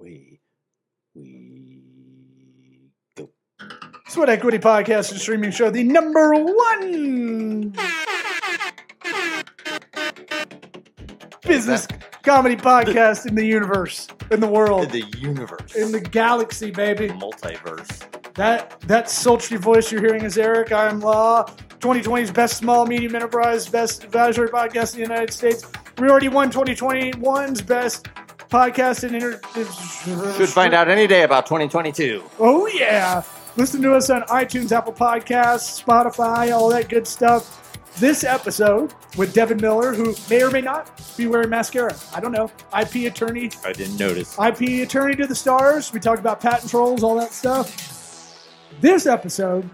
we 0.00 0.40
we 1.14 1.82
go. 3.16 3.30
Sweat 4.08 4.28
Equity 4.28 4.58
Podcast 4.58 5.10
and 5.12 5.20
streaming 5.20 5.50
show, 5.50 5.70
the 5.70 5.84
number 5.84 6.32
one 6.34 7.72
business 11.42 11.86
comedy 12.22 12.56
podcast 12.56 13.26
in 13.26 13.34
the 13.34 13.44
universe, 13.44 14.08
in 14.30 14.40
the 14.40 14.46
world, 14.48 14.84
In 14.84 14.90
The 14.92 15.18
universe, 15.18 15.74
in 15.74 15.92
the 15.92 16.00
galaxy, 16.00 16.70
baby. 16.70 17.08
multiverse. 17.08 18.06
That 18.34 18.80
that 18.82 19.10
sultry 19.10 19.56
voice 19.58 19.90
you're 19.90 20.00
hearing 20.00 20.22
is 20.24 20.38
Eric. 20.38 20.72
I'm 20.72 21.00
Law. 21.00 21.44
2020's 21.80 22.30
best 22.30 22.58
small 22.58 22.86
medium 22.86 23.14
enterprise, 23.14 23.66
best 23.68 24.04
advisory 24.04 24.48
podcast 24.48 24.94
in 24.94 25.00
the 25.00 25.08
United 25.08 25.32
States. 25.32 25.64
We 25.98 26.08
already 26.08 26.28
won 26.28 26.50
2021's 26.52 27.62
best 27.62 28.06
podcast 28.50 29.04
in 29.04 29.14
inter. 29.14 29.40
Should 30.36 30.48
find 30.48 30.74
out 30.74 30.88
any 30.88 31.06
day 31.06 31.22
about 31.22 31.46
2022. 31.46 32.22
Oh 32.38 32.66
yeah! 32.66 33.22
Listen 33.56 33.80
to 33.82 33.94
us 33.94 34.10
on 34.10 34.22
iTunes, 34.22 34.72
Apple 34.72 34.92
Podcasts, 34.92 35.82
Spotify, 35.82 36.52
all 36.52 36.68
that 36.68 36.88
good 36.88 37.06
stuff. 37.06 37.56
This 37.98 38.22
episode 38.24 38.94
with 39.16 39.34
Devin 39.34 39.60
Miller, 39.60 39.92
who 39.92 40.14
may 40.28 40.42
or 40.42 40.50
may 40.50 40.60
not 40.60 41.00
be 41.16 41.26
wearing 41.26 41.50
mascara. 41.50 41.94
I 42.14 42.20
don't 42.20 42.32
know. 42.32 42.50
IP 42.78 43.10
attorney, 43.10 43.50
I 43.64 43.72
didn't 43.72 43.98
notice. 43.98 44.38
IP 44.38 44.86
attorney 44.86 45.16
to 45.16 45.26
the 45.26 45.34
stars. 45.34 45.92
We 45.92 45.98
talked 46.00 46.20
about 46.20 46.40
patent 46.40 46.70
trolls, 46.70 47.02
all 47.02 47.16
that 47.16 47.32
stuff. 47.32 48.46
This 48.80 49.06
episode 49.06 49.68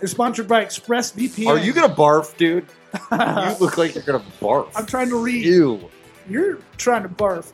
is 0.00 0.12
sponsored 0.12 0.46
by 0.48 0.64
ExpressVPN. 0.64 1.48
Are 1.48 1.58
you 1.58 1.72
gonna 1.72 1.94
barf, 1.94 2.36
dude? 2.36 2.66
You 3.12 3.56
look 3.60 3.78
like 3.78 3.94
you're 3.94 4.02
gonna 4.04 4.24
barf. 4.40 4.68
I'm 4.74 4.86
trying 4.86 5.10
to 5.10 5.16
read. 5.16 5.44
Ew. 5.44 5.88
You're 6.28 6.58
trying 6.76 7.02
to 7.02 7.08
barf. 7.08 7.52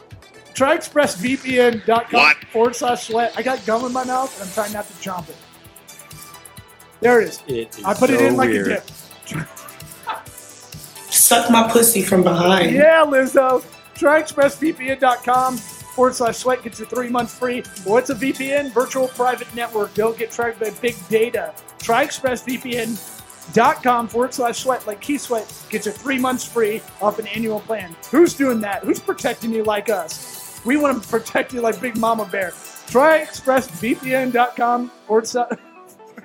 Try 0.56 0.76
expressvpn.com 0.78 2.06
What? 2.18 2.36
forward 2.50 2.74
slash 2.74 3.08
sweat. 3.08 3.34
I 3.36 3.42
got 3.42 3.64
gum 3.66 3.84
in 3.84 3.92
my 3.92 4.04
mouth 4.04 4.34
and 4.40 4.48
I'm 4.48 4.54
trying 4.54 4.72
not 4.72 4.86
to 4.86 4.92
chomp 4.94 5.28
it. 5.28 5.36
There 7.00 7.20
it 7.20 7.28
is. 7.28 7.42
It 7.46 7.78
is 7.78 7.84
I 7.84 7.92
put 7.92 8.08
it 8.08 8.22
in 8.22 8.36
like 8.36 8.48
weird. 8.48 8.68
a 8.68 8.74
dip. 8.76 8.84
Suck 11.10 11.50
my 11.50 11.70
pussy 11.70 12.00
from 12.02 12.22
behind. 12.22 12.74
Yeah, 12.74 13.04
Lizzo. 13.06 13.62
Try 13.94 14.22
expressvpn.com 14.22 15.58
forward 15.58 16.14
slash 16.14 16.38
sweat. 16.38 16.62
Gets 16.62 16.80
you 16.80 16.86
three 16.86 17.10
months 17.10 17.38
free. 17.38 17.62
What's 17.84 18.08
a 18.08 18.14
VPN? 18.14 18.72
Virtual 18.72 19.08
private 19.08 19.54
network. 19.54 19.92
Don't 19.92 20.16
get 20.16 20.30
tracked 20.30 20.58
by 20.58 20.70
big 20.80 20.96
data. 21.10 21.52
Try 21.78 22.06
expressvpn.com 22.06 24.08
forward 24.08 24.32
slash 24.32 24.60
sweat. 24.62 24.86
Like 24.86 25.02
Key 25.02 25.18
Sweat 25.18 25.52
gets 25.68 25.84
you 25.84 25.92
three 25.92 26.18
months 26.18 26.44
free 26.44 26.80
off 27.02 27.18
an 27.18 27.26
annual 27.26 27.60
plan. 27.60 27.94
Who's 28.10 28.32
doing 28.34 28.60
that? 28.62 28.84
Who's 28.84 29.00
protecting 29.00 29.52
you 29.52 29.64
like 29.64 29.90
us? 29.90 30.44
We 30.64 30.76
want 30.76 31.02
to 31.02 31.08
protect 31.08 31.52
you 31.52 31.60
like 31.60 31.80
Big 31.80 31.96
Mama 31.96 32.26
Bear. 32.26 32.52
Try 32.86 33.24
expressvpn.com 33.24 34.90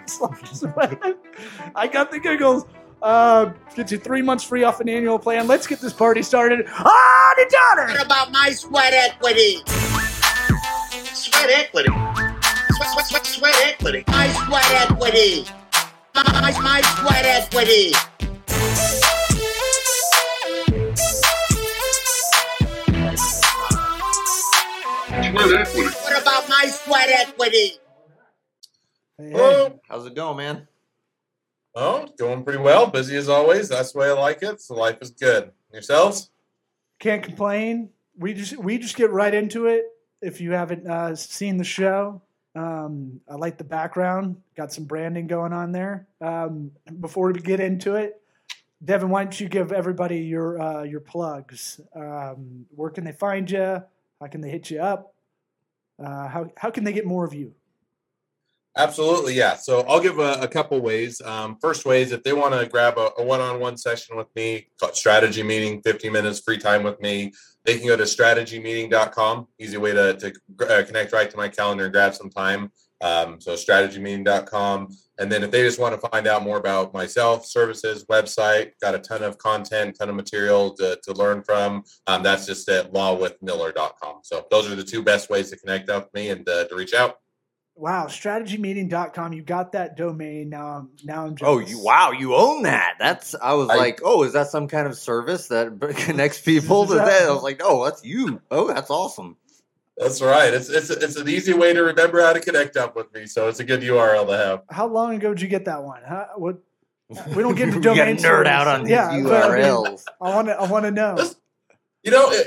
slash. 0.06 0.54
I 1.76 1.88
got 1.88 2.12
the 2.12 2.20
giggles. 2.20 2.66
Uh, 3.02 3.52
get 3.76 3.92
you 3.92 3.98
three 3.98 4.22
months 4.22 4.44
free 4.44 4.64
off 4.64 4.80
an 4.80 4.88
annual 4.88 5.18
plan. 5.18 5.48
Let's 5.48 5.66
get 5.66 5.80
this 5.80 5.94
party 5.94 6.22
started. 6.22 6.68
Ah, 6.70 7.34
the 7.36 7.50
daughter! 7.50 7.94
What 7.94 8.06
about 8.06 8.32
my 8.32 8.52
sweat 8.52 8.94
equity? 8.94 9.58
Sweat 11.14 11.50
equity. 11.50 11.90
Sweat, 11.90 12.90
sweat, 12.92 13.06
sweat, 13.08 13.26
sweat 13.26 13.56
equity. 13.66 14.04
My 14.08 14.28
sweat 14.30 14.92
equity. 14.92 15.46
My, 16.14 16.24
my, 16.42 16.62
my 16.62 16.82
sweat 16.82 17.26
equity. 17.26 17.94
What 25.34 26.22
about 26.22 26.50
my 26.50 26.66
sweat 26.68 27.08
equity? 27.10 27.78
Hey, 29.18 29.32
Hello. 29.32 29.80
How's 29.88 30.06
it 30.06 30.14
going, 30.14 30.38
man? 30.38 30.68
Oh, 31.74 32.06
going 32.18 32.44
pretty 32.44 32.60
well. 32.60 32.88
Busy 32.88 33.16
as 33.16 33.30
always. 33.30 33.70
That's 33.70 33.94
the 33.94 34.00
way 34.00 34.10
I 34.10 34.14
like 34.14 34.44
it. 34.44 34.60
So 34.60 34.76
life 34.76 34.98
is 35.02 35.12
good. 35.12 35.52
Yourselves? 35.72 36.32
can't 37.00 37.24
complain. 37.24 37.90
We 38.18 38.34
just 38.34 38.58
we 38.58 38.78
just 38.78 38.98
get 38.98 39.12
right 39.12 39.34
into 39.34 39.68
it. 39.68 39.86
If 40.22 40.42
you 40.42 40.52
haven't 40.52 40.86
uh, 40.86 41.16
seen 41.16 41.56
the 41.56 41.64
show, 41.64 42.22
um, 42.56 43.22
I 43.30 43.36
like 43.36 43.58
the 43.58 43.64
background. 43.64 44.36
Got 44.58 44.74
some 44.74 44.84
branding 44.84 45.28
going 45.28 45.54
on 45.54 45.72
there. 45.72 46.08
Um, 46.20 46.72
before 47.00 47.32
we 47.32 47.40
get 47.40 47.62
into 47.62 47.96
it, 47.96 48.22
Devin, 48.84 49.10
why 49.10 49.24
don't 49.24 49.40
you 49.40 49.48
give 49.48 49.72
everybody 49.72 50.20
your 50.20 50.62
uh, 50.62 50.84
your 50.84 51.00
plugs? 51.00 51.80
Um, 51.96 52.66
where 52.76 52.90
can 52.90 53.06
they 53.06 53.14
find 53.14 53.50
you? 53.50 53.82
How 54.20 54.28
can 54.28 54.42
they 54.42 54.50
hit 54.50 54.70
you 54.70 54.80
up? 54.82 55.11
Uh, 56.00 56.28
how 56.28 56.50
how 56.58 56.70
can 56.72 56.84
they 56.84 56.94
get 56.94 57.06
more 57.06 57.26
of 57.26 57.34
you? 57.34 57.54
Absolutely, 58.78 59.34
yeah. 59.34 59.56
So 59.56 59.82
I'll 59.82 60.00
give 60.00 60.20
a, 60.20 60.34
a 60.42 60.48
couple 60.48 60.80
ways. 60.80 61.20
Um, 61.22 61.58
first 61.62 61.86
way 61.86 62.02
is 62.04 62.14
if 62.14 62.24
they 62.24 62.32
want 62.32 62.54
to 62.54 62.66
grab 62.66 62.98
a, 62.98 63.12
a 63.18 63.24
one-on-one 63.24 63.76
session 63.76 64.16
with 64.16 64.34
me, 64.34 64.70
strategy 64.94 65.44
meeting, 65.44 65.82
50 65.82 66.10
minutes 66.10 66.40
free 66.40 66.58
time 66.58 66.84
with 66.84 67.00
me, 67.02 67.34
they 67.66 67.78
can 67.78 67.88
go 67.88 67.98
to 67.98 68.04
strategymeeting.com. 68.04 69.48
Easy 69.60 69.76
way 69.76 69.92
to, 69.92 70.14
to 70.16 70.34
uh, 70.70 70.84
connect 70.86 71.12
right 71.12 71.30
to 71.30 71.36
my 71.36 71.50
calendar 71.50 71.86
and 71.86 71.94
grab 71.94 72.16
some 72.16 72.30
time. 72.30 72.72
Um, 73.02 73.40
so 73.42 73.54
strategymeeting.com. 73.54 74.90
And 75.20 75.32
then 75.32 75.44
if 75.44 75.52
they 75.52 75.62
just 75.62 75.80
want 75.80 76.00
to 76.00 76.08
find 76.10 76.28
out 76.28 76.44
more 76.44 76.58
about 76.58 76.94
myself, 76.94 77.46
services, 77.46 78.06
website, 78.06 78.72
got 78.82 78.96
a 78.96 79.00
ton 79.00 79.24
of 79.24 79.38
content, 79.38 79.96
ton 80.00 80.10
of 80.10 80.16
material 80.16 80.74
to, 80.76 80.98
to 81.04 81.14
learn 81.14 81.44
from. 81.44 81.84
Um, 82.08 82.24
that's 82.24 82.46
just 82.46 82.68
at 82.70 82.92
lawwithmiller.com. 82.94 84.20
So 84.24 84.46
those 84.50 84.72
are 84.72 84.76
the 84.76 84.84
two 84.84 85.04
best 85.04 85.30
ways 85.30 85.50
to 85.52 85.58
connect 85.58 85.90
up 85.90 86.06
with 86.06 86.14
me 86.14 86.30
and 86.30 86.48
uh, 86.48 86.66
to 86.66 86.76
reach 86.76 86.94
out. 86.94 87.18
Wow, 87.76 88.08
strategymeeting.com. 88.08 89.34
You 89.34 89.44
got 89.44 89.72
that 89.72 89.96
domain 89.96 90.50
now. 90.50 90.68
I'm 90.68 90.90
now 91.04 91.26
I'm 91.26 91.36
Oh, 91.42 91.58
you 91.60 91.80
wow, 91.84 92.12
you 92.12 92.36
own 92.36 92.64
that. 92.64 92.96
That's 93.00 93.34
I 93.34 93.54
was 93.54 93.70
I- 93.70 93.78
like, 93.78 94.02
oh, 94.04 94.24
is 94.24 94.34
that 94.34 94.48
some 94.48 94.68
kind 94.68 94.88
of 94.88 94.98
service 94.98 95.48
that 95.48 95.80
connects 95.98 96.40
people 96.42 96.86
to 96.88 96.96
that? 96.96 97.24
I 97.24 97.32
was 97.32 97.44
like, 97.44 97.62
oh, 97.64 97.86
that's 97.86 98.04
you. 98.04 98.42
Oh, 98.52 98.68
that's 98.68 98.90
awesome. 98.90 99.38
That's 99.98 100.22
right. 100.22 100.54
It's 100.54 100.70
it's 100.70 100.90
it's 100.90 101.16
an 101.16 101.28
easy 101.30 101.54
way 101.54 101.74
to 101.74 101.82
remember 101.84 102.22
how 102.22 102.34
to 102.34 102.40
connect 102.40 102.78
up 102.78 102.96
with 102.96 103.14
me. 103.14 103.26
So 103.28 103.48
it's 103.50 103.60
a 103.60 103.64
good 103.64 103.82
URL 103.82 104.26
to 104.28 104.38
have. 104.38 104.62
How 104.70 104.88
long 104.88 105.16
ago 105.16 105.34
did 105.34 105.42
you 105.42 105.48
get 105.48 105.66
that 105.66 105.84
one? 105.84 106.02
Huh? 106.08 106.28
What? 106.38 106.58
We 107.36 107.44
don't 107.44 107.56
get 107.56 107.68
into 107.68 107.82
gotta 107.82 108.00
domain 108.00 108.18
nerd 108.18 108.48
out 108.48 108.68
on 108.68 108.84
these 108.84 108.92
Yeah, 108.92 109.10
I 109.10 109.16
URLs. 109.18 110.04
I 110.22 110.34
want 110.34 110.48
to. 110.48 110.54
I 110.54 110.66
want 110.68 110.86
to 110.86 110.92
know. 110.92 111.18
You 112.04 112.12
know, 112.12 112.28
I- 112.30 112.44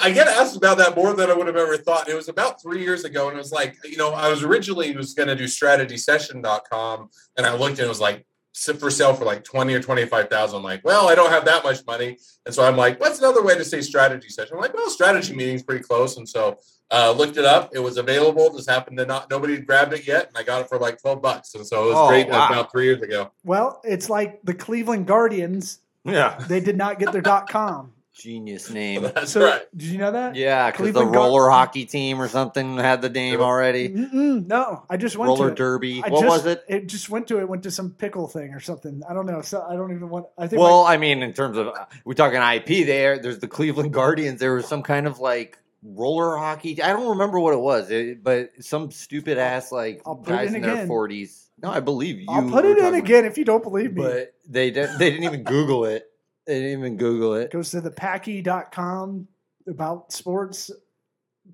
I 0.00 0.10
get 0.10 0.26
asked 0.26 0.56
about 0.56 0.78
that 0.78 0.96
more 0.96 1.12
than 1.12 1.30
I 1.30 1.34
would 1.34 1.46
have 1.46 1.56
ever 1.56 1.76
thought. 1.76 2.08
It 2.08 2.14
was 2.14 2.28
about 2.28 2.60
three 2.60 2.82
years 2.82 3.04
ago, 3.04 3.28
and 3.28 3.36
it 3.36 3.38
was 3.38 3.52
like, 3.52 3.76
you 3.84 3.96
know, 3.96 4.12
I 4.12 4.28
was 4.28 4.42
originally 4.42 4.96
was 4.96 5.14
going 5.14 5.28
to 5.28 5.36
do 5.36 5.44
strategysession.com, 5.44 7.08
and 7.36 7.46
I 7.46 7.54
looked 7.54 7.78
and 7.78 7.86
it 7.86 7.88
was 7.88 8.00
like 8.00 8.16
sit 8.16 8.26
for 8.56 8.90
sale 8.90 9.12
for 9.14 9.24
like 9.24 9.44
twenty 9.44 9.74
or 9.74 9.80
twenty 9.80 10.06
five 10.06 10.28
thousand. 10.30 10.58
I'm 10.58 10.64
like, 10.64 10.82
well, 10.84 11.08
I 11.08 11.14
don't 11.14 11.30
have 11.30 11.44
that 11.44 11.62
much 11.62 11.84
money, 11.86 12.18
and 12.46 12.54
so 12.54 12.64
I'm 12.64 12.76
like, 12.76 12.98
what's 13.00 13.18
another 13.18 13.42
way 13.42 13.54
to 13.56 13.64
say 13.64 13.80
strategy 13.82 14.28
session? 14.30 14.54
I'm 14.56 14.60
like, 14.62 14.74
well, 14.74 14.88
strategy 14.90 15.34
meeting's 15.34 15.62
pretty 15.62 15.84
close, 15.84 16.16
and 16.16 16.28
so 16.28 16.58
uh, 16.90 17.10
looked 17.12 17.36
it 17.36 17.44
up. 17.44 17.70
It 17.74 17.80
was 17.80 17.96
available. 17.98 18.50
Just 18.56 18.70
happened 18.70 18.96
to 18.98 19.06
not 19.06 19.28
nobody 19.30 19.58
grabbed 19.58 19.92
it 19.92 20.06
yet, 20.06 20.28
and 20.28 20.36
I 20.38 20.42
got 20.42 20.62
it 20.62 20.68
for 20.68 20.78
like 20.78 21.00
twelve 21.00 21.20
bucks, 21.20 21.54
and 21.54 21.66
so 21.66 21.84
it 21.84 21.86
was 21.88 21.96
Oh, 21.98 22.08
great. 22.08 22.28
wow. 22.28 22.48
About 22.48 22.72
three 22.72 22.84
years 22.86 23.02
ago. 23.02 23.30
Well, 23.44 23.80
it's 23.84 24.08
like 24.08 24.40
the 24.42 24.54
Cleveland 24.54 25.06
Guardians. 25.06 25.80
Yeah. 26.04 26.38
They 26.48 26.60
did 26.60 26.76
not 26.76 26.98
get 26.98 27.12
their 27.12 27.20
dot 27.22 27.48
com. 27.50 27.92
Genius 28.16 28.70
name. 28.72 29.02
That's 29.02 29.32
So 29.32 29.44
right. 29.44 29.62
did 29.76 29.88
you 29.88 29.98
know 29.98 30.10
that? 30.12 30.34
Yeah, 30.36 30.70
because 30.70 30.78
the 30.86 30.92
Cleveland 30.92 31.12
Guard- 31.14 31.16
roller 31.26 31.50
hockey 31.50 31.84
team 31.84 32.20
or 32.20 32.28
something 32.28 32.78
had 32.78 33.02
the 33.02 33.10
name 33.10 33.40
already. 33.40 33.90
Mm-mm, 33.90 34.46
no, 34.46 34.84
I 34.88 34.96
just 34.96 35.16
went 35.16 35.28
Roller 35.28 35.48
to 35.48 35.52
it. 35.52 35.56
derby. 35.56 36.02
I 36.02 36.08
What 36.08 36.22
just, 36.22 36.44
was 36.44 36.46
it? 36.46 36.64
It 36.68 36.86
just 36.86 37.10
went 37.10 37.28
to 37.28 37.38
it. 37.40 37.48
Went 37.48 37.62
to 37.64 37.70
some 37.70 37.90
pickle 37.90 38.26
thing 38.26 38.54
or 38.54 38.60
something. 38.60 39.02
I 39.08 39.12
don't 39.12 39.26
know. 39.26 39.42
So 39.42 39.62
I 39.68 39.74
don't 39.76 39.92
even 39.94 40.08
want. 40.08 40.26
I 40.38 40.46
think. 40.46 40.60
Well, 40.60 40.84
I 40.84 40.96
mean, 40.96 41.22
in 41.22 41.32
terms 41.34 41.58
of 41.58 41.68
we're 42.04 42.14
talking 42.14 42.40
IP, 42.40 42.86
there. 42.86 43.18
There's 43.18 43.38
the 43.38 43.48
Cleveland 43.48 43.92
Guardians. 43.92 44.40
There 44.40 44.54
was 44.54 44.66
some 44.66 44.82
kind 44.82 45.06
of 45.06 45.18
like 45.20 45.58
roller 45.82 46.36
hockey. 46.36 46.82
I 46.82 46.88
don't 46.94 47.10
remember 47.10 47.38
what 47.38 47.52
it 47.52 47.60
was, 47.60 47.90
it, 47.90 48.24
but 48.24 48.50
some 48.60 48.90
stupid 48.90 49.38
ass 49.38 49.70
like 49.70 50.00
I'll 50.06 50.16
put 50.16 50.32
it 50.32 50.36
guys 50.36 50.48
in 50.54 50.56
in 50.56 50.62
their 50.62 50.86
forties. 50.86 51.42
No, 51.62 51.70
I 51.70 51.80
believe 51.80 52.18
you. 52.20 52.26
I'll 52.28 52.48
put 52.50 52.64
it 52.64 52.76
in 52.78 52.84
talking- 52.84 53.00
again 53.00 53.24
if 53.26 53.38
you 53.38 53.44
don't 53.44 53.62
believe 53.62 53.92
me. 53.94 54.02
But 54.02 54.34
they 54.48 54.70
did, 54.70 54.98
they 54.98 55.10
didn't 55.10 55.24
even 55.24 55.42
Google 55.42 55.84
it. 55.86 56.04
They 56.46 56.60
didn't 56.60 56.78
even 56.78 56.96
Google 56.96 57.34
it. 57.34 57.50
Goes 57.50 57.70
to 57.72 57.80
the 57.80 57.90
packy.com 57.90 59.26
about 59.68 60.12
sports 60.12 60.70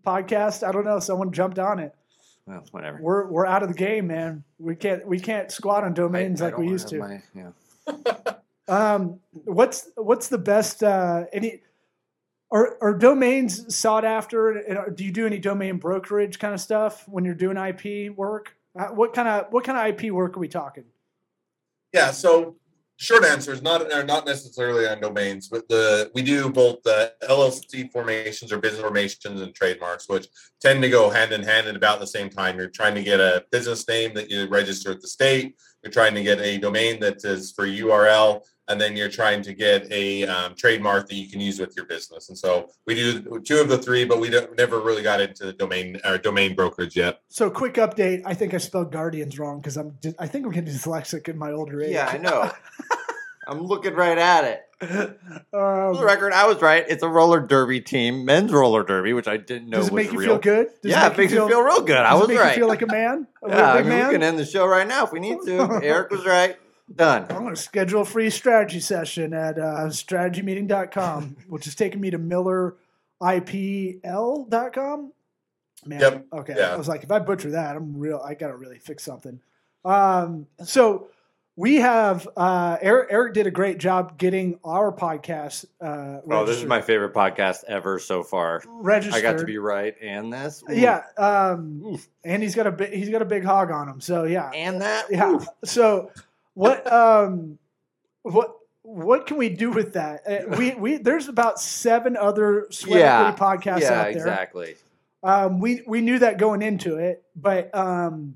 podcast. 0.07 0.67
I 0.67 0.73
don't 0.73 0.85
know. 0.85 0.99
Someone 1.01 1.33
jumped 1.33 1.59
on 1.59 1.79
it. 1.79 1.95
Well, 2.47 2.65
whatever. 2.73 2.99
We're 3.01 3.27
we're 3.31 3.47
out 3.47 3.63
of 3.63 3.69
the 3.69 3.75
game, 3.75 4.09
man. 4.09 4.45
We 4.59 4.75
can't 4.77 5.07
we 5.07 5.19
can't 5.21 5.51
squat 5.51 5.85
on 5.85 5.95
domains 5.95 6.43
I- 6.43 6.47
I 6.47 6.49
like 6.51 6.59
we 6.59 6.69
used 6.69 6.89
to. 6.89 6.99
my- 6.99 7.23
yeah. 7.35 7.53
Um, 8.69 9.19
what's 9.33 9.89
what's 9.97 10.29
the 10.29 10.39
best? 10.39 10.83
Uh, 10.85 11.25
any 11.33 11.61
are 12.51 12.79
are 12.81 12.95
domains 12.95 13.75
sought 13.75 14.05
after? 14.05 14.51
And 14.51 14.97
Do 14.97 15.05
you 15.05 15.11
do 15.11 15.27
any 15.27 15.39
domain 15.39 15.79
brokerage 15.79 16.39
kind 16.39 16.55
of 16.55 16.61
stuff 16.61 17.07
when 17.09 17.25
you're 17.25 17.35
doing 17.35 17.57
IP 17.57 18.17
work? 18.17 18.57
Uh, 18.79 18.87
what 18.87 19.15
kind 19.15 19.27
of 19.29 19.47
what 19.53 19.65
kind 19.65 19.77
of 19.77 19.87
IP 20.05 20.13
work 20.13 20.37
are 20.37 20.41
we 20.41 20.49
talking? 20.49 20.85
Yeah. 21.93 22.13
So 22.13 22.55
short 23.03 23.25
answer 23.25 23.53
is 23.53 23.63
not 23.63 23.93
are 23.93 24.05
not 24.05 24.27
necessarily 24.27 24.87
on 24.87 25.01
domains, 25.01 25.49
but 25.49 25.69
the 25.69 26.11
we 26.15 26.23
do 26.23 26.49
both 26.49 26.83
the 26.85 27.13
LLC 27.29 27.91
formations 27.91 28.53
or 28.53 28.59
business 28.59 28.81
formations 28.81 29.41
and 29.41 29.55
trademarks, 29.55 30.09
which 30.09 30.29
tend 30.61 30.83
to 30.83 30.89
go 30.89 31.11
hand 31.11 31.33
in 31.33 31.43
hand 31.43 31.67
at 31.67 31.75
about 31.75 31.99
the 31.99 32.07
same 32.07 32.31
time. 32.31 32.57
You're 32.57 32.69
trying 32.69 32.95
to 32.95 33.03
get 33.03 33.19
a 33.19 33.45
business 33.51 33.87
name 33.89 34.15
that 34.15 34.31
you 34.31 34.47
register 34.47 34.93
at 34.93 35.01
the 35.01 35.09
state. 35.09 35.57
You're 35.83 35.93
trying 35.93 36.15
to 36.15 36.23
get 36.23 36.39
a 36.39 36.59
domain 36.59 37.01
that 37.01 37.25
is 37.25 37.51
for 37.51 37.67
URL, 37.67 38.43
and 38.69 38.81
then 38.81 38.97
you're 38.97 39.09
trying 39.09 39.43
to 39.43 39.53
get 39.53 39.91
a 39.91 40.25
um, 40.25 40.55
trademark 40.55 41.09
that 41.09 41.15
you 41.15 41.29
can 41.29 41.41
use 41.41 41.59
with 41.59 41.77
your 41.77 41.87
business. 41.87 42.29
And 42.29 42.39
so 42.39 42.71
we 42.87 42.95
do 42.95 43.41
two 43.41 43.61
of 43.61 43.69
the 43.69 43.79
three, 43.79 44.05
but 44.05 44.21
we 44.21 44.31
don't, 44.31 44.57
never 44.57 44.81
really 44.81 45.03
got 45.03 45.21
into 45.21 45.47
the 45.47 45.53
domain 45.53 46.01
or 46.05 46.19
domain 46.19 46.55
brokerage 46.55 46.97
yet. 46.97 47.21
So, 47.29 47.51
quick 47.51 47.75
update. 47.75 48.23
I 48.25 48.35
think 48.35 48.55
I 48.55 48.59
spelled 48.59 48.93
Guardians 48.93 49.39
wrong 49.39 49.61
because 49.61 49.77
I'm. 49.77 49.99
I 50.19 50.27
think 50.27 50.47
I'm 50.47 50.53
getting 50.53 50.73
dyslexic 50.73 51.29
in 51.29 51.39
my 51.39 51.53
older 51.53 51.83
age. 51.83 51.93
Yeah, 51.93 52.09
I 52.09 52.19
know. 52.19 52.51
I'm 53.47 53.61
looking 53.61 53.95
right 53.95 54.19
at 54.19 54.45
it. 54.45 54.63
For 54.83 55.17
the 55.53 55.99
um, 55.99 56.05
record, 56.05 56.33
I 56.33 56.47
was 56.47 56.61
right. 56.61 56.85
It's 56.89 57.03
a 57.03 57.09
roller 57.09 57.41
derby 57.41 57.81
team, 57.81 58.25
men's 58.25 58.53
roller 58.53 58.85
derby, 58.85 59.13
which 59.13 59.29
I 59.29 59.37
didn't 59.37 59.69
know 59.69 59.79
does 59.79 59.89
it 59.89 59.93
was 59.93 60.05
make 60.05 60.13
you 60.13 60.19
real. 60.19 60.29
feel 60.31 60.39
good? 60.39 60.69
Does 60.83 60.91
yeah, 60.91 61.11
it 61.11 61.19
makes 61.19 61.33
you 61.33 61.49
feel 61.49 61.63
real 61.63 61.83
good. 61.83 61.99
I 61.99 62.11
does 62.11 62.19
it 62.19 62.21
was 62.21 62.29
make 62.29 62.39
right. 62.39 62.57
You 62.57 62.63
feel 62.63 62.69
like 62.69 62.83
a 62.83 62.87
man. 62.87 63.27
A 63.43 63.49
yeah, 63.49 63.73
I 63.73 63.81
mean, 63.81 63.89
man? 63.89 64.09
we 64.09 64.15
can 64.15 64.23
end 64.23 64.39
the 64.39 64.45
show 64.45 64.67
right 64.67 64.87
now 64.87 65.05
if 65.05 65.13
we 65.13 65.21
need 65.21 65.39
to. 65.45 65.81
Eric 65.83 66.11
was 66.11 66.25
right. 66.25 66.57
Done. 66.95 67.27
I'm 67.31 67.43
going 67.43 67.55
to 67.55 67.61
schedule 67.61 68.03
a 68.03 68.05
free 68.05 68.31
strategy 68.31 68.81
session 68.81 69.33
at 69.35 69.59
uh, 69.59 69.87
strategymeeting.com, 69.87 71.37
which 71.49 71.67
is 71.67 71.75
taking 71.75 72.01
me 72.01 72.11
to 72.11 72.19
milleriplaw.com. 72.19 75.13
Man, 75.85 76.01
Yep. 76.01 76.27
okay. 76.33 76.55
Yeah. 76.57 76.75
I 76.75 76.77
was 76.77 76.87
like, 76.89 77.03
if 77.03 77.11
I 77.11 77.19
butcher 77.19 77.51
that, 77.53 77.75
I'm 77.77 77.99
real. 77.99 78.21
I 78.25 78.35
got 78.35 78.49
to 78.49 78.57
really 78.57 78.79
fix 78.79 79.03
something. 79.03 79.41
Um, 79.85 80.47
so 80.63 81.09
we 81.57 81.77
have 81.77 82.29
uh, 82.37 82.77
Eric. 82.81 83.09
Eric 83.11 83.35
did 83.35 83.49
a 83.49 83.51
great 83.51 83.79
job 83.79 84.17
getting 84.17 84.61
our 84.65 84.93
podcast. 84.93 85.65
Uh, 85.81 86.21
Oh, 86.31 86.45
this 86.47 86.59
is 86.59 86.67
my 86.67 86.81
favorite 86.81 87.13
podcast 87.13 87.65
ever 87.67 87.99
so 87.99 88.23
far. 88.23 88.63
registered. 88.69 89.19
I 89.19 89.23
got 89.23 89.39
to 89.39 89.45
be 89.45 89.59
right 89.59 89.97
and 90.01 90.33
this. 90.33 90.63
Ooh. 90.71 90.75
Yeah, 90.75 91.03
um, 91.19 91.99
and 92.25 92.43
he's 92.45 92.55
got 92.55 92.69
a 92.69 92.73
bi- 92.73 92.87
he's 92.95 93.11
got 93.11 93.23
a 93.23 93.27
big 93.27 93.43
hog 93.45 93.73
on 93.73 93.89
him. 93.89 94.01
So 94.01 94.23
yeah, 94.23 94.51
And 94.55 94.81
that. 94.83 95.07
yeah. 95.11 95.39
So 95.65 96.13
what 96.55 96.91
um 96.93 97.59
what 98.23 98.57
what 98.83 99.27
can 99.27 99.37
we 99.37 99.49
do 99.49 99.71
with 99.71 99.93
that? 99.95 100.23
Uh, 100.27 100.57
we 100.57 100.75
we 100.75 100.97
there's 100.99 101.29
about 101.29 101.61
seven 101.61 102.17
other 102.17 102.67
sweat 102.71 103.01
Yeah. 103.01 103.35
podcasts 103.37 103.81
Yeah, 103.83 103.93
out 103.93 104.13
there. 104.13 104.17
exactly. 104.17 104.77
Um, 105.23 105.61
we 105.61 105.83
we 105.87 106.01
knew 106.01 106.19
that 106.19 106.39
going 106.39 106.63
into 106.63 106.97
it, 106.97 107.23
but 107.37 107.73
um, 107.77 108.35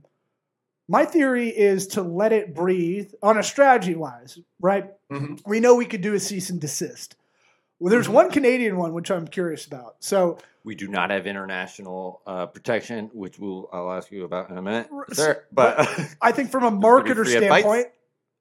my 0.88 1.04
theory 1.04 1.48
is 1.48 1.88
to 1.88 2.02
let 2.02 2.32
it 2.32 2.54
breathe 2.54 3.10
on 3.24 3.36
a 3.38 3.42
strategy 3.42 3.96
wise, 3.96 4.38
right? 4.60 4.92
Mhm. 5.10 5.40
We 5.44 5.58
know 5.58 5.74
we 5.74 5.84
could 5.86 6.00
do 6.00 6.14
a 6.14 6.20
cease 6.20 6.48
and 6.48 6.60
desist. 6.60 7.16
Well, 7.80 7.90
there's 7.90 8.06
Mm-hmm. 8.06 8.14
one 8.14 8.30
Canadian 8.30 8.76
one 8.76 8.92
which 8.92 9.10
I'm 9.10 9.26
curious 9.26 9.66
about. 9.66 9.96
So 9.98 10.38
We 10.62 10.76
do 10.76 10.86
not 10.86 11.10
have 11.10 11.26
international 11.26 12.22
uh, 12.26 12.46
protection, 12.46 13.10
which 13.12 13.38
we'll 13.40 13.68
I'll 13.72 13.90
ask 13.92 14.10
you 14.12 14.24
about 14.24 14.48
in 14.50 14.56
a 14.58 14.62
minute, 14.62 14.88
sir. 15.12 15.42
But 15.52 15.80
I 16.22 16.30
think 16.30 16.50
from 16.52 16.62
a 16.62 16.70
marketer 16.86 17.26
standpoint, 17.26 17.88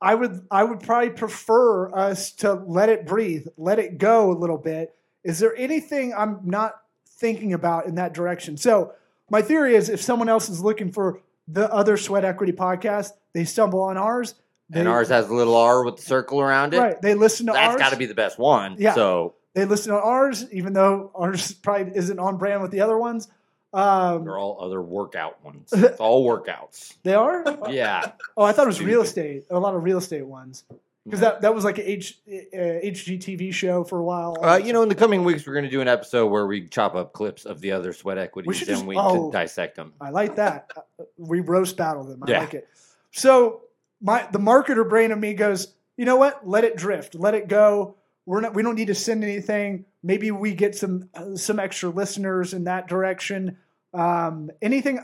I 0.05 0.13
would 0.13 0.45
I 0.51 0.63
would 0.63 0.81
probably 0.81 1.09
prefer 1.09 1.91
us 1.91 2.31
to 2.33 2.53
let 2.53 2.89
it 2.89 3.07
breathe, 3.07 3.47
let 3.57 3.79
it 3.79 3.97
go 3.97 4.31
a 4.31 4.37
little 4.37 4.59
bit. 4.59 4.95
Is 5.23 5.39
there 5.39 5.55
anything 5.55 6.13
I'm 6.13 6.41
not 6.43 6.79
thinking 7.07 7.53
about 7.53 7.87
in 7.87 7.95
that 7.95 8.13
direction? 8.13 8.55
So 8.55 8.93
my 9.31 9.41
theory 9.41 9.75
is 9.75 9.89
if 9.89 9.99
someone 9.99 10.29
else 10.29 10.47
is 10.47 10.61
looking 10.61 10.91
for 10.91 11.21
the 11.47 11.73
other 11.73 11.97
sweat 11.97 12.23
equity 12.23 12.51
podcast, 12.51 13.13
they 13.33 13.45
stumble 13.45 13.81
on 13.81 13.97
ours. 13.97 14.35
They, 14.69 14.81
and 14.81 14.87
ours 14.87 15.09
has 15.09 15.27
a 15.27 15.33
little 15.33 15.55
R 15.55 15.83
with 15.83 15.95
the 15.95 16.03
circle 16.03 16.39
around 16.39 16.75
it. 16.75 16.79
right. 16.79 17.01
They 17.01 17.15
listen 17.15 17.47
to 17.47 17.53
That's 17.53 17.69
ours. 17.69 17.77
That's 17.77 17.89
got 17.89 17.93
to 17.93 17.97
be 17.97 18.05
the 18.05 18.13
best 18.13 18.37
one. 18.37 18.75
Yeah. 18.77 18.93
So 18.93 19.33
They 19.55 19.65
listen 19.65 19.91
to 19.91 19.99
ours, 19.99 20.45
even 20.51 20.73
though 20.73 21.11
ours 21.15 21.51
probably 21.51 21.97
isn't 21.97 22.19
on 22.19 22.37
brand 22.37 22.61
with 22.61 22.69
the 22.69 22.81
other 22.81 22.97
ones. 22.97 23.27
Um, 23.75 24.23
they're 24.23 24.37
all 24.37 24.57
other 24.61 24.81
workout 24.81 25.43
ones. 25.43 25.71
It's 25.73 25.99
all 25.99 26.25
workouts. 26.25 26.95
they 27.03 27.13
are. 27.13 27.43
Yeah. 27.69 28.11
Oh, 28.37 28.43
I 28.43 28.53
thought 28.53 28.63
it 28.63 28.67
was 28.67 28.81
real 28.81 29.01
estate. 29.01 29.45
A 29.49 29.59
lot 29.59 29.75
of 29.75 29.83
real 29.83 29.97
estate 29.97 30.25
ones. 30.25 30.63
Because 31.03 31.19
that, 31.19 31.41
that 31.41 31.53
was 31.53 31.63
like 31.63 31.77
a 31.77 31.87
H, 31.87 32.17
uh, 32.27 32.31
HGTV 32.57 33.53
show 33.53 33.83
for 33.83 33.99
a 33.99 34.03
while. 34.03 34.37
Uh, 34.41 34.55
you 34.57 34.73
know, 34.73 34.81
in 34.81 34.89
the 34.89 34.95
coming 34.95 35.23
weeks, 35.23 35.45
we're 35.45 35.53
going 35.53 35.65
to 35.65 35.69
do 35.69 35.81
an 35.81 35.87
episode 35.87 36.27
where 36.27 36.47
we 36.47 36.67
chop 36.67 36.95
up 36.95 37.13
clips 37.13 37.45
of 37.45 37.61
the 37.61 37.73
other 37.73 37.93
sweat 37.93 38.17
equities 38.17 38.57
should 38.57 38.69
and 38.69 38.87
we 38.87 38.97
oh. 38.97 39.29
dissect 39.31 39.75
them. 39.75 39.93
I 40.01 40.09
like 40.09 40.37
that. 40.37 40.71
Uh, 40.99 41.03
We 41.17 41.41
roast 41.41 41.77
battle 41.77 42.05
them. 42.05 42.23
I 42.23 42.31
Yeah. 42.31 42.39
like 42.39 42.55
it. 42.55 42.67
So 43.11 43.61
my 44.01 44.27
the 44.31 44.39
marketer 44.39 44.87
brain 44.87 45.11
of 45.11 45.19
me 45.19 45.33
goes, 45.35 45.73
you 45.97 46.05
know 46.05 46.15
what? 46.15 46.47
Let 46.47 46.63
it 46.63 46.75
drift. 46.75 47.13
Let 47.13 47.35
it 47.35 47.47
go. 47.47 47.95
We're 48.25 48.41
not. 48.41 48.55
We 48.55 48.63
don't 48.63 48.75
need 48.75 48.87
to 48.87 48.95
send 48.95 49.23
anything. 49.23 49.85
Maybe 50.01 50.31
we 50.31 50.55
get 50.55 50.75
some 50.75 51.09
uh, 51.13 51.35
some 51.35 51.59
extra 51.59 51.89
listeners 51.89 52.53
in 52.53 52.63
that 52.63 52.87
direction. 52.87 53.57
Um, 53.95 54.51
anything. 54.61 54.99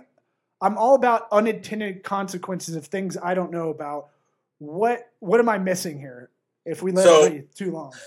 I'm 0.64 0.78
all 0.78 0.94
about 0.94 1.28
unintended 1.32 2.04
consequences 2.04 2.76
of 2.76 2.86
things 2.86 3.18
I 3.18 3.34
don't 3.34 3.52
know 3.52 3.70
about. 3.70 4.10
What 4.60 5.10
What 5.20 5.40
am 5.40 5.50
I 5.50 5.58
missing 5.58 6.00
here? 6.00 6.30
If 6.66 6.84
we 6.84 6.92
let 6.92 7.06
So- 7.06 7.24
it 7.26 7.56
too 7.56 7.72
long. 7.72 7.94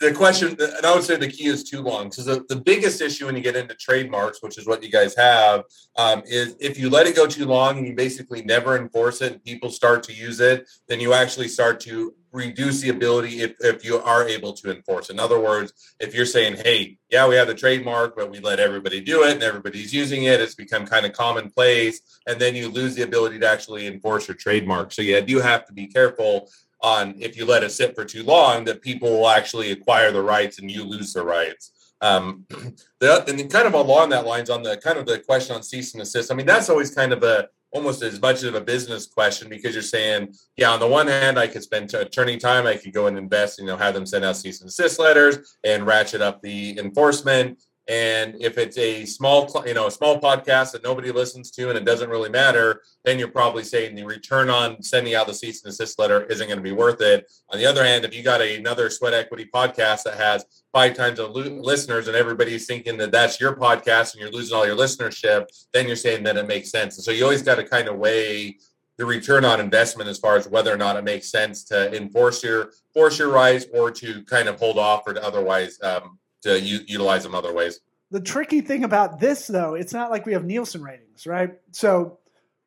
the 0.00 0.12
question, 0.12 0.56
and 0.58 0.86
I 0.86 0.94
would 0.94 1.04
say 1.04 1.16
the 1.16 1.28
key 1.28 1.46
is 1.46 1.64
too 1.64 1.80
long. 1.80 2.10
So 2.10 2.22
the, 2.22 2.44
the 2.48 2.56
biggest 2.56 3.00
issue 3.00 3.26
when 3.26 3.36
you 3.36 3.42
get 3.42 3.56
into 3.56 3.74
trademarks, 3.74 4.42
which 4.42 4.58
is 4.58 4.66
what 4.66 4.82
you 4.82 4.90
guys 4.90 5.14
have, 5.16 5.64
um, 5.96 6.22
is 6.26 6.56
if 6.60 6.78
you 6.78 6.88
let 6.90 7.06
it 7.06 7.14
go 7.14 7.26
too 7.26 7.44
long 7.44 7.78
and 7.78 7.86
you 7.86 7.94
basically 7.94 8.42
never 8.42 8.76
enforce 8.76 9.20
it 9.20 9.32
and 9.32 9.44
people 9.44 9.70
start 9.70 10.02
to 10.04 10.12
use 10.12 10.40
it, 10.40 10.68
then 10.88 11.00
you 11.00 11.12
actually 11.12 11.48
start 11.48 11.80
to 11.80 12.14
reduce 12.34 12.80
the 12.80 12.88
ability 12.88 13.40
if, 13.40 13.54
if 13.60 13.84
you 13.84 13.96
are 13.98 14.26
able 14.26 14.52
to 14.52 14.70
enforce. 14.70 15.08
In 15.08 15.20
other 15.20 15.38
words, 15.38 15.72
if 16.00 16.14
you're 16.14 16.26
saying, 16.26 16.56
hey, 16.56 16.98
yeah, 17.08 17.28
we 17.28 17.36
have 17.36 17.46
the 17.46 17.54
trademark, 17.54 18.16
but 18.16 18.28
we 18.28 18.40
let 18.40 18.58
everybody 18.58 19.00
do 19.00 19.22
it 19.22 19.34
and 19.34 19.42
everybody's 19.42 19.94
using 19.94 20.24
it, 20.24 20.40
it's 20.40 20.56
become 20.56 20.84
kind 20.84 21.06
of 21.06 21.12
commonplace, 21.12 22.00
and 22.26 22.40
then 22.40 22.56
you 22.56 22.68
lose 22.68 22.96
the 22.96 23.02
ability 23.02 23.38
to 23.38 23.48
actually 23.48 23.86
enforce 23.86 24.26
your 24.26 24.36
trademark. 24.36 24.92
So 24.92 25.00
yeah, 25.00 25.20
you 25.24 25.40
have 25.40 25.64
to 25.66 25.72
be 25.72 25.86
careful 25.86 26.50
on 26.82 27.14
if 27.18 27.36
you 27.36 27.46
let 27.46 27.62
it 27.62 27.70
sit 27.70 27.94
for 27.94 28.04
too 28.04 28.24
long 28.24 28.64
that 28.64 28.82
people 28.82 29.10
will 29.10 29.28
actually 29.28 29.70
acquire 29.70 30.10
the 30.10 30.22
rights 30.22 30.58
and 30.58 30.70
you 30.70 30.82
lose 30.82 31.12
the 31.12 31.24
rights. 31.24 31.94
Um, 32.00 32.46
the, 33.00 33.24
and 33.28 33.50
kind 33.50 33.68
of 33.68 33.74
along 33.74 34.10
that 34.10 34.26
lines 34.26 34.50
on 34.50 34.64
the 34.64 34.76
kind 34.76 34.98
of 34.98 35.06
the 35.06 35.20
question 35.20 35.54
on 35.54 35.62
cease 35.62 35.94
and 35.94 36.02
assist. 36.02 36.32
I 36.32 36.34
mean, 36.34 36.46
that's 36.46 36.68
always 36.68 36.92
kind 36.92 37.12
of 37.12 37.22
a 37.22 37.48
almost 37.74 38.02
as 38.02 38.20
much 38.20 38.44
of 38.44 38.54
a 38.54 38.60
business 38.60 39.06
question 39.06 39.48
because 39.48 39.74
you're 39.74 39.82
saying, 39.82 40.32
yeah, 40.56 40.70
on 40.70 40.78
the 40.78 40.86
one 40.86 41.08
hand, 41.08 41.38
I 41.38 41.48
could 41.48 41.62
spend 41.62 41.90
t- 41.90 41.96
attorney 41.96 42.36
time, 42.36 42.66
I 42.66 42.76
could 42.76 42.94
go 42.94 43.08
and 43.08 43.18
invest, 43.18 43.58
you 43.58 43.66
know, 43.66 43.76
have 43.76 43.94
them 43.94 44.06
send 44.06 44.24
out 44.24 44.36
cease 44.36 44.60
and 44.60 44.68
assist 44.68 45.00
letters 45.00 45.56
and 45.64 45.84
ratchet 45.84 46.22
up 46.22 46.40
the 46.40 46.78
enforcement. 46.78 47.60
And 47.86 48.36
if 48.40 48.56
it's 48.56 48.78
a 48.78 49.04
small, 49.04 49.50
you 49.66 49.74
know, 49.74 49.88
a 49.88 49.90
small 49.90 50.18
podcast 50.18 50.72
that 50.72 50.82
nobody 50.82 51.12
listens 51.12 51.50
to 51.52 51.68
and 51.68 51.76
it 51.76 51.84
doesn't 51.84 52.08
really 52.08 52.30
matter, 52.30 52.80
then 53.04 53.18
you're 53.18 53.28
probably 53.28 53.62
saying 53.62 53.94
the 53.94 54.04
return 54.04 54.48
on 54.48 54.82
sending 54.82 55.14
out 55.14 55.26
the 55.26 55.34
cease 55.34 55.62
and 55.62 55.70
assist 55.70 55.98
letter 55.98 56.22
isn't 56.24 56.46
going 56.46 56.58
to 56.58 56.62
be 56.62 56.72
worth 56.72 57.02
it. 57.02 57.30
On 57.50 57.58
the 57.58 57.66
other 57.66 57.84
hand, 57.84 58.06
if 58.06 58.14
you 58.14 58.22
got 58.22 58.40
a, 58.40 58.56
another 58.56 58.88
sweat 58.88 59.12
equity 59.12 59.48
podcast 59.52 60.04
that 60.04 60.16
has 60.16 60.46
five 60.72 60.94
times 60.94 61.18
the 61.18 61.26
listeners 61.26 62.08
and 62.08 62.16
everybody's 62.16 62.66
thinking 62.66 62.96
that 62.96 63.12
that's 63.12 63.38
your 63.38 63.54
podcast 63.54 64.14
and 64.14 64.20
you're 64.22 64.32
losing 64.32 64.56
all 64.56 64.66
your 64.66 64.76
listenership, 64.76 65.46
then 65.74 65.86
you're 65.86 65.94
saying 65.94 66.22
that 66.22 66.38
it 66.38 66.48
makes 66.48 66.70
sense. 66.70 66.96
And 66.96 67.04
so 67.04 67.10
you 67.10 67.24
always 67.24 67.42
got 67.42 67.56
to 67.56 67.64
kind 67.64 67.88
of 67.88 67.96
weigh 67.96 68.56
the 68.96 69.04
return 69.04 69.44
on 69.44 69.60
investment 69.60 70.08
as 70.08 70.18
far 70.18 70.36
as 70.36 70.48
whether 70.48 70.72
or 70.72 70.76
not 70.76 70.96
it 70.96 71.04
makes 71.04 71.30
sense 71.30 71.64
to 71.64 71.94
enforce 71.96 72.42
your 72.42 72.70
force 72.92 73.18
your 73.18 73.28
rights 73.28 73.66
or 73.74 73.90
to 73.90 74.22
kind 74.24 74.48
of 74.48 74.58
hold 74.58 74.78
off 74.78 75.02
or 75.06 75.12
to 75.12 75.24
otherwise 75.24 75.78
um, 75.82 76.18
to 76.44 76.60
u- 76.60 76.84
utilize 76.86 77.24
them 77.24 77.34
other 77.34 77.52
ways. 77.52 77.80
The 78.10 78.20
tricky 78.20 78.60
thing 78.60 78.84
about 78.84 79.18
this, 79.18 79.46
though, 79.48 79.74
it's 79.74 79.92
not 79.92 80.10
like 80.10 80.24
we 80.24 80.32
have 80.34 80.44
Nielsen 80.44 80.82
ratings, 80.82 81.26
right? 81.26 81.54
So 81.72 82.18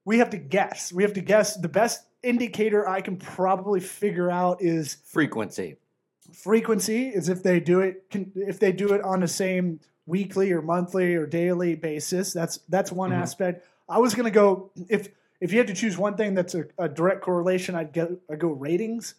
we 0.03 0.17
have 0.19 0.29
to 0.31 0.37
guess. 0.37 0.91
We 0.91 1.03
have 1.03 1.13
to 1.13 1.21
guess. 1.21 1.55
The 1.55 1.69
best 1.69 2.01
indicator 2.23 2.87
I 2.87 3.01
can 3.01 3.17
probably 3.17 3.79
figure 3.79 4.29
out 4.29 4.61
is 4.61 4.97
Frequency. 5.05 5.77
frequency. 6.33 7.07
Is 7.09 7.29
if 7.29 7.43
they 7.43 7.59
do 7.59 7.79
it, 7.81 8.09
can, 8.09 8.31
if 8.35 8.59
they 8.59 8.71
do 8.71 8.93
it 8.93 9.01
on 9.01 9.21
the 9.21 9.27
same 9.27 9.79
weekly 10.05 10.51
or 10.51 10.61
monthly 10.61 11.15
or 11.15 11.25
daily 11.25 11.75
basis. 11.75 12.33
That's 12.33 12.59
that's 12.69 12.91
one 12.91 13.11
Mhm. 13.11 13.21
aspect. 13.21 13.65
I 13.87 13.99
was 13.99 14.13
going 14.15 14.25
to 14.25 14.31
go 14.31 14.71
if 14.89 15.09
if 15.39 15.51
you 15.51 15.59
had 15.59 15.67
to 15.67 15.73
choose 15.73 15.97
one 15.97 16.17
thing 16.17 16.33
that's 16.33 16.55
a, 16.55 16.65
a 16.77 16.89
direct 16.89 17.21
correlation, 17.21 17.75
I'd 17.75 17.93
go 17.93 18.17
I'd 18.29 18.39
go 18.39 18.49
ratings. 18.49 19.15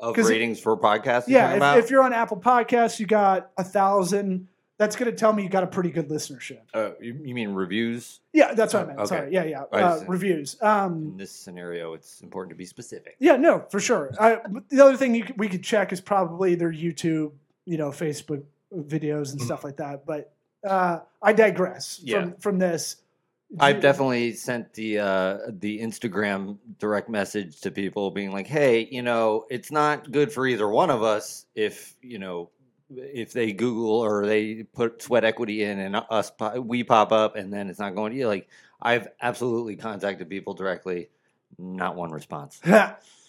Of 0.00 0.16
ratings 0.16 0.58
for 0.60 0.76
podcasts. 0.76 1.24
Yeah, 1.28 1.76
if, 1.76 1.84
if 1.84 1.90
you're 1.90 2.02
on 2.02 2.12
Apple 2.12 2.38
Podcasts, 2.38 2.98
you 2.98 3.06
got 3.06 3.50
a 3.58 3.64
thousand. 3.64 4.48
That's 4.78 4.96
going 4.96 5.10
to 5.10 5.16
tell 5.16 5.34
me 5.34 5.42
you 5.42 5.50
got 5.50 5.62
a 5.62 5.66
pretty 5.66 5.90
good 5.90 6.08
listenership. 6.08 6.60
Uh, 6.72 6.92
you, 7.02 7.20
you 7.22 7.34
mean 7.34 7.50
reviews? 7.50 8.20
Yeah, 8.32 8.54
that's 8.54 8.72
what 8.72 8.84
I 8.84 8.86
meant. 8.86 8.98
Okay. 9.00 9.08
Sorry. 9.08 9.32
Yeah, 9.34 9.44
yeah. 9.44 9.62
Uh, 9.70 10.02
reviews. 10.08 10.56
In 10.62 10.66
Um, 10.66 11.14
this 11.18 11.30
scenario, 11.30 11.92
it's 11.92 12.22
important 12.22 12.50
to 12.52 12.56
be 12.56 12.64
specific. 12.64 13.16
yeah, 13.18 13.36
no, 13.36 13.66
for 13.70 13.78
sure. 13.78 14.10
I, 14.18 14.38
the 14.70 14.82
other 14.82 14.96
thing 14.96 15.20
could- 15.22 15.38
we 15.38 15.48
could 15.50 15.62
check 15.62 15.92
is 15.92 16.00
probably 16.00 16.54
their 16.54 16.72
YouTube, 16.72 17.32
you 17.66 17.76
know, 17.76 17.90
Facebook 17.90 18.42
videos 18.74 19.32
and 19.32 19.40
Mhm. 19.42 19.44
stuff 19.44 19.64
like 19.64 19.76
that. 19.76 20.06
But 20.06 20.32
uh, 20.66 21.00
I 21.22 21.32
digress 21.34 22.00
Yeah. 22.02 22.22
from 22.22 22.34
from 22.36 22.58
this. 22.58 22.96
I've 23.58 23.80
definitely 23.80 24.34
sent 24.34 24.74
the 24.74 25.00
uh, 25.00 25.38
the 25.48 25.80
Instagram 25.80 26.58
direct 26.78 27.08
message 27.08 27.60
to 27.62 27.70
people, 27.70 28.10
being 28.10 28.30
like, 28.30 28.46
"Hey, 28.46 28.86
you 28.90 29.02
know, 29.02 29.46
it's 29.50 29.72
not 29.72 30.10
good 30.10 30.32
for 30.32 30.46
either 30.46 30.68
one 30.68 30.90
of 30.90 31.02
us 31.02 31.46
if 31.54 31.96
you 32.00 32.18
know 32.18 32.50
if 32.90 33.32
they 33.32 33.52
Google 33.52 33.92
or 33.92 34.26
they 34.26 34.62
put 34.62 35.02
sweat 35.02 35.24
equity 35.24 35.64
in 35.64 35.78
and 35.80 35.96
us 36.10 36.32
we 36.58 36.84
pop 36.84 37.12
up 37.12 37.36
and 37.36 37.52
then 37.52 37.68
it's 37.68 37.80
not 37.80 37.94
going 37.94 38.12
to 38.12 38.18
you." 38.18 38.28
Like, 38.28 38.48
I've 38.80 39.08
absolutely 39.20 39.76
contacted 39.76 40.28
people 40.28 40.54
directly, 40.54 41.08
not 41.58 41.96
one 41.96 42.12
response. 42.12 42.60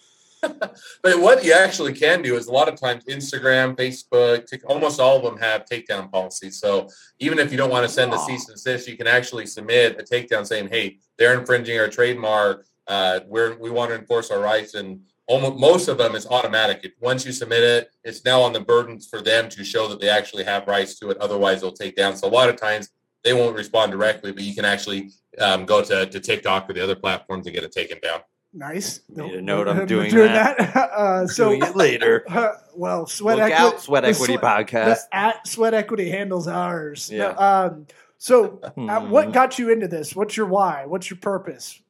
But 0.42 1.20
what 1.20 1.44
you 1.44 1.52
actually 1.52 1.92
can 1.92 2.22
do 2.22 2.36
is 2.36 2.46
a 2.46 2.52
lot 2.52 2.68
of 2.68 2.80
times 2.80 3.04
Instagram, 3.04 3.76
Facebook, 3.76 4.46
almost 4.64 5.00
all 5.00 5.16
of 5.16 5.22
them 5.22 5.38
have 5.38 5.64
takedown 5.64 6.10
policies. 6.10 6.58
So 6.58 6.88
even 7.18 7.38
if 7.38 7.50
you 7.50 7.58
don't 7.58 7.70
want 7.70 7.86
to 7.86 7.92
send 7.92 8.12
a 8.12 8.18
cease 8.18 8.48
and 8.48 8.56
desist, 8.56 8.88
you 8.88 8.96
can 8.96 9.06
actually 9.06 9.46
submit 9.46 10.00
a 10.00 10.02
takedown 10.02 10.46
saying, 10.46 10.68
"Hey, 10.68 10.98
they're 11.18 11.38
infringing 11.38 11.78
our 11.78 11.88
trademark. 11.88 12.66
Uh, 12.86 13.20
we're 13.26 13.56
we 13.58 13.70
want 13.70 13.90
to 13.90 13.96
enforce 13.96 14.30
our 14.30 14.40
rights." 14.40 14.74
And 14.74 15.02
almost 15.26 15.58
most 15.58 15.88
of 15.88 15.98
them 15.98 16.14
is 16.14 16.26
automatic. 16.26 16.92
Once 17.00 17.24
you 17.24 17.32
submit 17.32 17.62
it, 17.62 17.90
it's 18.04 18.24
now 18.24 18.40
on 18.40 18.52
the 18.52 18.60
burdens 18.60 19.08
for 19.08 19.20
them 19.20 19.48
to 19.50 19.64
show 19.64 19.88
that 19.88 20.00
they 20.00 20.08
actually 20.08 20.44
have 20.44 20.66
rights 20.66 20.98
to 20.98 21.10
it. 21.10 21.18
Otherwise, 21.18 21.60
they'll 21.60 21.72
take 21.72 21.96
down. 21.96 22.16
So 22.16 22.26
a 22.26 22.30
lot 22.30 22.48
of 22.48 22.56
times 22.56 22.90
they 23.24 23.32
won't 23.32 23.56
respond 23.56 23.92
directly, 23.92 24.32
but 24.32 24.42
you 24.42 24.54
can 24.54 24.64
actually 24.64 25.10
um, 25.38 25.64
go 25.64 25.82
to, 25.82 26.06
to 26.06 26.20
TikTok 26.20 26.68
or 26.68 26.72
the 26.72 26.82
other 26.82 26.96
platforms 26.96 27.46
and 27.46 27.54
get 27.54 27.64
it 27.64 27.72
taken 27.72 27.98
down. 28.00 28.20
Nice. 28.52 29.00
Need 29.08 29.32
to 29.32 29.42
note 29.42 29.68
I'm 29.68 29.86
doing 29.86 30.14
that. 30.14 30.76
uh, 30.76 31.26
so 31.26 31.50
Doing 31.50 31.62
it 31.62 31.76
later. 31.76 32.24
Uh, 32.32 32.52
well, 32.74 33.06
sweat 33.06 33.36
Look 33.36 33.50
equity. 33.50 33.74
out, 33.74 33.80
Sweat 33.82 34.04
Equity 34.04 34.36
Sweat- 34.36 34.68
Podcast. 34.68 34.96
The 35.10 35.16
at 35.16 35.46
Sweat 35.46 35.74
Equity 35.74 36.08
handles 36.08 36.48
ours. 36.48 37.10
Yeah. 37.12 37.28
Um, 37.28 37.86
so, 38.16 38.60
uh, 38.62 39.00
what 39.00 39.32
got 39.32 39.58
you 39.58 39.70
into 39.70 39.88
this? 39.88 40.16
What's 40.16 40.36
your 40.36 40.46
why? 40.46 40.86
What's 40.86 41.10
your 41.10 41.18
purpose? 41.18 41.80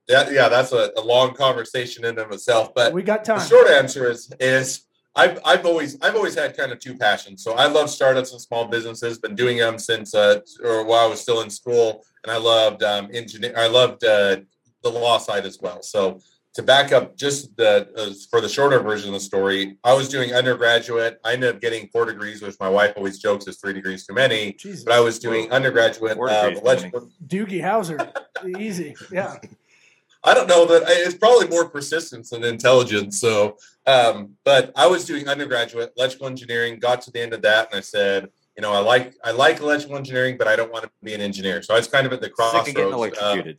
That, 0.08 0.34
yeah, 0.34 0.50
that's 0.50 0.74
a, 0.74 0.92
a 0.98 1.02
long 1.02 1.34
conversation 1.36 2.04
in 2.04 2.10
and 2.10 2.20
of 2.20 2.32
itself. 2.34 2.74
But 2.76 2.92
we 2.92 3.02
got 3.02 3.24
time. 3.24 3.38
the 3.38 3.42
time. 3.44 3.50
short 3.50 3.70
answer 3.70 4.12
is 4.12 4.30
is 4.42 4.82
I've 5.16 5.40
I've 5.46 5.66
always 5.66 5.98
I've 6.02 6.16
always 6.16 6.36
had 6.36 6.58
kind 6.58 6.72
of 6.72 6.80
two 6.80 6.98
passions. 6.98 7.44
So 7.44 7.54
I 7.54 7.68
love 7.68 7.90
startups 7.90 8.32
and 8.34 8.42
small 8.42 8.66
businesses. 8.68 9.20
Been 9.20 9.36
doing 9.36 9.58
them 9.58 9.78
since 9.80 10.14
uh, 10.14 10.42
or 10.64 10.84
while 10.86 11.06
I 11.06 11.08
was 11.08 11.22
still 11.22 11.42
in 11.42 11.50
school, 11.50 12.04
and 12.24 12.32
I 12.32 12.38
loved 12.38 12.84
um, 12.84 13.10
engineer. 13.14 13.54
I 13.56 13.68
loved 13.68 14.04
uh, 14.04 14.38
the 14.84 14.90
law 14.90 15.18
side 15.18 15.46
as 15.46 15.60
well. 15.62 15.82
So 15.84 16.20
to 16.54 16.64
back 16.64 16.92
up 16.92 17.16
just 17.16 17.56
the 17.56 17.88
uh, 17.96 18.14
for 18.30 18.42
the 18.42 18.50
shorter 18.50 18.80
version 18.82 19.08
of 19.10 19.14
the 19.14 19.20
story, 19.22 19.78
I 19.84 19.94
was 19.94 20.10
doing 20.10 20.34
undergraduate. 20.34 21.20
I 21.24 21.34
ended 21.34 21.56
up 21.56 21.62
getting 21.62 21.88
four 21.88 22.06
degrees, 22.06 22.42
which 22.42 22.56
my 22.60 22.68
wife 22.70 22.94
always 22.98 23.20
jokes 23.20 23.48
is 23.48 23.58
three 23.58 23.74
degrees 23.74 24.06
too 24.06 24.14
many. 24.14 24.54
Jesus. 24.54 24.84
But 24.84 24.94
I 24.94 25.00
was 25.00 25.18
doing 25.20 25.52
undergraduate 25.52 26.18
Four 26.18 26.30
uh, 26.30 26.44
degrees 26.50 26.62
electrical. 26.62 27.10
Doogie 27.26 27.62
Howser. 27.64 28.12
Easy. 28.60 28.96
Yeah. 29.12 29.38
I 30.24 30.36
don't 30.36 30.48
know 30.48 30.66
that 30.68 30.84
it's 30.88 31.16
probably 31.16 31.48
more 31.48 31.68
persistence 31.68 32.30
than 32.30 32.44
intelligence. 32.44 33.20
So, 33.20 33.58
um, 33.88 34.34
but 34.44 34.72
I 34.76 34.86
was 34.86 35.04
doing 35.06 35.28
undergraduate 35.28 35.94
electrical 35.98 36.28
engineering. 36.28 36.78
Got 36.80 37.02
to 37.04 37.12
the 37.12 37.22
end 37.22 37.34
of 37.34 37.42
that, 37.42 37.70
and 37.72 37.78
I 37.80 37.82
said, 37.82 38.30
you 38.56 38.62
know, 38.62 38.72
I 38.74 38.80
like 38.80 39.16
I 39.24 39.32
like 39.32 39.62
electrical 39.62 39.98
engineering, 39.98 40.38
but 40.38 40.48
I 40.48 40.56
don't 40.56 40.72
want 40.72 40.84
to 40.84 40.92
be 41.02 41.14
an 41.16 41.22
engineer. 41.22 41.64
So 41.64 41.74
I 41.74 41.78
was 41.78 41.88
kind 41.88 42.06
of 42.06 42.14
at 42.14 42.20
the 42.20 42.28
Sick 42.28 42.36
crossroads. 42.36 42.68
of 42.70 42.76
getting 42.76 42.94
Um, 42.94 43.00
electrocuted. 43.00 43.58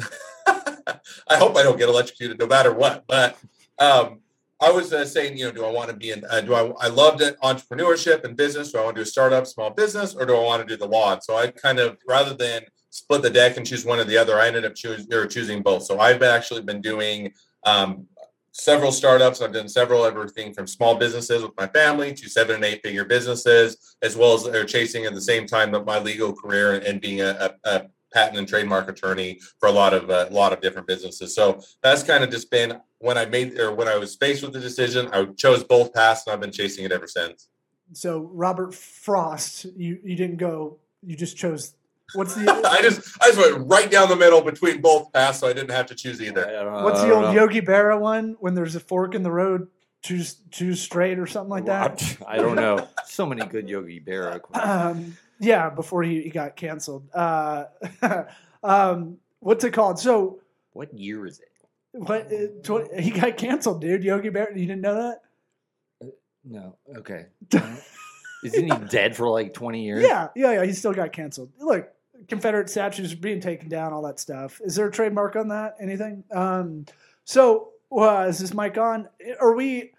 I 1.28 1.36
hope 1.36 1.56
I 1.56 1.62
don't 1.62 1.78
get 1.78 1.88
electrocuted 1.88 2.38
no 2.38 2.46
matter 2.46 2.72
what. 2.72 3.04
But 3.06 3.38
um, 3.78 4.20
I 4.60 4.70
was 4.70 4.92
uh, 4.92 5.04
saying, 5.04 5.36
you 5.36 5.46
know, 5.46 5.52
do 5.52 5.64
I 5.64 5.70
want 5.70 5.90
to 5.90 5.96
be 5.96 6.10
in? 6.10 6.24
Uh, 6.28 6.40
do 6.40 6.54
I? 6.54 6.72
I 6.80 6.88
loved 6.88 7.22
it, 7.22 7.40
entrepreneurship 7.40 8.24
and 8.24 8.36
business. 8.36 8.72
Do 8.72 8.78
I 8.78 8.84
want 8.84 8.96
to 8.96 9.00
do 9.00 9.04
a 9.04 9.06
startup, 9.06 9.46
small 9.46 9.70
business, 9.70 10.14
or 10.14 10.26
do 10.26 10.34
I 10.34 10.42
want 10.42 10.66
to 10.66 10.68
do 10.68 10.76
the 10.76 10.88
law? 10.88 11.12
And 11.12 11.22
so 11.22 11.36
I 11.36 11.48
kind 11.48 11.78
of 11.78 11.98
rather 12.06 12.34
than 12.34 12.62
split 12.90 13.22
the 13.22 13.30
deck 13.30 13.56
and 13.56 13.66
choose 13.66 13.84
one 13.84 13.98
or 13.98 14.04
the 14.04 14.16
other, 14.16 14.38
I 14.38 14.48
ended 14.48 14.64
up 14.64 14.74
choosing 14.74 15.12
or 15.12 15.26
choosing 15.26 15.62
both. 15.62 15.84
So 15.84 16.00
I've 16.00 16.22
actually 16.22 16.62
been 16.62 16.80
doing 16.80 17.32
um, 17.64 18.06
several 18.52 18.90
startups. 18.90 19.40
I've 19.40 19.52
done 19.52 19.68
several 19.68 20.04
everything 20.04 20.52
from 20.52 20.66
small 20.66 20.96
businesses 20.96 21.42
with 21.42 21.52
my 21.56 21.66
family 21.68 22.12
to 22.14 22.28
seven 22.28 22.56
and 22.56 22.64
eight 22.64 22.82
figure 22.82 23.04
businesses, 23.04 23.96
as 24.02 24.16
well 24.16 24.34
as 24.34 24.70
chasing 24.70 25.04
at 25.04 25.14
the 25.14 25.20
same 25.20 25.46
time 25.46 25.70
my 25.84 25.98
legal 25.98 26.32
career 26.32 26.74
and 26.74 27.00
being 27.00 27.20
a, 27.20 27.54
a 27.64 27.86
patent 28.12 28.38
and 28.38 28.48
trademark 28.48 28.88
attorney 28.88 29.40
for 29.58 29.68
a 29.68 29.72
lot 29.72 29.94
of 29.94 30.10
uh, 30.10 30.26
a 30.30 30.32
lot 30.32 30.52
of 30.52 30.60
different 30.60 30.86
businesses. 30.86 31.34
So 31.34 31.60
that's 31.82 32.02
kind 32.02 32.24
of 32.24 32.30
just 32.30 32.50
been 32.50 32.80
when 32.98 33.16
I 33.18 33.26
made 33.26 33.58
or 33.58 33.74
when 33.74 33.88
I 33.88 33.96
was 33.96 34.16
faced 34.16 34.42
with 34.42 34.52
the 34.52 34.60
decision, 34.60 35.08
I 35.12 35.26
chose 35.36 35.64
both 35.64 35.92
paths 35.92 36.26
and 36.26 36.34
I've 36.34 36.40
been 36.40 36.52
chasing 36.52 36.84
it 36.84 36.92
ever 36.92 37.06
since. 37.06 37.48
So 37.92 38.30
Robert 38.32 38.74
Frost, 38.74 39.66
you 39.76 39.98
you 40.02 40.16
didn't 40.16 40.36
go. 40.36 40.78
You 41.02 41.16
just 41.16 41.36
chose. 41.36 41.74
What's 42.14 42.34
the 42.34 42.50
I 42.70 42.82
just 42.82 43.00
I 43.22 43.28
just 43.30 43.38
went 43.38 43.68
right 43.68 43.90
down 43.90 44.08
the 44.08 44.16
middle 44.16 44.42
between 44.42 44.80
both 44.80 45.12
paths, 45.12 45.40
so 45.40 45.48
I 45.48 45.52
didn't 45.52 45.70
have 45.70 45.86
to 45.86 45.94
choose 45.94 46.20
either. 46.20 46.46
know, 46.46 46.84
what's 46.84 47.02
the 47.02 47.12
old 47.12 47.24
know. 47.24 47.32
Yogi 47.32 47.60
Berra 47.60 47.98
one? 47.98 48.36
When 48.40 48.54
there's 48.54 48.74
a 48.74 48.80
fork 48.80 49.14
in 49.14 49.22
the 49.22 49.30
road, 49.30 49.68
choose 50.02 50.36
choose 50.50 50.80
straight 50.80 51.18
or 51.18 51.26
something 51.26 51.50
like 51.50 51.66
that. 51.66 52.16
I 52.26 52.36
don't 52.36 52.56
know. 52.56 52.88
So 53.06 53.26
many 53.26 53.44
good 53.46 53.68
Yogi 53.68 54.00
Berra. 54.00 54.40
quotes. 54.40 54.66
Um, 54.66 55.16
yeah, 55.40 55.70
before 55.70 56.02
he, 56.02 56.22
he 56.22 56.30
got 56.30 56.56
canceled. 56.56 57.08
Uh, 57.14 57.64
um, 58.62 59.18
what's 59.40 59.64
it 59.64 59.72
called? 59.72 59.98
So 59.98 60.40
What 60.72 60.92
year 60.96 61.26
is 61.26 61.40
it? 61.40 61.48
what? 61.92 62.32
uh, 62.32 62.46
tw- 62.62 62.92
he 63.00 63.10
got 63.10 63.36
canceled, 63.36 63.80
dude. 63.80 64.04
Yogi 64.04 64.28
Bear. 64.28 64.50
You 64.56 64.66
didn't 64.66 64.82
know 64.82 64.94
that? 66.00 66.12
No. 66.44 66.76
Okay. 66.96 67.26
Isn't 68.44 68.64
he 68.72 68.86
dead 68.88 69.16
for 69.16 69.28
like 69.28 69.52
20 69.52 69.84
years? 69.84 70.02
Yeah, 70.04 70.28
yeah, 70.36 70.52
yeah. 70.52 70.64
He 70.64 70.72
still 70.72 70.92
got 70.92 71.12
canceled. 71.12 71.50
Look, 71.58 71.88
Confederate 72.28 72.70
statues 72.70 73.12
are 73.12 73.16
being 73.16 73.40
taken 73.40 73.68
down, 73.68 73.92
all 73.92 74.02
that 74.02 74.20
stuff. 74.20 74.60
Is 74.64 74.76
there 74.76 74.86
a 74.86 74.90
trademark 74.92 75.34
on 75.36 75.48
that? 75.48 75.76
Anything? 75.80 76.22
Um, 76.30 76.86
so, 77.24 77.70
uh, 77.90 78.26
is 78.28 78.38
this 78.38 78.54
mic 78.54 78.78
on? 78.78 79.08
Are 79.40 79.54
we? 79.54 79.92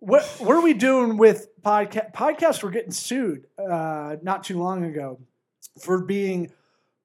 What 0.00 0.24
what 0.38 0.56
are 0.56 0.62
we 0.62 0.74
doing 0.74 1.18
with 1.18 1.48
podcast? 1.62 2.12
Podcasts 2.14 2.62
were 2.62 2.70
getting 2.70 2.90
sued 2.90 3.46
uh, 3.58 4.16
not 4.22 4.44
too 4.44 4.58
long 4.58 4.84
ago 4.84 5.20
for 5.80 6.02
being. 6.02 6.50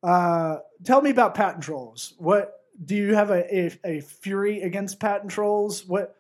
Uh, 0.02 0.60
tell 0.84 1.02
me 1.02 1.10
about 1.10 1.36
patent 1.36 1.64
trolls. 1.64 2.14
What 2.18 2.64
do 2.84 2.96
you 2.96 3.16
have 3.16 3.32
a, 3.32 3.56
a, 3.56 3.80
a 3.84 4.02
fury 4.02 4.62
against 4.62 5.00
patent 5.00 5.32
trolls? 5.32 5.86
What 5.86 6.16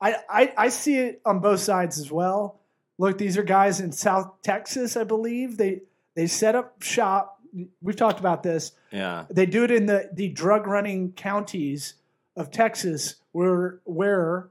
I, 0.00 0.16
I 0.28 0.52
I 0.56 0.68
see 0.68 0.98
it 0.98 1.20
on 1.24 1.40
both 1.40 1.60
sides 1.60 1.98
as 1.98 2.12
well. 2.12 2.60
Look, 2.98 3.18
these 3.18 3.36
are 3.36 3.42
guys 3.42 3.80
in 3.80 3.92
South 3.92 4.42
Texas, 4.42 4.96
I 4.96 5.04
believe. 5.04 5.56
They 5.56 5.80
they 6.14 6.26
set 6.26 6.54
up 6.54 6.82
shop. 6.82 7.40
We've 7.82 7.96
talked 7.96 8.20
about 8.20 8.44
this. 8.44 8.72
Yeah. 8.92 9.24
They 9.30 9.46
do 9.46 9.64
it 9.64 9.72
in 9.72 9.86
the, 9.86 10.08
the 10.12 10.28
drug 10.28 10.68
running 10.68 11.12
counties 11.12 11.94
of 12.36 12.52
Texas 12.52 13.16
where 13.32 13.80
where 13.84 14.50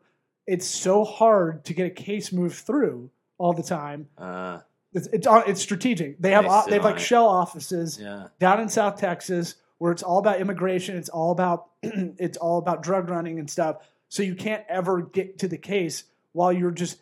it's 0.50 0.68
so 0.68 1.04
hard 1.04 1.64
to 1.66 1.74
get 1.74 1.86
a 1.86 1.90
case 1.90 2.32
moved 2.32 2.56
through 2.58 3.10
all 3.38 3.54
the 3.54 3.64
time. 3.64 4.08
Uh, 4.18 4.60
It's 4.94 5.08
it's, 5.08 5.28
on- 5.28 5.44
it's 5.48 5.62
strategic. 5.62 6.20
They 6.20 6.32
have 6.32 6.46
They 6.46 6.72
they 6.72 6.76
have 6.78 6.84
like 6.86 6.96
it. 6.96 7.02
shell 7.02 7.28
offices 7.28 8.00
yeah. 8.02 8.28
down 8.40 8.60
in 8.60 8.70
South 8.70 9.00
Texas 9.00 9.56
where 9.78 9.92
it's 9.92 10.04
all 10.04 10.18
about 10.20 10.42
immigration, 10.42 10.98
it's 10.98 11.10
all 11.10 11.32
about 11.32 11.68
it's 11.84 12.38
all 12.38 12.58
about 12.58 12.84
drug 12.84 13.10
running 13.10 13.40
and 13.40 13.50
stuff. 13.50 13.78
So 14.10 14.24
you 14.24 14.36
can't 14.36 14.64
ever 14.68 15.02
get 15.04 15.40
to 15.40 15.48
the 15.48 15.58
case 15.58 16.04
while 16.34 16.52
you're 16.52 16.72
just 16.72 16.98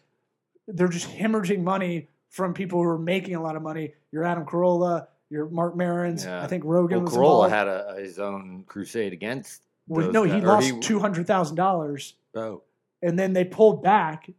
they're 0.67 0.89
just 0.89 1.07
hemorrhaging 1.09 1.63
money 1.63 2.09
from 2.29 2.53
people 2.53 2.83
who 2.83 2.89
are 2.89 2.99
making 2.99 3.35
a 3.35 3.41
lot 3.41 3.55
of 3.55 3.61
money. 3.61 3.93
You're 4.11 4.25
Adam 4.25 4.45
Carolla, 4.45 5.07
you're 5.29 5.47
Marc 5.49 5.75
Marons. 5.75 6.25
Yeah. 6.25 6.43
I 6.43 6.47
think 6.47 6.63
Rogan 6.65 7.03
Well, 7.03 7.05
was 7.05 7.15
Carolla 7.15 7.49
had 7.49 7.67
a, 7.67 7.95
his 7.97 8.19
own 8.19 8.65
crusade 8.67 9.13
against. 9.13 9.61
Well, 9.87 10.11
no, 10.11 10.25
guys- 10.25 10.33
he 10.35 10.41
or 10.41 10.47
lost 10.47 10.81
two 10.81 10.99
hundred 10.99 11.25
thousand 11.25 11.55
dollars, 11.55 12.15
Oh, 12.35 12.61
and 13.01 13.17
then 13.17 13.33
they 13.33 13.45
pulled 13.45 13.83
back. 13.83 14.29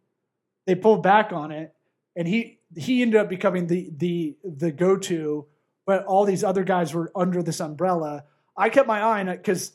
They 0.67 0.75
pulled 0.75 1.03
back 1.03 1.33
on 1.33 1.51
it, 1.51 1.75
and 2.17 2.27
he 2.29 2.59
he 2.77 3.03
ended 3.03 3.21
up 3.21 3.29
becoming 3.29 3.67
the 3.67 3.91
the 3.97 4.37
the 4.45 4.71
go 4.73 4.97
to. 4.97 5.47
But 5.87 6.05
all 6.05 6.25
these 6.27 6.45
other 6.45 6.65
guys 6.65 6.93
were 6.93 7.11
under 7.17 7.43
this 7.43 7.61
umbrella. 7.61 8.25
I 8.57 8.69
kept 8.69 8.87
my 8.87 9.01
eye 9.01 9.21
on 9.21 9.29
it 9.29 9.39
because 9.39 9.73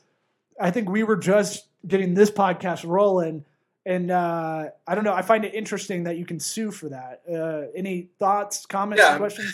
I 0.61 0.69
think 0.69 0.89
we 0.89 1.01
were 1.03 1.15
just 1.17 1.67
getting 1.87 2.13
this 2.13 2.29
podcast 2.29 2.85
rolling, 2.87 3.45
and 3.85 4.11
uh, 4.11 4.65
I 4.85 4.93
don't 4.95 5.03
know. 5.03 5.13
I 5.13 5.23
find 5.23 5.43
it 5.45 5.55
interesting 5.55 6.03
that 6.03 6.17
you 6.17 6.25
can 6.25 6.39
sue 6.39 6.69
for 6.69 6.89
that. 6.89 7.21
Uh, 7.27 7.71
any 7.75 8.09
thoughts, 8.19 8.65
comments, 8.67 9.01
Yeah. 9.01 9.17
questions? 9.17 9.51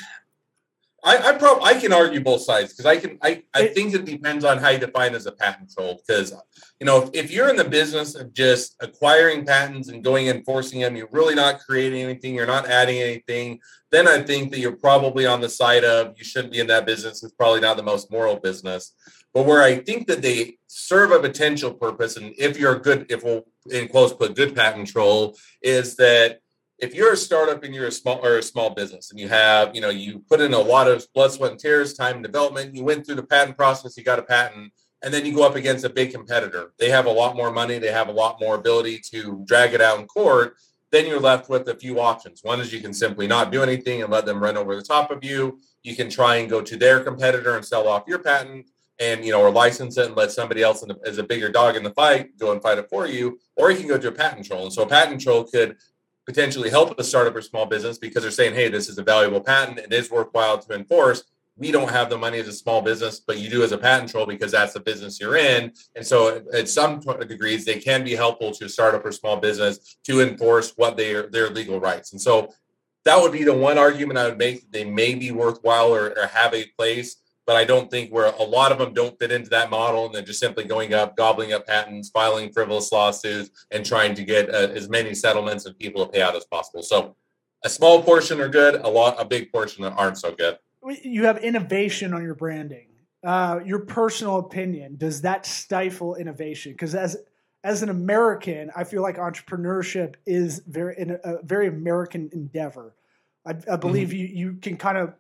I 1.04 1.18
I, 1.30 1.38
prob- 1.38 1.64
I 1.64 1.74
can 1.80 1.94
argue 1.94 2.22
both 2.22 2.42
sides 2.42 2.74
because 2.74 2.86
I 2.86 2.98
can 2.98 3.18
I, 3.22 3.44
I 3.54 3.64
It- 3.64 3.76
think 3.76 3.94
it 3.94 4.06
depends 4.06 4.44
on 4.46 4.58
how 4.58 4.70
you 4.70 4.80
define 4.80 5.16
as 5.16 5.26
a 5.26 5.32
patent 5.32 5.72
troll 5.72 6.02
because 6.06 6.34
you 6.80 6.86
know 6.86 7.04
if, 7.04 7.10
if 7.14 7.32
you're 7.32 7.50
in 7.50 7.56
the 7.56 7.64
business 7.64 8.16
of 8.16 8.34
just 8.34 8.76
acquiring 8.82 9.46
patents 9.46 9.90
and 9.90 10.04
going 10.04 10.30
and 10.30 10.40
enforcing 10.40 10.82
them 10.82 10.96
you're 10.96 11.10
really 11.12 11.36
not 11.36 11.60
creating 11.60 12.02
anything 12.02 12.36
you're 12.36 12.46
not 12.48 12.68
adding 12.68 13.00
anything 13.00 13.60
then 13.92 14.08
I 14.08 14.22
think 14.22 14.52
that 14.52 14.60
you're 14.60 14.76
probably 14.76 15.26
on 15.26 15.42
the 15.42 15.50
side 15.50 15.84
of 15.84 16.16
you 16.18 16.24
shouldn't 16.24 16.54
be 16.54 16.60
in 16.60 16.68
that 16.68 16.86
business 16.86 17.24
it's 17.24 17.34
probably 17.34 17.62
not 17.62 17.78
the 17.78 17.84
most 17.84 18.12
moral 18.12 18.36
business. 18.38 18.94
But 19.34 19.46
where 19.46 19.62
I 19.62 19.78
think 19.78 20.08
that 20.08 20.24
they 20.24 20.58
serve 20.68 21.12
a 21.12 21.20
potential 21.20 21.72
purpose 21.74 22.18
and 22.18 22.34
if 22.38 22.60
you're 22.60 22.76
a 22.76 22.80
good 22.80 23.06
if 23.10 23.24
we'll 23.24 23.44
in 23.72 23.88
quotes 23.88 24.14
put 24.14 24.36
good 24.36 24.56
patent 24.56 24.88
troll 24.88 25.36
is 25.62 25.96
that 25.98 26.40
if 26.82 26.96
you're 26.96 27.14
a 27.14 27.18
startup 27.18 27.64
and 27.64 27.76
you're 27.76 27.88
a 27.88 27.92
small 27.92 28.26
or 28.26 28.38
a 28.38 28.44
small 28.44 28.70
business 28.70 29.12
and 29.12 29.20
you 29.20 29.28
have, 29.28 29.76
you 29.76 29.82
know, 29.82 29.90
you 29.90 30.20
put 30.30 30.42
in 30.42 30.54
a 30.54 30.60
lot 30.60 30.88
of 30.88 31.06
blood, 31.14 31.32
sweat, 31.32 31.52
and 31.52 31.60
tears, 31.60 31.94
time 31.94 32.16
and 32.16 32.24
development, 32.24 32.76
you 32.76 32.84
went 32.84 33.06
through 33.06 33.16
the 33.16 33.24
patent 33.24 33.58
process, 33.58 33.98
you 33.98 34.04
got 34.04 34.20
a 34.20 34.24
patent, 34.24 34.72
and 35.04 35.14
then 35.14 35.26
you 35.26 35.34
go 35.34 35.46
up 35.46 35.56
against 35.56 35.86
a 35.86 35.90
big 35.90 36.12
competitor. 36.12 36.74
They 36.80 36.90
have 36.90 37.06
a 37.06 37.12
lot 37.12 37.36
more 37.36 37.52
money, 37.52 37.80
they 37.80 37.92
have 37.92 38.08
a 38.08 38.14
lot 38.14 38.40
more 38.40 38.56
ability 38.56 39.02
to 39.12 39.44
drag 39.46 39.74
it 39.74 39.82
out 39.82 40.00
in 40.00 40.08
court. 40.08 40.56
Then 40.92 41.06
you're 41.06 41.20
left 41.20 41.50
with 41.50 41.68
a 41.68 41.76
few 41.76 42.00
options. 42.00 42.44
One 42.44 42.60
is 42.60 42.74
you 42.74 42.82
can 42.82 42.94
simply 42.94 43.28
not 43.28 43.52
do 43.52 43.62
anything 43.62 44.02
and 44.02 44.12
let 44.12 44.26
them 44.26 44.42
run 44.42 44.58
over 44.58 44.76
the 44.76 44.82
top 44.82 45.12
of 45.12 45.24
you. 45.24 45.60
You 45.84 45.96
can 45.96 46.10
try 46.10 46.38
and 46.38 46.50
go 46.50 46.62
to 46.62 46.78
their 46.78 47.02
competitor 47.02 47.56
and 47.56 47.66
sell 47.66 47.88
off 47.88 48.04
your 48.08 48.20
patent 48.20 48.68
and 49.00 49.24
you 49.24 49.32
know 49.32 49.42
or 49.42 49.50
license 49.50 49.98
it 49.98 50.08
and 50.08 50.16
let 50.16 50.32
somebody 50.32 50.62
else 50.62 50.82
the, 50.82 50.98
as 51.06 51.18
a 51.18 51.24
bigger 51.24 51.50
dog 51.50 51.76
in 51.76 51.84
the 51.84 51.92
fight 51.92 52.38
go 52.38 52.52
and 52.52 52.62
fight 52.62 52.78
it 52.78 52.90
for 52.90 53.08
you 53.08 53.40
or 53.56 53.72
you 53.72 53.78
can 53.78 53.88
go 53.88 53.98
to 53.98 54.10
a 54.10 54.12
patent 54.12 54.46
troll 54.46 54.64
and 54.64 54.74
so 54.74 54.84
a 54.84 54.88
patent 54.88 55.22
troll 55.22 55.46
could 55.46 55.78
potentially 56.30 56.70
help 56.70 57.00
a 57.00 57.04
startup 57.04 57.36
or 57.36 57.42
small 57.42 57.66
business 57.66 57.98
because 57.98 58.22
they're 58.22 58.30
saying 58.30 58.54
hey 58.54 58.70
this 58.70 58.88
is 58.88 59.00
a 59.00 59.04
valuable 59.04 59.42
patent. 59.42 59.80
It 59.80 59.92
is 59.92 60.12
worthwhile 60.12 60.60
to 60.60 60.76
enforce. 60.76 61.24
We 61.58 61.72
don't 61.72 61.90
have 61.90 62.12
the 62.12 62.20
money 62.20 62.38
as 62.38 62.48
a 62.48 62.54
small 62.54 62.84
business 62.84 63.20
but 63.20 63.40
you 63.40 63.50
do 63.50 63.64
as 63.64 63.72
a 63.72 63.80
patent 63.80 64.12
troll 64.12 64.28
because 64.28 64.52
that's 64.52 64.74
the 64.74 64.80
business 64.80 65.20
you're 65.20 65.38
in. 65.38 65.74
And 65.96 66.06
so 66.06 66.44
at 66.54 66.70
some 66.70 67.00
degrees 67.00 67.66
they 67.66 67.80
can 67.80 68.04
be 68.04 68.16
helpful 68.16 68.52
to 68.52 68.66
a 68.66 68.70
startup 68.70 69.04
or 69.04 69.12
small 69.12 69.38
business 69.38 69.98
to 70.04 70.22
enforce 70.22 70.74
what 70.76 70.98
their 70.98 71.24
their 71.24 71.50
legal 71.50 71.80
rights. 71.80 72.12
And 72.12 72.22
so 72.22 72.54
that 73.06 73.20
would 73.20 73.32
be 73.32 73.44
the 73.44 73.54
one 73.54 73.80
argument 73.80 74.20
i 74.20 74.28
would 74.28 74.38
make 74.38 74.62
that 74.62 74.72
they 74.72 74.86
may 74.86 75.16
be 75.16 75.32
worthwhile 75.32 75.92
or, 75.96 76.10
or 76.20 76.28
have 76.28 76.54
a 76.54 76.68
place 76.78 77.16
but 77.50 77.58
I 77.58 77.66
don't 77.66 77.90
think 77.90 78.12
where 78.12 78.28
a 78.28 78.44
lot 78.44 78.72
of 78.72 78.78
them 78.78 78.94
don't 78.94 79.18
fit 79.18 79.32
into 79.32 79.50
that 79.50 79.72
model 79.72 80.06
and 80.06 80.14
they're 80.14 80.22
just 80.22 80.40
simply 80.40 80.66
going 80.66 80.94
up, 80.94 81.18
gobbling 81.18 81.52
up 81.52 81.66
patents, 81.66 82.12
filing 82.12 82.54
frivolous 82.54 82.92
lawsuits, 82.92 83.66
and 83.72 83.84
trying 83.84 84.14
to 84.14 84.24
get 84.24 84.54
uh, 84.54 84.68
as 84.72 84.88
many 84.88 85.16
settlements 85.16 85.66
and 85.66 85.76
people 85.80 86.06
to 86.06 86.12
pay 86.12 86.22
out 86.22 86.36
as 86.36 86.46
possible. 86.46 86.84
So 86.84 87.16
a 87.66 87.70
small 87.70 88.04
portion 88.04 88.40
are 88.40 88.50
good, 88.50 88.76
a 88.76 88.88
lot, 88.88 89.20
a 89.20 89.26
big 89.26 89.52
portion 89.52 89.84
that 89.84 89.94
aren't 89.94 90.20
so 90.20 90.32
good. 90.32 90.60
You 91.02 91.26
have 91.26 91.40
innovation 91.40 92.14
on 92.14 92.22
your 92.22 92.36
branding. 92.36 92.86
Uh, 93.26 93.62
your 93.66 93.80
personal 93.80 94.38
opinion 94.38 94.98
does 94.98 95.22
that 95.22 95.48
stifle 95.48 96.18
innovation? 96.18 96.74
Because 96.74 96.94
as 96.94 97.18
as 97.64 97.82
an 97.82 97.90
American, 97.90 98.70
I 98.76 98.84
feel 98.84 99.02
like 99.02 99.18
entrepreneurship 99.18 100.18
is 100.28 100.62
very 100.68 100.96
a 101.24 101.40
very 101.42 101.68
American 101.68 102.30
endeavor. 102.32 102.94
I, 103.44 103.56
I 103.72 103.76
believe 103.76 104.10
mm-hmm. 104.10 104.18
you 104.18 104.26
you 104.28 104.54
can 104.62 104.78
kind 104.78 105.00
of 105.00 105.16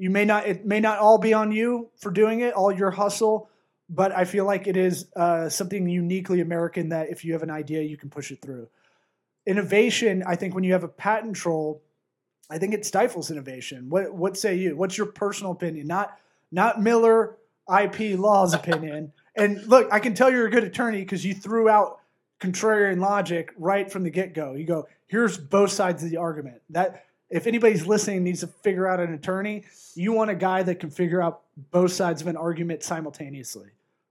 you 0.00 0.08
may 0.08 0.24
not 0.24 0.46
it 0.46 0.64
may 0.64 0.80
not 0.80 0.98
all 0.98 1.18
be 1.18 1.34
on 1.34 1.52
you 1.52 1.90
for 1.98 2.10
doing 2.10 2.40
it, 2.40 2.54
all 2.54 2.72
your 2.72 2.90
hustle, 2.90 3.50
but 3.90 4.12
I 4.12 4.24
feel 4.24 4.46
like 4.46 4.66
it 4.66 4.78
is 4.78 5.06
uh, 5.14 5.50
something 5.50 5.86
uniquely 5.86 6.40
American 6.40 6.88
that 6.88 7.10
if 7.10 7.22
you 7.22 7.34
have 7.34 7.42
an 7.42 7.50
idea, 7.50 7.82
you 7.82 7.98
can 7.98 8.08
push 8.08 8.30
it 8.30 8.40
through. 8.40 8.66
Innovation, 9.46 10.24
I 10.26 10.36
think, 10.36 10.54
when 10.54 10.64
you 10.64 10.72
have 10.72 10.84
a 10.84 10.88
patent 10.88 11.36
troll, 11.36 11.82
I 12.48 12.56
think 12.56 12.72
it 12.72 12.86
stifles 12.86 13.30
innovation. 13.30 13.90
What 13.90 14.14
what 14.14 14.38
say 14.38 14.54
you? 14.54 14.74
What's 14.74 14.96
your 14.96 15.06
personal 15.06 15.52
opinion? 15.52 15.86
Not 15.86 16.18
not 16.50 16.80
Miller 16.80 17.36
IP 17.68 18.18
Law's 18.18 18.54
opinion. 18.54 19.12
And 19.36 19.64
look, 19.68 19.88
I 19.92 20.00
can 20.00 20.14
tell 20.14 20.28
you're 20.30 20.48
a 20.48 20.50
good 20.50 20.64
attorney 20.64 20.98
because 20.98 21.24
you 21.24 21.34
threw 21.34 21.68
out 21.68 22.00
contrarian 22.40 22.98
logic 23.00 23.54
right 23.56 23.90
from 23.90 24.02
the 24.02 24.10
get 24.10 24.34
go. 24.34 24.54
You 24.54 24.64
go, 24.64 24.88
here's 25.06 25.38
both 25.38 25.70
sides 25.70 26.02
of 26.02 26.10
the 26.10 26.16
argument. 26.16 26.60
That 26.70 27.04
if 27.30 27.46
anybody's 27.46 27.86
listening 27.86 28.24
needs 28.24 28.40
to 28.40 28.48
figure 28.48 28.86
out 28.86 29.00
an 29.00 29.14
attorney, 29.14 29.64
you 29.94 30.12
want 30.12 30.30
a 30.30 30.34
guy 30.34 30.62
that 30.62 30.80
can 30.80 30.90
figure 30.90 31.22
out 31.22 31.42
both 31.70 31.92
sides 31.92 32.20
of 32.20 32.28
an 32.28 32.36
argument 32.36 32.82
simultaneously. 32.82 33.68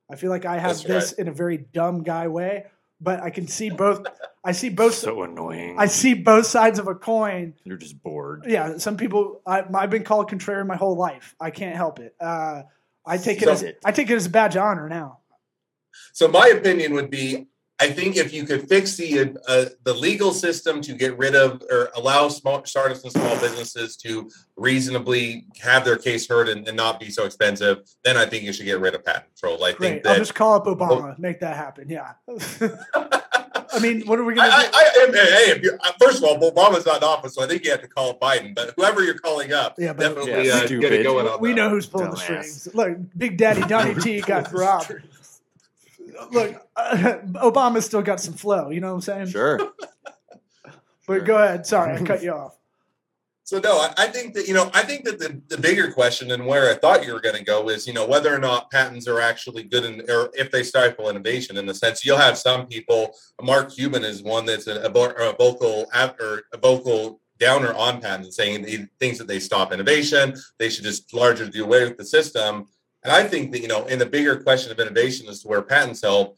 I 0.10 0.16
feel 0.16 0.30
like 0.30 0.46
I 0.46 0.58
have 0.58 0.78
That's 0.78 0.84
this 0.84 1.12
right. 1.12 1.20
in 1.20 1.28
a 1.28 1.32
very 1.32 1.58
dumb 1.58 2.04
guy 2.04 2.28
way, 2.28 2.66
but 3.00 3.22
I 3.22 3.30
can 3.30 3.48
see 3.48 3.70
both. 3.70 4.06
I 4.44 4.54
see 4.54 4.70
both. 4.70 4.96
So 4.96 5.22
annoying. 5.24 5.76
I 5.78 5.86
see 5.86 6.14
both 6.14 6.46
sides 6.46 6.80
of 6.80 6.88
a 6.88 6.96
coin. 6.96 7.54
You're 7.64 7.78
just 7.78 8.02
bored. 8.02 8.46
Yeah, 8.48 8.78
some 8.78 8.98
people. 8.98 9.42
I, 9.46 9.64
have 9.80 9.90
been 9.90 10.04
called 10.04 10.30
contrarian 10.30 10.66
my 10.66 10.78
whole 10.78 10.98
life. 10.98 11.36
I 11.40 11.52
can't 11.52 11.76
help 11.76 12.00
it. 12.00 12.16
Uh, 12.20 12.64
I 13.06 13.18
take 13.18 13.42
it 13.42 13.46
so, 13.46 13.52
as 13.52 13.66
I 13.86 13.92
take 13.92 14.10
it 14.10 14.16
as 14.16 14.26
a 14.26 14.30
badge 14.30 14.56
of 14.56 14.64
honor 14.64 14.90
now. 14.90 15.20
So 16.14 16.28
my 16.28 16.48
opinion 16.48 16.94
would 16.94 17.10
be 17.10 17.48
I 17.82 17.90
think 17.90 18.18
if 18.18 18.34
you 18.34 18.46
could 18.46 18.68
fix 18.68 18.98
the 18.98 19.38
uh, 19.48 19.66
the 19.84 19.94
legal 19.94 20.34
system 20.34 20.82
to 20.82 20.94
get 20.94 21.18
rid 21.18 21.34
of 21.34 21.64
or 21.72 21.90
allow 21.96 22.28
small 22.28 22.64
startups 22.66 23.04
and 23.04 23.12
small 23.14 23.40
businesses 23.40 23.96
to 23.98 24.30
reasonably 24.58 25.46
have 25.62 25.86
their 25.86 25.96
case 25.96 26.28
heard 26.28 26.50
and, 26.50 26.68
and, 26.68 26.76
not 26.76 27.00
be 27.00 27.10
so 27.10 27.26
expensive, 27.26 27.88
then 28.04 28.18
I 28.18 28.26
think 28.26 28.44
you 28.44 28.52
should 28.52 28.66
get 28.66 28.82
rid 28.82 28.96
of 28.96 29.06
patent 29.06 29.26
control. 29.36 29.64
I 29.64 29.72
Great. 29.72 29.78
think 29.78 30.04
that, 30.04 30.12
I'll 30.12 30.18
just 30.18 30.36
call 30.36 30.56
up 30.56 30.66
Obama, 30.66 31.04
well, 31.04 31.16
make 31.18 31.40
that 31.40 31.56
happen. 31.56 31.90
Yeah. 31.90 32.14
I 33.72 33.80
mean, 33.80 34.02
what 34.08 34.20
are 34.20 34.24
we 34.24 34.34
going 34.34 34.50
to 34.50 34.56
do? 34.56 34.64
I, 34.64 34.70
I, 34.74 35.62
hey, 35.62 35.70
uh, 35.82 35.92
first 36.02 36.18
of 36.18 36.24
all, 36.24 36.38
Obama's 36.40 36.86
not 36.86 36.98
in 36.98 37.04
office, 37.04 37.36
so 37.36 37.44
I 37.44 37.48
think 37.48 37.64
you 37.64 37.72
have 37.72 37.82
to 37.82 37.88
call 37.88 38.18
Biden. 38.18 38.56
But 38.56 38.74
whoever 38.76 39.04
you're 39.04 39.20
calling 39.20 39.54
up, 39.54 39.76
yeah, 39.78 39.94
but, 39.94 40.16
definitely 40.16 40.48
yeah, 40.48 40.56
uh, 40.56 40.68
get 40.68 40.92
it 40.92 41.04
going 41.04 41.28
on. 41.28 41.40
We 41.40 41.50
that. 41.50 41.56
know 41.56 41.70
who's 41.70 41.86
pulling 41.86 42.08
Dumbass. 42.08 42.14
the 42.14 42.44
strings. 42.44 42.68
Look, 42.74 42.98
Big 43.18 43.38
Daddy 43.38 43.62
Donnie 43.62 43.96
T 43.96 44.22
got 44.22 44.52
robbed 44.54 44.92
look, 46.32 46.56
uh, 46.76 46.92
Obama's 47.44 47.86
still 47.86 48.02
got 48.02 48.20
some 48.20 48.34
flow. 48.34 48.70
You 48.70 48.82
know 48.82 48.90
what 48.90 48.96
I'm 48.96 49.02
saying? 49.02 49.28
Sure. 49.28 49.58
but 50.64 50.74
sure. 51.06 51.20
go 51.22 51.38
ahead. 51.38 51.66
Sorry, 51.66 51.96
I 51.96 52.04
cut 52.04 52.24
you 52.24 52.34
off. 52.34 52.56
So 53.50 53.58
no, 53.58 53.80
I, 53.80 53.92
I, 53.98 54.06
think 54.06 54.36
that 54.36 54.48
you 54.48 54.54
know, 54.54 54.70
I 54.76 54.84
think 54.84 55.06
that 55.06 55.18
the, 55.18 55.42
the 55.48 55.60
bigger 55.60 55.92
question 55.92 56.30
and 56.30 56.46
where 56.46 56.70
I 56.70 56.76
thought 56.76 57.04
you 57.04 57.14
were 57.14 57.20
going 57.20 57.36
to 57.36 57.44
go 57.44 57.68
is, 57.70 57.88
you 57.88 57.94
know, 57.94 58.06
whether 58.06 58.32
or 58.32 58.38
not 58.38 58.70
patents 58.70 59.08
are 59.08 59.20
actually 59.20 59.64
good 59.64 59.86
in, 59.86 60.02
or 60.08 60.30
if 60.36 60.52
they 60.52 60.62
stifle 60.62 61.10
innovation. 61.10 61.58
In 61.58 61.66
the 61.66 61.74
sense, 61.74 62.06
you'll 62.06 62.18
have 62.18 62.38
some 62.38 62.68
people. 62.68 63.16
Mark 63.42 63.74
Cuban 63.74 64.04
is 64.04 64.22
one 64.22 64.46
that's 64.46 64.68
a, 64.68 64.82
a, 64.82 64.92
a 64.92 65.36
vocal 65.36 65.88
or 65.92 66.44
a 66.54 66.58
vocal 66.60 67.22
downer 67.40 67.74
on 67.74 68.02
patents, 68.02 68.36
saying 68.36 68.68
he 68.68 68.86
thinks 69.00 69.18
that 69.18 69.28
they 69.28 69.40
stop 69.40 69.74
innovation. 69.74 70.36
They 70.60 70.70
should 70.70 70.84
just 70.84 71.12
largely 71.12 71.50
do 71.50 71.64
away 71.64 71.86
with 71.86 71.98
the 71.98 72.06
system. 72.06 72.68
And 73.04 73.14
I 73.14 73.24
think 73.24 73.52
that, 73.52 73.62
you 73.62 73.68
know, 73.68 73.86
in 73.86 74.00
the 74.00 74.06
bigger 74.06 74.42
question 74.42 74.72
of 74.72 74.80
innovation 74.80 75.28
as 75.30 75.42
to 75.42 75.48
where 75.48 75.62
patents 75.62 76.02
help, 76.02 76.38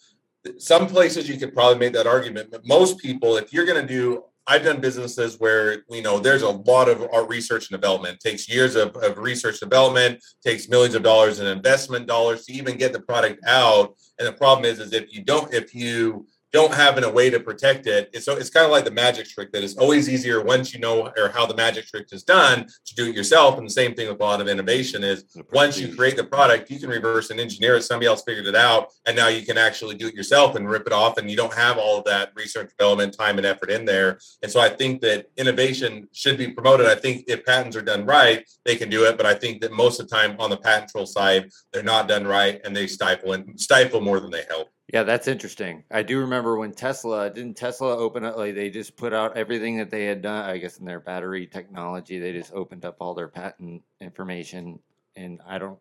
some 0.58 0.88
places 0.88 1.30
you 1.30 1.38
could 1.38 1.54
probably 1.54 1.80
make 1.80 1.94
that 1.94 2.08
argument, 2.08 2.50
but 2.52 2.66
most 2.66 2.98
people, 2.98 3.38
if 3.38 3.54
you're 3.54 3.66
going 3.66 3.82
to 3.82 3.88
do, 3.88 4.24
I've 4.48 4.64
done 4.64 4.82
businesses 4.82 5.40
where, 5.40 5.84
you 5.90 6.02
know, 6.02 6.20
there's 6.20 6.42
a 6.42 6.50
lot 6.50 6.90
of 6.90 7.08
art 7.14 7.30
research 7.30 7.70
and 7.70 7.80
development, 7.80 8.16
it 8.16 8.28
takes 8.28 8.50
years 8.50 8.76
of, 8.76 8.96
of 8.98 9.18
research 9.18 9.60
development, 9.60 10.24
takes 10.44 10.68
millions 10.68 10.96
of 10.96 11.04
dollars 11.04 11.40
in 11.40 11.46
investment 11.46 12.08
dollars 12.08 12.46
to 12.46 12.54
even 12.54 12.78
get 12.78 12.92
the 12.92 13.00
product 13.00 13.44
out. 13.46 13.96
And 14.18 14.28
the 14.28 14.34
problem 14.34 14.66
is, 14.66 14.80
is 14.80 14.94
if 14.94 15.14
you 15.14 15.24
don't, 15.24 15.54
if 15.54 15.76
you 15.76 16.26
don't 16.52 16.74
have 16.74 16.98
in 16.98 17.04
a 17.04 17.10
way 17.10 17.30
to 17.30 17.40
protect 17.40 17.88
it. 17.88 18.10
It's, 18.14 18.26
so 18.26 18.36
it's 18.36 18.50
kind 18.50 18.66
of 18.66 18.72
like 18.72 18.86
the 18.86 18.92
magic 18.92 19.28
trick 19.28 19.52
that 19.54 19.64
is 19.64 19.78
always 19.78 20.10
easier 20.10 20.42
once 20.42 20.74
you 20.74 20.80
know 20.80 21.12
or 21.18 21.30
how 21.30 21.46
the 21.46 21.56
magic 21.56 21.88
trick 21.88 22.08
is 22.12 22.24
done 22.24 22.68
to 22.86 22.96
do 22.96 23.10
it 23.10 23.16
yourself. 23.16 23.58
And 23.58 23.66
the 23.66 23.74
same 23.74 23.94
thing 23.94 24.10
with 24.10 24.20
a 24.20 24.24
lot 24.24 24.42
of 24.42 24.48
innovation 24.48 25.04
is 25.04 25.26
once 25.54 25.80
you 25.80 25.96
create 25.96 26.18
the 26.18 26.24
product, 26.24 26.70
you 26.70 26.80
can 26.80 26.90
reverse 26.90 27.30
and 27.30 27.40
engineer 27.40 27.76
it. 27.76 27.84
Somebody 27.84 28.08
else 28.08 28.24
figured 28.24 28.48
it 28.48 28.56
out, 28.56 28.90
and 29.06 29.16
now 29.16 29.28
you 29.28 29.46
can 29.46 29.58
actually 29.58 29.96
do 29.96 30.08
it 30.08 30.14
yourself 30.14 30.56
and 30.56 30.70
rip 30.70 30.88
it 30.88 30.94
off, 30.94 31.18
and 31.18 31.30
you 31.30 31.38
don't 31.38 31.54
have 31.54 31.78
all 31.78 32.00
of 32.00 32.06
that 32.06 32.32
research 32.36 32.72
development 32.78 33.16
time 33.18 33.38
and 33.38 33.46
effort 33.46 33.70
in 33.70 33.86
there. 33.86 34.20
And 34.44 34.52
so 34.52 34.60
I 34.60 34.70
think 34.70 35.02
that 35.02 35.28
innovation 35.38 36.08
should 36.12 36.38
be 36.38 36.50
promoted. 36.50 36.88
I 36.88 36.96
think 36.96 37.26
if 37.28 37.46
patents 37.46 37.78
are 37.78 37.82
done 37.82 38.06
right, 38.06 38.46
they 38.66 38.76
can 38.76 38.90
do 38.90 39.06
it. 39.06 39.18
But 39.18 39.26
I 39.26 39.36
think 39.36 39.62
that 39.62 39.72
most 39.72 40.00
of 40.00 40.10
the 40.10 40.16
time 40.16 40.36
on 40.40 40.50
the 40.50 40.58
patent 40.58 40.92
troll 40.92 41.06
side, 41.06 41.50
they're 41.72 41.84
not 41.84 42.08
done 42.08 42.26
right, 42.26 42.60
and 42.64 42.76
they 42.76 42.88
stifle 42.88 43.34
and 43.34 43.60
stifle 43.60 44.02
more 44.02 44.20
than 44.20 44.32
they 44.32 44.44
help. 44.50 44.70
Yeah, 44.92 45.04
that's 45.04 45.30
interesting. 45.30 45.86
I 45.90 46.04
do 46.04 46.20
remember 46.20 46.58
when 46.58 46.74
Tesla 46.74 47.30
didn't 47.30 47.56
Tesla 47.56 47.98
open 47.98 48.26
up 48.26 48.36
like 48.36 48.56
they 48.56 48.70
just 48.70 48.98
put 48.98 49.14
out 49.14 49.38
everything 49.38 49.78
that 49.78 49.90
they 49.90 50.06
had 50.06 50.22
done. 50.22 50.50
I 50.50 50.58
guess 50.58 50.80
in 50.80 50.86
their 50.86 51.00
battery 51.00 51.48
technology, 51.48 52.20
they 52.20 52.34
just 52.34 52.52
opened 52.54 52.84
up 52.84 52.98
all 53.00 53.14
their 53.14 53.30
patent 53.30 53.84
information. 54.02 54.80
And 55.16 55.40
I 55.48 55.60
don't. 55.60 55.80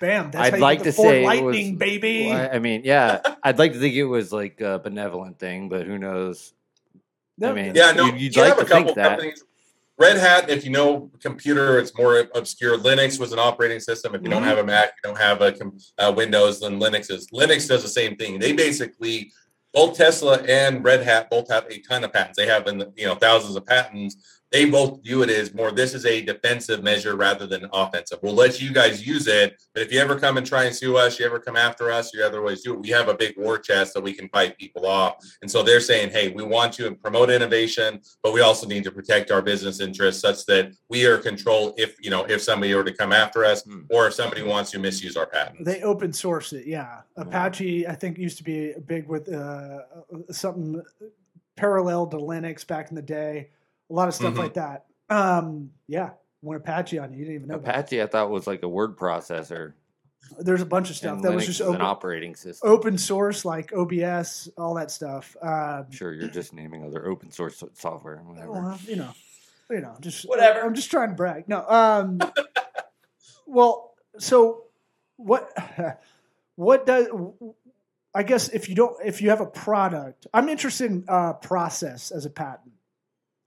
Bam! 0.00 0.30
I'd 0.34 0.60
like 0.60 0.82
to 0.84 0.92
say 0.92 1.24
lightning, 1.24 1.72
was, 1.72 1.78
baby. 1.78 2.28
Well, 2.28 2.50
I 2.52 2.58
mean, 2.58 2.82
yeah, 2.84 3.20
I'd 3.42 3.58
like 3.58 3.72
to 3.74 3.78
think 3.78 3.94
it 3.94 4.04
was 4.04 4.32
like 4.32 4.60
a 4.60 4.78
benevolent 4.78 5.38
thing, 5.38 5.68
but 5.68 5.86
who 5.86 5.98
knows? 5.98 6.52
No, 7.38 7.50
I 7.50 7.54
mean, 7.54 7.74
yeah, 7.74 7.92
no, 7.92 8.06
you'd, 8.06 8.20
you'd 8.20 8.36
you 8.36 8.42
like 8.42 8.58
to 8.58 8.64
think 8.64 8.94
that. 8.94 9.18
Companies 9.18 9.44
Red 9.98 10.16
Hat, 10.16 10.48
if 10.48 10.64
you 10.64 10.70
know 10.70 11.10
computer, 11.20 11.78
it's 11.78 11.96
more 11.98 12.28
obscure. 12.34 12.78
Linux 12.78 13.18
was 13.18 13.32
an 13.32 13.40
operating 13.40 13.80
system. 13.80 14.14
If 14.14 14.22
you 14.22 14.28
don't 14.28 14.42
mm-hmm. 14.42 14.48
have 14.48 14.58
a 14.58 14.64
Mac, 14.64 14.92
you 15.02 15.10
don't 15.10 15.18
have 15.18 15.42
a 15.42 15.54
uh, 15.98 16.12
Windows, 16.12 16.60
then 16.60 16.78
Linux 16.78 17.10
is. 17.10 17.26
Linux 17.28 17.68
does 17.68 17.82
the 17.82 17.88
same 17.88 18.16
thing. 18.16 18.38
They 18.38 18.52
basically 18.52 19.32
both 19.74 19.96
Tesla 19.96 20.36
and 20.42 20.84
Red 20.84 21.02
Hat 21.02 21.28
both 21.30 21.50
have 21.50 21.66
a 21.68 21.78
ton 21.80 22.04
of 22.04 22.12
patents. 22.12 22.38
They 22.38 22.46
have 22.46 22.66
you 22.96 23.06
know 23.06 23.16
thousands 23.16 23.56
of 23.56 23.66
patents 23.66 24.37
they 24.50 24.64
both 24.64 25.02
view 25.02 25.22
it 25.22 25.30
as 25.30 25.54
more 25.54 25.70
this 25.70 25.94
is 25.94 26.06
a 26.06 26.22
defensive 26.22 26.82
measure 26.82 27.16
rather 27.16 27.46
than 27.46 27.68
offensive. 27.72 28.18
We'll 28.22 28.34
let 28.34 28.60
you 28.60 28.72
guys 28.72 29.06
use 29.06 29.26
it, 29.26 29.60
but 29.74 29.82
if 29.82 29.92
you 29.92 30.00
ever 30.00 30.18
come 30.18 30.36
and 30.36 30.46
try 30.46 30.64
and 30.64 30.74
sue 30.74 30.96
us, 30.96 31.18
you 31.18 31.26
ever 31.26 31.38
come 31.38 31.56
after 31.56 31.90
us, 31.90 32.14
you 32.14 32.22
otherwise 32.24 32.62
do 32.62 32.74
it. 32.74 32.80
We 32.80 32.88
have 32.90 33.08
a 33.08 33.14
big 33.14 33.36
war 33.36 33.58
chest 33.58 33.92
so 33.92 34.00
we 34.00 34.14
can 34.14 34.28
fight 34.30 34.56
people 34.58 34.86
off. 34.86 35.16
And 35.42 35.50
so 35.50 35.62
they're 35.62 35.80
saying, 35.80 36.10
hey, 36.10 36.30
we 36.30 36.42
want 36.42 36.72
to 36.74 36.94
promote 36.94 37.30
innovation, 37.30 38.00
but 38.22 38.32
we 38.32 38.40
also 38.40 38.66
need 38.66 38.84
to 38.84 38.90
protect 38.90 39.30
our 39.30 39.42
business 39.42 39.80
interests 39.80 40.22
such 40.22 40.46
that 40.46 40.72
we 40.88 41.04
are 41.06 41.18
control 41.18 41.74
if 41.76 41.96
you 42.00 42.10
know 42.10 42.24
if 42.24 42.42
somebody 42.42 42.74
were 42.74 42.84
to 42.84 42.92
come 42.92 43.12
after 43.12 43.44
us 43.44 43.62
hmm. 43.62 43.80
or 43.90 44.06
if 44.06 44.14
somebody 44.14 44.42
wants 44.42 44.70
to 44.70 44.78
misuse 44.78 45.16
our 45.16 45.26
patents. 45.26 45.62
They 45.64 45.82
open 45.82 46.12
source 46.12 46.52
it, 46.52 46.66
yeah. 46.66 47.00
Apache, 47.16 47.86
I 47.86 47.94
think, 47.94 48.18
used 48.18 48.38
to 48.38 48.44
be 48.44 48.74
big 48.86 49.08
with 49.08 49.32
uh, 49.32 49.80
something 50.30 50.82
parallel 51.56 52.06
to 52.06 52.16
Linux 52.16 52.66
back 52.66 52.90
in 52.90 52.94
the 52.94 53.02
day 53.02 53.48
a 53.90 53.92
lot 53.94 54.08
of 54.08 54.14
stuff 54.14 54.34
Mhm. 54.34 54.38
like 54.38 54.54
that. 54.54 54.86
Um, 55.08 55.70
yeah, 55.86 56.10
went 56.42 56.60
Apache 56.60 56.98
on 56.98 57.12
you. 57.12 57.18
You 57.20 57.24
didn't 57.24 57.36
even 57.36 57.48
know. 57.48 57.56
Apache, 57.56 58.02
I 58.02 58.06
thought 58.06 58.30
was 58.30 58.46
like 58.46 58.62
a 58.62 58.68
word 58.68 58.96
processor. 58.96 59.72
There's 60.38 60.60
a 60.60 60.66
bunch 60.66 60.90
of 60.90 60.96
stuff 60.96 61.14
and 61.14 61.24
that 61.24 61.32
was 61.32 61.46
just 61.46 61.60
is 61.60 61.66
an 61.68 61.80
operating 61.80 62.34
system. 62.34 62.68
open 62.70 62.98
source, 62.98 63.44
like 63.44 63.72
OBS, 63.72 64.48
all 64.58 64.74
that 64.74 64.90
stuff. 64.90 65.34
Um, 65.40 65.90
Sure, 65.90 66.12
you're 66.12 66.28
just 66.28 66.52
naming 66.52 66.84
other 66.84 67.06
open 67.06 67.30
source 67.30 67.56
so- 67.56 67.70
software. 67.72 68.18
Whatever. 68.18 68.50
well, 68.52 68.78
you 68.84 68.96
know, 68.96 69.10
you 69.70 69.80
know, 69.80 69.96
just 70.00 70.28
Whatever. 70.28 70.60
I'm 70.60 70.74
just 70.74 70.90
trying 70.90 71.10
to 71.10 71.14
brag. 71.14 71.48
No, 71.48 71.64
um, 71.68 72.18
well, 73.46 73.94
so 74.18 74.64
what? 75.16 75.50
What 76.56 76.86
does? 76.86 77.06
I 78.12 78.24
guess 78.24 78.48
if 78.48 78.68
you 78.68 78.74
don't, 78.74 78.96
if 79.06 79.22
you 79.22 79.30
have 79.30 79.40
a 79.40 79.46
product, 79.46 80.26
I'm 80.34 80.48
interested 80.48 80.90
in 80.90 81.04
uh, 81.06 81.34
process 81.34 82.10
as 82.10 82.26
a 82.26 82.30
patent. 82.30 82.72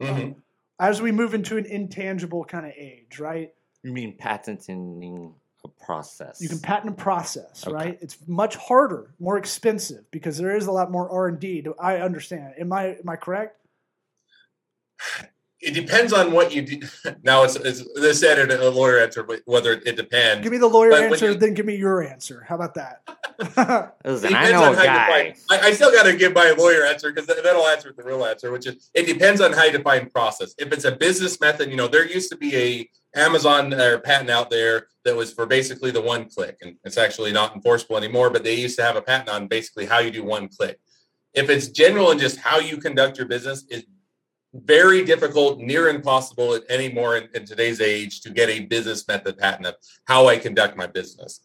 Mhm. 0.02 0.36
As 0.80 1.02
we 1.02 1.12
move 1.12 1.34
into 1.34 1.58
an 1.58 1.66
intangible 1.66 2.44
kind 2.44 2.66
of 2.66 2.74
age, 2.76 3.20
right? 3.20 3.54
You 3.84 3.94
mean 3.94 4.18
patenting 4.18 5.36
a 5.64 5.68
process? 5.68 6.42
You 6.42 6.50
can 6.50 6.60
patent 6.60 6.94
a 6.94 6.96
process, 6.96 7.66
Okay. 7.68 7.74
right? 7.74 7.98
It's 8.02 8.18
much 8.28 8.56
harder, 8.56 9.14
more 9.20 9.38
expensive 9.38 10.10
because 10.10 10.38
there 10.38 10.56
is 10.56 10.66
a 10.66 10.72
lot 10.72 10.92
more 10.92 11.10
R 11.10 11.28
and 11.28 11.40
D. 11.40 11.64
I 11.80 11.98
understand. 11.98 12.56
Am 12.58 12.74
I 12.74 12.96
am 12.98 13.10
I 13.10 13.16
correct? 13.16 13.58
It 15.62 15.74
depends 15.76 16.12
on 16.12 16.32
what 16.32 16.54
you 16.54 16.62
do. 16.64 16.80
Now, 17.24 17.44
it's, 17.44 17.56
it's 17.56 17.84
this 17.96 18.24
editor, 18.24 18.60
a 18.60 18.70
lawyer 18.70 19.00
answer, 19.00 19.22
but 19.22 19.42
whether 19.46 19.74
it 19.74 19.96
depends. 19.96 20.42
Give 20.44 20.52
me 20.52 20.58
the 20.58 20.68
lawyer 20.68 20.90
But 20.90 21.04
answer, 21.04 21.30
you- 21.32 21.36
then 21.36 21.54
give 21.54 21.66
me 21.68 21.76
your 21.76 22.02
answer. 22.04 22.44
How 22.48 22.56
about 22.56 22.74
that? 22.76 23.02
Listen, 24.06 24.34
I 24.34 24.48
depends 24.48 24.52
know 24.52 24.64
on 24.64 24.74
a 24.74 24.76
how 24.76 24.82
you 24.82 24.88
guy. 24.88 25.24
define- 25.30 25.60
I, 25.64 25.68
I 25.68 25.72
still 25.74 25.92
got 25.92 26.04
to 26.04 26.16
give 26.16 26.34
my 26.34 26.52
lawyer 26.58 26.84
answer 26.86 27.12
because 27.12 27.28
then 27.28 27.38
I'll 27.46 27.68
answer 27.68 27.94
the 27.96 28.04
real 28.04 28.26
answer, 28.26 28.52
which 28.52 28.66
is 28.66 28.90
it 28.94 29.06
depends 29.06 29.40
on 29.42 29.54
how 29.54 29.66
you 29.66 29.72
define 29.72 30.10
process. 30.10 30.56
If 30.58 30.72
it's 30.72 30.86
a 30.86 30.92
business 30.92 31.40
method, 31.40 31.70
you 31.70 31.76
know, 31.78 31.88
there 31.88 32.08
used 32.08 32.32
to 32.32 32.38
be 32.38 32.56
a 32.56 32.90
Amazon 33.20 33.74
or 33.74 34.00
patent 34.00 34.30
out 34.30 34.50
there 34.50 34.88
that 35.06 35.16
was 35.16 35.32
for 35.34 35.46
basically 35.46 35.92
the 35.92 36.02
one 36.02 36.30
click, 36.30 36.58
and 36.62 36.76
it's 36.86 36.98
actually 36.98 37.32
not 37.34 37.56
enforceable 37.56 37.98
anymore. 37.98 38.30
But 38.30 38.44
they 38.44 38.56
used 38.56 38.78
to 38.80 38.84
have 38.84 38.96
a 38.96 39.02
patent 39.02 39.30
on 39.30 39.48
basically 39.48 39.86
how 39.86 40.00
you 40.00 40.12
do 40.12 40.24
one 40.24 40.48
click. 40.48 40.80
If 41.34 41.50
it's 41.50 41.68
general 41.68 42.12
and 42.12 42.20
just 42.20 42.38
how 42.40 42.60
you 42.60 42.78
conduct 42.78 43.18
your 43.18 43.28
business, 43.28 43.64
is 43.70 43.84
very 44.54 45.06
difficult, 45.06 45.60
near 45.60 45.90
impossible 45.90 46.60
anymore 46.70 47.18
in, 47.18 47.30
in 47.34 47.46
today's 47.46 47.80
age 47.80 48.22
to 48.22 48.30
get 48.30 48.50
a 48.50 48.62
business 48.62 49.08
method 49.08 49.38
patent 49.38 49.68
of 49.68 49.76
how 50.06 50.28
I 50.28 50.38
conduct 50.38 50.76
my 50.76 50.88
business 50.88 51.42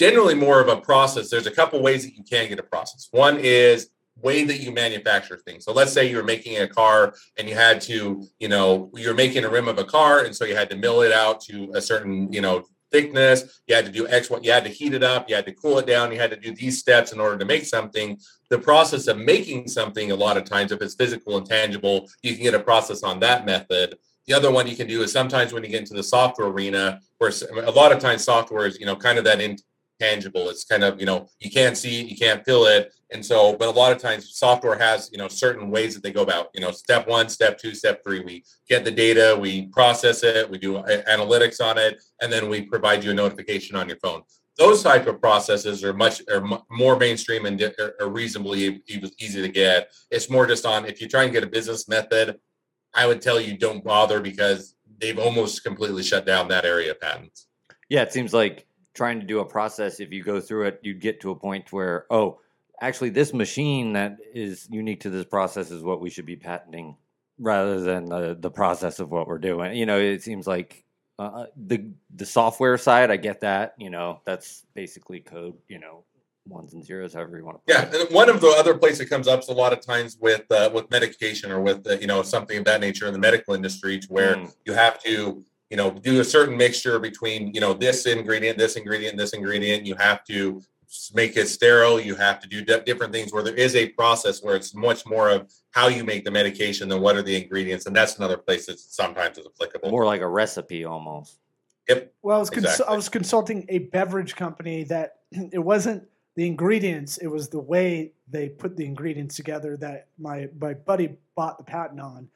generally 0.00 0.34
more 0.34 0.60
of 0.60 0.68
a 0.68 0.80
process. 0.80 1.28
There's 1.28 1.46
a 1.46 1.50
couple 1.50 1.82
ways 1.82 2.04
that 2.04 2.16
you 2.16 2.24
can 2.24 2.48
get 2.48 2.58
a 2.58 2.62
process. 2.62 3.08
One 3.10 3.38
is 3.38 3.90
way 4.16 4.44
that 4.44 4.58
you 4.58 4.72
manufacture 4.72 5.36
things. 5.36 5.64
So 5.64 5.72
let's 5.72 5.92
say 5.92 6.10
you're 6.10 6.24
making 6.24 6.58
a 6.58 6.66
car 6.66 7.14
and 7.38 7.46
you 7.46 7.54
had 7.54 7.82
to, 7.82 8.26
you 8.38 8.48
know, 8.48 8.90
you're 8.94 9.14
making 9.14 9.44
a 9.44 9.50
rim 9.50 9.68
of 9.68 9.78
a 9.78 9.84
car, 9.84 10.24
and 10.24 10.34
so 10.34 10.46
you 10.46 10.56
had 10.56 10.70
to 10.70 10.76
mill 10.76 11.02
it 11.02 11.12
out 11.12 11.42
to 11.42 11.70
a 11.74 11.82
certain, 11.82 12.32
you 12.32 12.40
know, 12.40 12.64
thickness. 12.90 13.60
You 13.66 13.74
had 13.74 13.86
to 13.86 13.92
do 13.92 14.08
X, 14.08 14.30
you 14.42 14.52
had 14.52 14.64
to 14.64 14.70
heat 14.70 14.94
it 14.94 15.02
up, 15.02 15.28
you 15.28 15.36
had 15.36 15.46
to 15.46 15.52
cool 15.52 15.78
it 15.78 15.86
down, 15.86 16.12
you 16.12 16.18
had 16.18 16.30
to 16.30 16.36
do 16.36 16.54
these 16.54 16.78
steps 16.78 17.12
in 17.12 17.20
order 17.20 17.38
to 17.38 17.44
make 17.44 17.64
something. 17.64 18.18
The 18.48 18.58
process 18.58 19.06
of 19.06 19.18
making 19.18 19.68
something, 19.68 20.10
a 20.10 20.14
lot 20.16 20.36
of 20.36 20.44
times, 20.44 20.72
if 20.72 20.82
it's 20.82 20.94
physical 20.94 21.36
and 21.36 21.46
tangible, 21.46 22.08
you 22.22 22.34
can 22.34 22.42
get 22.42 22.54
a 22.54 22.60
process 22.60 23.02
on 23.02 23.20
that 23.20 23.46
method. 23.46 23.96
The 24.26 24.34
other 24.34 24.50
one 24.50 24.66
you 24.66 24.76
can 24.76 24.86
do 24.86 25.02
is 25.02 25.12
sometimes 25.12 25.52
when 25.52 25.64
you 25.64 25.70
get 25.70 25.80
into 25.80 25.94
the 25.94 26.02
software 26.02 26.48
arena, 26.48 27.00
where 27.18 27.32
a 27.62 27.70
lot 27.70 27.92
of 27.92 27.98
times 27.98 28.24
software 28.24 28.66
is, 28.66 28.78
you 28.78 28.86
know, 28.86 28.96
kind 28.96 29.18
of 29.18 29.24
that 29.24 29.40
intangible. 30.00 30.48
It's 30.48 30.64
kind 30.64 30.84
of, 30.84 31.00
you 31.00 31.06
know, 31.06 31.28
you 31.38 31.50
can't 31.50 31.76
see 31.76 32.00
it, 32.00 32.06
you 32.06 32.16
can't 32.16 32.44
feel 32.44 32.64
it. 32.64 32.92
And 33.12 33.24
so, 33.24 33.56
but 33.56 33.68
a 33.68 33.72
lot 33.72 33.92
of 33.92 33.98
times 33.98 34.36
software 34.36 34.78
has, 34.78 35.10
you 35.12 35.18
know, 35.18 35.28
certain 35.28 35.70
ways 35.70 35.94
that 35.94 36.02
they 36.02 36.12
go 36.12 36.22
about, 36.22 36.48
you 36.54 36.60
know, 36.60 36.70
step 36.70 37.08
one, 37.08 37.28
step 37.28 37.58
two, 37.58 37.74
step 37.74 38.02
three. 38.04 38.20
We 38.20 38.44
get 38.68 38.84
the 38.84 38.90
data, 38.90 39.36
we 39.38 39.66
process 39.66 40.22
it, 40.22 40.48
we 40.48 40.58
do 40.58 40.74
analytics 40.74 41.60
on 41.60 41.76
it, 41.78 42.02
and 42.20 42.32
then 42.32 42.48
we 42.48 42.62
provide 42.62 43.02
you 43.04 43.10
a 43.10 43.14
notification 43.14 43.76
on 43.76 43.88
your 43.88 43.98
phone. 43.98 44.22
Those 44.56 44.82
type 44.82 45.06
of 45.06 45.20
processes 45.20 45.82
are 45.82 45.94
much 45.94 46.22
are 46.30 46.44
more 46.70 46.96
mainstream 46.96 47.46
and 47.46 47.60
are, 47.98 48.08
reasonably 48.08 48.82
easy 48.86 49.40
to 49.40 49.48
get. 49.48 49.90
It's 50.10 50.28
more 50.28 50.46
just 50.46 50.66
on 50.66 50.84
if 50.84 51.00
you 51.00 51.08
try 51.08 51.24
and 51.24 51.32
get 51.32 51.42
a 51.42 51.46
business 51.46 51.88
method, 51.88 52.38
I 52.92 53.06
would 53.06 53.22
tell 53.22 53.40
you 53.40 53.56
don't 53.56 53.82
bother 53.82 54.20
because 54.20 54.74
they've 54.98 55.18
almost 55.18 55.64
completely 55.64 56.02
shut 56.02 56.26
down 56.26 56.48
that 56.48 56.66
area 56.66 56.90
of 56.90 57.00
patents. 57.00 57.46
Yeah, 57.88 58.02
it 58.02 58.12
seems 58.12 58.34
like 58.34 58.66
trying 58.94 59.20
to 59.20 59.26
do 59.26 59.40
a 59.40 59.44
process, 59.44 60.00
if 60.00 60.12
you 60.12 60.22
go 60.22 60.40
through 60.40 60.66
it, 60.66 60.80
you'd 60.82 61.00
get 61.00 61.20
to 61.20 61.30
a 61.30 61.34
point 61.36 61.72
where, 61.72 62.06
oh, 62.10 62.40
actually, 62.80 63.10
this 63.10 63.32
machine 63.32 63.92
that 63.92 64.16
is 64.34 64.68
unique 64.70 65.00
to 65.00 65.10
this 65.10 65.24
process 65.24 65.70
is 65.70 65.82
what 65.82 66.00
we 66.00 66.10
should 66.10 66.26
be 66.26 66.36
patenting 66.36 66.96
rather 67.38 67.80
than 67.80 68.06
the, 68.06 68.36
the 68.38 68.50
process 68.50 69.00
of 69.00 69.10
what 69.10 69.26
we're 69.26 69.38
doing. 69.38 69.74
You 69.76 69.86
know, 69.86 69.98
it 69.98 70.22
seems 70.22 70.46
like 70.46 70.84
uh, 71.18 71.46
the 71.56 71.90
the 72.16 72.26
software 72.26 72.78
side, 72.78 73.10
I 73.10 73.16
get 73.16 73.40
that. 73.40 73.74
You 73.78 73.90
know, 73.90 74.20
that's 74.24 74.64
basically 74.74 75.20
code. 75.20 75.54
You 75.68 75.78
know, 75.78 76.04
ones 76.46 76.72
and 76.72 76.84
zeros, 76.84 77.12
however 77.14 77.36
you 77.38 77.44
want 77.44 77.58
to. 77.66 77.72
Yeah, 77.72 77.90
and 77.94 78.14
one 78.14 78.28
of 78.30 78.40
the 78.40 78.48
other 78.58 78.76
places 78.76 79.00
it 79.00 79.10
comes 79.10 79.28
up 79.28 79.40
is 79.40 79.48
a 79.48 79.52
lot 79.52 79.72
of 79.72 79.80
times 79.80 80.16
with 80.20 80.50
uh, 80.50 80.70
with 80.72 80.90
medication 80.90 81.52
or 81.52 81.60
with 81.60 81.86
uh, 81.86 81.98
you 82.00 82.06
know 82.06 82.22
something 82.22 82.58
of 82.58 82.64
that 82.64 82.80
nature 82.80 83.06
in 83.06 83.12
the 83.12 83.18
medical 83.18 83.54
industry, 83.54 83.98
to 84.00 84.08
where 84.08 84.36
Mm. 84.36 84.54
you 84.64 84.72
have 84.72 85.02
to 85.04 85.44
you 85.70 85.76
know 85.76 85.90
do 85.90 86.20
a 86.20 86.24
certain 86.24 86.56
mixture 86.56 86.98
between 86.98 87.54
you 87.54 87.60
know 87.60 87.72
this 87.72 88.04
ingredient, 88.06 88.58
this 88.58 88.76
ingredient, 88.76 89.16
this 89.16 89.32
ingredient. 89.32 89.86
You 89.86 89.94
have 89.94 90.24
to 90.24 90.60
make 91.14 91.36
it 91.36 91.48
sterile. 91.48 92.00
You 92.00 92.16
have 92.16 92.40
to 92.40 92.48
do 92.48 92.64
di- 92.64 92.80
different 92.80 93.12
things 93.12 93.32
where 93.32 93.44
there 93.44 93.54
is 93.54 93.76
a 93.76 93.88
process 93.90 94.42
where 94.42 94.56
it's 94.56 94.74
much 94.74 95.06
more 95.06 95.30
of 95.30 95.50
how 95.70 95.86
you 95.86 96.02
make 96.02 96.24
the 96.24 96.30
medication 96.32 96.88
than 96.88 97.00
what 97.00 97.16
are 97.16 97.22
the 97.22 97.40
ingredients, 97.40 97.86
and 97.86 97.94
that's 97.94 98.18
another 98.18 98.36
place 98.36 98.66
that 98.66 98.80
sometimes 98.80 99.38
is 99.38 99.46
applicable. 99.46 99.90
More 99.90 100.04
like 100.04 100.20
a 100.20 100.28
recipe 100.28 100.84
almost. 100.84 101.38
Yep. 101.88 102.12
Well, 102.22 102.36
I 102.36 102.40
was 102.40 102.50
cons- 102.50 102.64
Exactly. 102.64 102.86
I 102.92 102.96
was 102.96 103.08
consulting 103.08 103.66
a 103.68 103.78
beverage 103.78 104.34
company 104.34 104.84
that 104.84 105.18
it 105.52 105.64
wasn't 105.64 106.02
the 106.34 106.46
ingredients; 106.46 107.18
it 107.18 107.28
was 107.28 107.48
the 107.48 107.60
way 107.60 108.12
they 108.28 108.48
put 108.48 108.76
the 108.76 108.84
ingredients 108.84 109.36
together 109.36 109.76
that 109.76 110.08
my 110.18 110.48
my 110.58 110.74
buddy 110.74 111.16
bought 111.36 111.58
the 111.58 111.64
patent 111.64 112.00
on. 112.00 112.28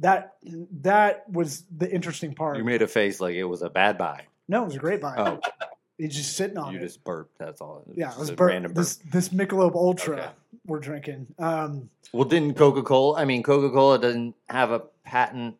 That 0.00 0.34
that 0.82 1.28
was 1.30 1.64
the 1.76 1.90
interesting 1.90 2.34
part. 2.34 2.58
You 2.58 2.64
made 2.64 2.82
a 2.82 2.86
face 2.88 3.20
like 3.20 3.34
it 3.34 3.44
was 3.44 3.62
a 3.62 3.70
bad 3.70 3.96
buy. 3.96 4.22
no, 4.48 4.62
it 4.62 4.66
was 4.66 4.76
a 4.76 4.78
great 4.78 5.00
buy. 5.00 5.14
Oh, 5.16 5.40
He's 5.98 6.14
just 6.14 6.36
sitting 6.36 6.58
on 6.58 6.74
you 6.74 6.78
it. 6.78 6.82
just 6.82 7.02
burped. 7.04 7.38
That's 7.38 7.62
all. 7.62 7.82
yeah, 7.94 8.12
it 8.12 8.18
was 8.18 8.28
a 8.28 8.34
bur- 8.34 8.48
random 8.48 8.72
burp. 8.72 8.84
this 8.84 8.96
this 9.10 9.28
Michelob 9.30 9.74
Ultra 9.74 10.16
Okay. 10.16 10.28
we're 10.66 10.80
drinking. 10.80 11.28
Um, 11.38 11.88
Well, 12.12 12.28
didn't 12.28 12.54
Coca 12.54 12.82
Cola? 12.82 13.18
I 13.18 13.24
mean, 13.24 13.42
Coca 13.42 13.72
Cola 13.72 13.98
doesn't 13.98 14.34
have 14.50 14.70
a 14.72 14.80
patent, 15.04 15.56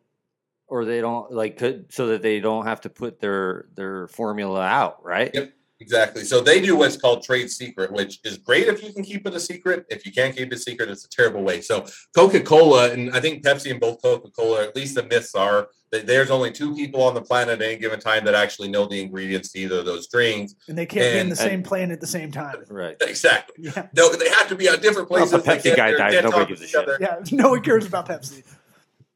or 0.67 0.85
they 0.85 1.01
don't 1.01 1.31
like 1.31 1.57
could 1.57 1.91
so 1.91 2.07
that 2.09 2.21
they 2.21 2.39
don't 2.39 2.65
have 2.67 2.81
to 2.81 2.89
put 2.91 3.19
their 3.19 3.65
their 3.73 4.07
formula 4.09 4.61
out, 4.61 5.03
right? 5.03 5.31
Yep. 5.33 5.53
Exactly. 5.79 6.23
So 6.23 6.41
they 6.41 6.59
do 6.59 6.75
what's 6.75 6.97
called 6.97 7.23
trade 7.23 7.51
secret, 7.51 7.91
which 7.91 8.19
is 8.23 8.37
great 8.39 8.67
if 8.67 8.83
you 8.83 8.91
can 8.91 9.03
keep 9.03 9.27
it 9.27 9.33
a 9.35 9.39
secret. 9.39 9.85
If 9.89 10.05
you 10.05 10.11
can't 10.11 10.35
keep 10.35 10.51
it 10.51 10.55
a 10.55 10.57
secret, 10.57 10.89
it's 10.89 11.05
a 11.05 11.09
terrible 11.09 11.43
way. 11.43 11.61
So 11.61 11.85
Coca 12.15 12.39
Cola 12.41 12.89
and 12.91 13.11
I 13.15 13.19
think 13.19 13.43
Pepsi 13.43 13.69
and 13.71 13.79
both 13.79 14.01
Coca 14.01 14.29
Cola, 14.31 14.63
at 14.63 14.75
least 14.75 14.95
the 14.95 15.03
myths 15.03 15.35
are 15.35 15.69
that 15.91 16.05
there's 16.07 16.31
only 16.31 16.51
two 16.51 16.75
people 16.75 17.01
on 17.03 17.13
the 17.13 17.21
planet 17.21 17.61
at 17.61 17.67
any 17.67 17.77
given 17.77 17.99
time 17.99 18.25
that 18.25 18.33
actually 18.33 18.67
know 18.69 18.85
the 18.87 18.99
ingredients 19.01 19.51
to 19.53 19.59
either 19.59 19.79
of 19.79 19.85
those 19.85 20.07
drinks. 20.07 20.53
and 20.67 20.77
they 20.77 20.85
can't 20.85 21.13
be 21.13 21.19
in 21.19 21.29
the 21.29 21.35
same 21.35 21.63
plane 21.63 21.91
at 21.91 22.01
the 22.01 22.07
same 22.07 22.31
time. 22.31 22.55
Right. 22.69 22.97
Exactly. 23.01 23.55
Yeah, 23.69 23.87
No, 23.95 24.11
they 24.13 24.29
have 24.29 24.49
to 24.49 24.55
be 24.55 24.67
on 24.67 24.79
different 24.81 25.09
Well, 25.09 25.25
places. 25.27 25.43
the 25.45 25.69
Pepsi 25.69 25.75
guy 25.77 25.89
they're 25.91 25.97
dies, 25.97 26.11
dead 26.13 26.23
nobody 26.25 26.45
gives 26.47 26.61
a 26.61 26.67
shit. 26.67 26.81
other. 26.83 26.97
yeah. 26.99 27.19
No 27.31 27.49
one 27.51 27.61
cares 27.61 27.85
about 27.85 28.07
Pepsi. 28.09 28.43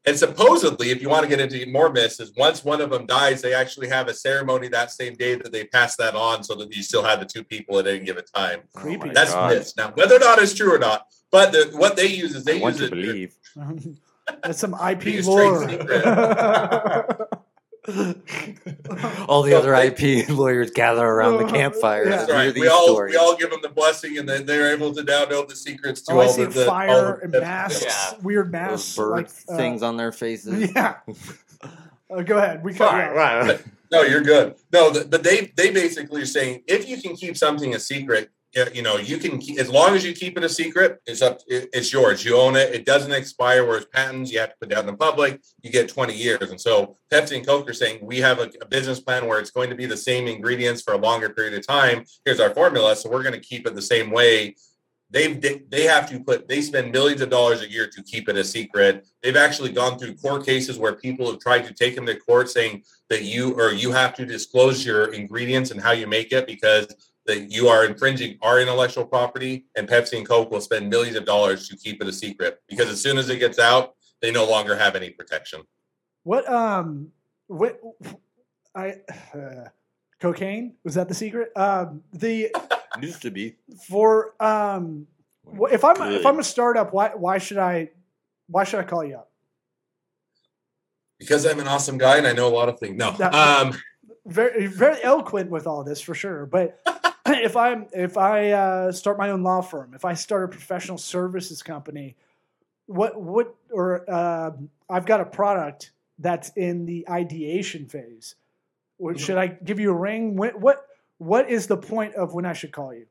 And 0.04 0.18
supposedly, 0.18 0.90
if 0.90 1.00
you 1.00 1.08
want 1.08 1.22
to 1.22 1.28
get 1.28 1.38
into 1.40 1.64
more 1.70 1.92
myths, 1.92 2.18
is 2.18 2.32
once 2.36 2.64
one 2.64 2.80
of 2.80 2.90
them 2.90 3.06
dies, 3.06 3.40
they 3.40 3.54
actually 3.54 3.88
have 3.88 4.08
a 4.08 4.14
ceremony 4.14 4.66
that 4.68 4.90
same 4.90 5.14
day 5.14 5.36
that 5.36 5.52
they 5.52 5.64
pass 5.64 5.94
that 5.96 6.16
on, 6.16 6.42
so 6.42 6.56
that 6.56 6.74
you 6.74 6.82
still 6.82 7.04
have 7.04 7.20
the 7.20 7.26
two 7.26 7.44
people 7.44 7.78
at 7.78 7.86
any 7.86 8.04
given 8.04 8.24
time. 8.34 8.60
Oh 8.74 8.80
Creepy. 8.80 9.10
Oh 9.10 9.12
That's 9.12 9.32
God. 9.32 9.52
myths. 9.52 9.76
Now, 9.76 9.92
whether 9.94 10.16
or 10.16 10.20
not 10.20 10.40
it's 10.40 10.54
true 10.54 10.74
or 10.74 10.78
not, 10.78 11.06
but 11.30 11.52
the, 11.52 11.70
what 11.74 11.94
they 11.96 12.06
use 12.06 12.34
is 12.34 12.46
I 12.48 12.52
they 12.52 12.60
want 12.60 12.78
use 12.78 12.90
to 12.90 12.96
it. 12.96 13.00
believe. 13.00 13.34
That's 14.42 14.58
some 14.58 14.74
IP 14.74 15.00
Biggest 15.00 15.28
lore. 15.28 15.66
trade 17.84 18.58
All 19.28 19.42
the 19.42 19.52
So 19.52 19.58
other 19.58 19.72
they- 19.96 20.20
IP 20.20 20.28
lawyers 20.28 20.70
gather 20.70 21.04
around 21.06 21.38
the 21.38 21.52
campfire 21.52 22.04
Yeah. 22.08 22.18
to 22.18 22.26
hear 22.26 22.34
right. 22.34 22.54
these 22.54 22.60
We 22.62 22.68
all 22.68 22.84
stories. 22.88 23.12
we 23.12 23.16
all 23.18 23.36
give 23.36 23.50
them 23.50 23.60
the 23.62 23.68
blessing, 23.68 24.18
and 24.18 24.28
then 24.28 24.46
they're 24.46 24.72
able 24.72 24.94
to 24.94 25.02
now 25.02 25.24
know 25.24 25.44
the 25.44 25.56
secrets 25.56 26.02
to 26.02 26.12
oh, 26.12 26.20
I 26.20 26.26
all 26.26 26.32
see 26.32 26.44
the, 26.44 26.50
the 26.50 26.60
all 26.64 26.66
fire 26.70 27.16
the- 27.16 27.22
and 27.24 27.32
masks, 27.32 27.84
Yeah. 27.84 28.18
weird 28.22 28.52
masks, 28.52 28.96
bird 28.96 29.10
like 29.10 29.28
uh, 29.48 29.56
things 29.56 29.82
on 29.82 29.96
their 29.96 30.12
faces. 30.12 30.70
Yeah. 30.74 30.96
Uh, 32.10 32.22
go 32.22 32.36
ahead. 32.38 32.62
We 32.62 32.74
cut 32.74 32.92
you 32.92 32.98
Right, 33.16 33.40
off. 33.40 33.48
right. 33.48 33.62
No, 33.90 34.02
you're 34.02 34.22
good. 34.22 34.54
No, 34.72 34.92
th- 34.92 35.08
but 35.10 35.22
they 35.22 35.52
they 35.56 35.70
basically 35.70 36.22
are 36.22 36.26
saying 36.26 36.62
if 36.66 36.88
you 36.88 37.00
can 37.00 37.14
keep 37.16 37.36
something 37.36 37.74
a 37.74 37.78
secret, 37.78 38.30
you 38.74 38.82
know, 38.82 38.98
you 38.98 39.18
can 39.18 39.40
as 39.58 39.70
long 39.70 39.94
as 39.94 40.04
you 40.04 40.12
keep 40.12 40.36
it 40.36 40.44
a 40.44 40.48
secret, 40.48 41.00
it's 41.06 41.22
up. 41.22 41.40
It's 41.46 41.92
yours. 41.92 42.24
You 42.24 42.36
own 42.36 42.56
it. 42.56 42.74
It 42.74 42.84
doesn't 42.84 43.12
expire. 43.12 43.66
Whereas 43.66 43.86
patents, 43.86 44.30
you 44.30 44.40
have 44.40 44.50
to 44.50 44.56
put 44.60 44.72
out 44.72 44.80
in 44.80 44.86
the 44.86 44.96
public. 44.96 45.40
You 45.62 45.70
get 45.70 45.88
20 45.88 46.14
years. 46.14 46.50
And 46.50 46.60
so 46.60 46.96
Pepsi 47.10 47.36
and 47.36 47.46
Coke 47.46 47.68
are 47.68 47.74
saying 47.74 48.00
we 48.02 48.18
have 48.18 48.38
a, 48.38 48.50
a 48.60 48.66
business 48.66 49.00
plan 49.00 49.26
where 49.26 49.38
it's 49.38 49.50
going 49.50 49.70
to 49.70 49.76
be 49.76 49.86
the 49.86 49.96
same 49.96 50.26
ingredients 50.26 50.82
for 50.82 50.94
a 50.94 50.98
longer 50.98 51.30
period 51.30 51.54
of 51.54 51.66
time. 51.66 52.04
Here's 52.24 52.40
our 52.40 52.54
formula, 52.54 52.94
so 52.94 53.10
we're 53.10 53.22
going 53.22 53.34
to 53.34 53.40
keep 53.40 53.66
it 53.66 53.74
the 53.74 53.82
same 53.82 54.10
way. 54.10 54.56
They've 55.10 55.38
they, 55.38 55.62
they 55.68 55.82
have 55.84 56.08
to 56.10 56.20
put 56.20 56.48
they 56.48 56.62
spend 56.62 56.90
millions 56.90 57.20
of 57.20 57.28
dollars 57.28 57.60
a 57.60 57.70
year 57.70 57.86
to 57.86 58.02
keep 58.02 58.30
it 58.30 58.36
a 58.36 58.44
secret. 58.44 59.06
They've 59.22 59.36
actually 59.36 59.70
gone 59.72 59.98
through 59.98 60.14
court 60.16 60.46
cases 60.46 60.78
where 60.78 60.94
people 60.94 61.30
have 61.30 61.38
tried 61.38 61.66
to 61.66 61.74
take 61.74 61.94
them 61.94 62.06
to 62.06 62.16
court 62.16 62.48
saying 62.48 62.84
that 63.10 63.22
you 63.22 63.52
or 63.58 63.72
you 63.72 63.92
have 63.92 64.14
to 64.16 64.24
disclose 64.24 64.86
your 64.86 65.12
ingredients 65.12 65.70
and 65.70 65.82
how 65.82 65.92
you 65.92 66.06
make 66.06 66.32
it 66.32 66.46
because 66.46 67.11
that 67.26 67.50
you 67.50 67.68
are 67.68 67.84
infringing 67.84 68.36
our 68.42 68.60
intellectual 68.60 69.04
property 69.04 69.66
and 69.76 69.88
Pepsi 69.88 70.16
and 70.18 70.26
Coke 70.26 70.50
will 70.50 70.60
spend 70.60 70.90
millions 70.90 71.16
of 71.16 71.24
dollars 71.24 71.68
to 71.68 71.76
keep 71.76 72.02
it 72.02 72.08
a 72.08 72.12
secret 72.12 72.60
because 72.68 72.88
as 72.88 73.00
soon 73.00 73.16
as 73.18 73.28
it 73.28 73.38
gets 73.38 73.58
out, 73.58 73.94
they 74.20 74.30
no 74.30 74.44
longer 74.44 74.76
have 74.76 74.96
any 74.96 75.10
protection. 75.10 75.62
What 76.24 76.48
um 76.48 77.08
what 77.46 77.80
I 78.74 78.94
uh, 79.34 79.68
cocaine 80.20 80.74
was 80.84 80.94
that 80.94 81.08
the 81.08 81.14
secret? 81.14 81.50
Um 81.56 82.02
the 82.12 82.54
Used 83.00 83.22
to 83.22 83.30
be. 83.30 83.56
for 83.88 84.34
um 84.42 85.06
if 85.70 85.84
I'm 85.84 86.12
if 86.12 86.26
I'm 86.26 86.38
a 86.38 86.44
startup, 86.44 86.92
why 86.92 87.10
why 87.16 87.38
should 87.38 87.58
I 87.58 87.90
why 88.48 88.64
should 88.64 88.80
I 88.80 88.84
call 88.84 89.04
you 89.04 89.16
up? 89.16 89.30
Because 91.18 91.46
I'm 91.46 91.60
an 91.60 91.68
awesome 91.68 91.98
guy 91.98 92.18
and 92.18 92.26
I 92.26 92.32
know 92.32 92.48
a 92.48 92.54
lot 92.54 92.68
of 92.68 92.78
things. 92.80 92.96
No. 92.96 93.12
That- 93.12 93.34
Um 93.34 93.80
Very 94.24 94.66
very 94.66 95.02
eloquent 95.02 95.50
with 95.50 95.66
all 95.66 95.82
this 95.82 96.00
for 96.00 96.14
sure, 96.14 96.46
but 96.46 96.80
if 97.26 97.56
I'm 97.56 97.86
if 97.92 98.16
I 98.16 98.50
uh, 98.50 98.92
start 98.92 99.18
my 99.18 99.30
own 99.30 99.42
law 99.42 99.60
firm, 99.60 99.94
if 99.94 100.04
I 100.04 100.14
start 100.14 100.44
a 100.44 100.48
professional 100.48 100.98
services 100.98 101.62
company, 101.62 102.16
what 102.86 103.20
what 103.20 103.54
or 103.72 104.08
uh, 104.08 104.52
I've 104.88 105.06
got 105.06 105.20
a 105.20 105.24
product 105.24 105.90
that's 106.18 106.50
in 106.56 106.86
the 106.86 107.08
ideation 107.08 107.86
phase. 107.86 108.36
Or 108.98 109.18
Should 109.18 109.36
I 109.36 109.48
give 109.48 109.80
you 109.80 109.90
a 109.90 109.96
ring? 109.96 110.36
What 110.36 110.60
what 110.60 110.86
what 111.18 111.50
is 111.50 111.66
the 111.66 111.76
point 111.76 112.14
of 112.14 112.34
when 112.34 112.46
I 112.46 112.52
should 112.52 112.70
call 112.70 112.94
you? 112.94 113.06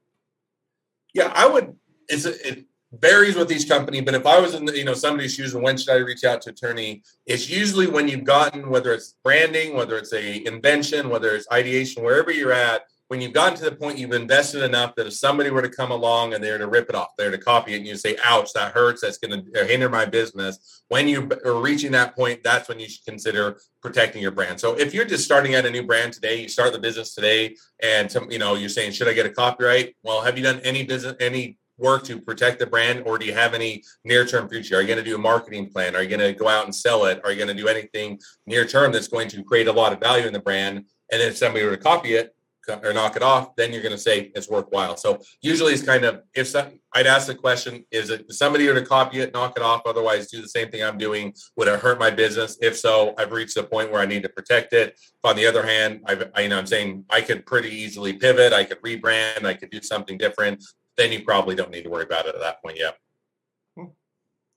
Yeah, 1.14 1.32
I 1.36 1.48
would. 1.48 1.76
It's 2.08 2.26
it 2.26 2.66
varies 2.92 3.36
with 3.36 3.52
each 3.52 3.70
company, 3.70 4.02
but 4.02 4.14
if 4.14 4.26
I 4.26 4.40
was 4.40 4.54
in 4.54 4.68
you 4.68 4.84
know 4.84 4.94
somebody's 4.94 5.34
shoes 5.34 5.54
and 5.54 5.64
when 5.64 5.78
should 5.78 5.90
I 5.90 5.98
reach 5.98 6.24
out 6.24 6.42
to 6.44 6.50
attorney? 6.50 7.04
It's 7.26 7.50
usually 7.50 7.88
when 7.88 8.08
you've 8.08 8.26
gotten 8.26 8.70
whether 8.70 8.94
it's 8.94 9.16
branding, 9.24 9.76
whether 9.76 9.98
it's 9.98 10.14
a 10.14 10.46
invention, 10.46 11.10
whether 11.10 11.36
it's 11.36 11.48
ideation, 11.52 12.04
wherever 12.04 12.32
you're 12.32 12.52
at. 12.52 12.84
When 13.08 13.20
you've 13.20 13.34
gotten 13.34 13.58
to 13.58 13.66
the 13.66 13.76
point 13.76 13.98
you've 13.98 14.14
invested 14.14 14.64
enough 14.64 14.96
that 14.96 15.06
if 15.08 15.14
somebody 15.14 15.50
were 15.50 15.62
to 15.62 15.70
come 15.70 15.92
along 15.92 16.34
and 16.34 16.42
they're 16.42 16.58
to 16.58 16.68
rip 16.68 16.88
it 16.88 16.96
off, 16.96 17.10
they're 17.18 17.30
to 17.30 17.38
copy 17.38 17.74
it, 17.74 17.78
and 17.78 17.88
you 17.88 17.98
say, 17.98 18.16
"Ouch, 18.24 18.54
that 18.54 18.72
hurts. 18.72 19.02
That's 19.02 19.18
going 19.18 19.44
to 19.44 19.62
uh, 19.62 19.66
hinder 19.66 19.90
my 19.90 20.06
business." 20.06 20.84
When 20.88 21.10
you 21.10 21.30
are 21.44 21.56
reaching 21.56 21.92
that 21.92 22.16
point, 22.16 22.42
that's 22.42 22.70
when 22.70 22.80
you 22.80 22.88
should 22.88 23.04
consider 23.04 23.60
protecting 23.82 24.22
your 24.22 24.32
brand. 24.32 24.62
So 24.62 24.80
if 24.80 24.94
you're 24.94 25.04
just 25.04 25.26
starting 25.26 25.56
out 25.56 25.66
a 25.66 25.70
new 25.70 25.84
brand 25.84 26.14
today, 26.14 26.42
you 26.42 26.48
start 26.48 26.72
the 26.72 26.80
business 26.80 27.14
today, 27.14 27.58
and 27.84 28.14
you 28.30 28.40
know 28.40 28.56
you're 28.56 28.70
saying, 28.70 28.94
"Should 28.94 29.10
I 29.10 29.14
get 29.14 29.26
a 29.26 29.30
copyright?" 29.30 29.94
Well, 30.04 30.22
have 30.22 30.38
you 30.38 30.44
done 30.46 30.62
any 30.64 30.84
business 30.84 31.16
any 31.20 31.58
work 31.82 32.04
to 32.04 32.20
protect 32.20 32.60
the 32.60 32.68
brand 32.68 33.04
or 33.06 33.18
do 33.18 33.26
you 33.26 33.34
have 33.34 33.54
any 33.54 33.84
near 34.06 34.26
term 34.26 34.48
future? 34.48 34.78
Are 34.78 34.82
you 34.82 34.88
going 34.88 35.00
to 35.00 35.04
do 35.04 35.16
a 35.16 35.20
marketing 35.20 35.70
plan? 35.70 35.96
Are 35.96 36.04
you 36.04 36.10
going 36.10 36.34
to 36.34 36.34
go 36.34 36.48
out 36.48 36.66
and 36.66 36.74
sell 36.74 37.06
it? 37.06 37.20
Are 37.24 37.32
you 37.32 37.38
going 37.38 37.56
to 37.56 37.62
do 37.62 37.68
anything 37.68 38.20
near 38.46 38.66
term 38.66 38.92
that's 38.92 39.08
going 39.08 39.28
to 39.30 39.44
create 39.44 39.68
a 39.68 39.74
lot 39.74 39.92
of 39.92 40.00
value 40.00 40.28
in 40.28 40.34
the 40.34 40.40
brand? 40.40 40.86
And 41.12 41.22
then 41.22 41.30
if 41.30 41.38
somebody 41.38 41.66
were 41.66 41.76
to 41.76 41.82
copy 41.82 42.14
it 42.14 42.36
or 42.84 42.94
knock 42.94 43.16
it 43.16 43.24
off 43.24 43.56
then 43.56 43.74
you're 43.74 43.82
going 43.82 43.92
to 43.94 43.98
say 43.98 44.32
it's 44.36 44.50
worthwhile. 44.50 44.96
So 44.98 45.20
usually 45.42 45.74
it's 45.74 45.84
kind 45.84 46.06
of 46.06 46.22
if 46.34 46.48
some, 46.48 46.80
i'd 46.94 47.08
ask 47.08 47.28
the 47.28 47.36
question 47.36 47.86
is 47.92 48.10
it 48.10 48.32
somebody 48.32 48.68
were 48.68 48.74
to 48.74 48.86
copy 48.86 49.20
it 49.20 49.34
knock 49.34 49.54
it 49.58 49.64
off 49.64 49.82
otherwise 49.86 50.30
do 50.30 50.42
the 50.42 50.48
same 50.48 50.70
thing 50.70 50.84
i'm 50.84 50.98
doing 50.98 51.34
would 51.56 51.68
it 51.68 51.80
hurt 51.80 52.00
my 52.00 52.10
business? 52.10 52.58
If 52.62 52.78
so 52.78 53.14
i've 53.18 53.32
reached 53.32 53.56
the 53.56 53.64
point 53.64 53.92
where 53.92 54.02
i 54.02 54.06
need 54.06 54.24
to 54.24 54.30
protect 54.30 54.74
it. 54.74 54.90
If 54.94 55.10
on 55.24 55.36
the 55.36 55.48
other 55.48 55.66
hand 55.66 56.02
I've, 56.06 56.32
I, 56.36 56.42
you 56.42 56.50
know 56.50 56.60
i'm 56.60 56.68
saying 56.68 57.06
i 57.10 57.22
could 57.22 57.46
pretty 57.46 57.70
easily 57.70 58.14
pivot 58.14 58.54
i 58.54 58.64
could 58.64 58.82
rebrand 58.82 59.46
i 59.46 59.54
could 59.54 59.72
do 59.72 59.82
something 59.82 60.18
different 60.18 60.64
then 60.98 61.12
you 61.12 61.24
probably 61.24 61.56
don't 61.56 61.72
need 61.72 61.84
to 61.84 61.90
worry 61.90 62.04
about 62.04 62.26
it 62.26 62.36
at 62.36 62.42
that 62.42 62.62
point 62.62 62.78
yet. 62.78 62.98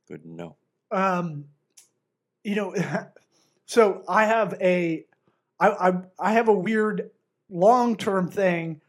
Good 0.09 0.23
to 0.23 0.31
know. 0.31 0.57
um, 0.91 1.47
you 2.43 2.55
know, 2.57 2.75
so 3.67 4.03
I 4.07 4.27
have 4.27 4.55
a, 4.61 5.07
I, 5.59 5.69
I, 5.69 5.93
I 6.19 6.33
have 6.35 6.49
a 6.49 6.53
weird 6.53 7.11
long 7.49 7.97
term 7.97 8.29
thing. 8.29 8.81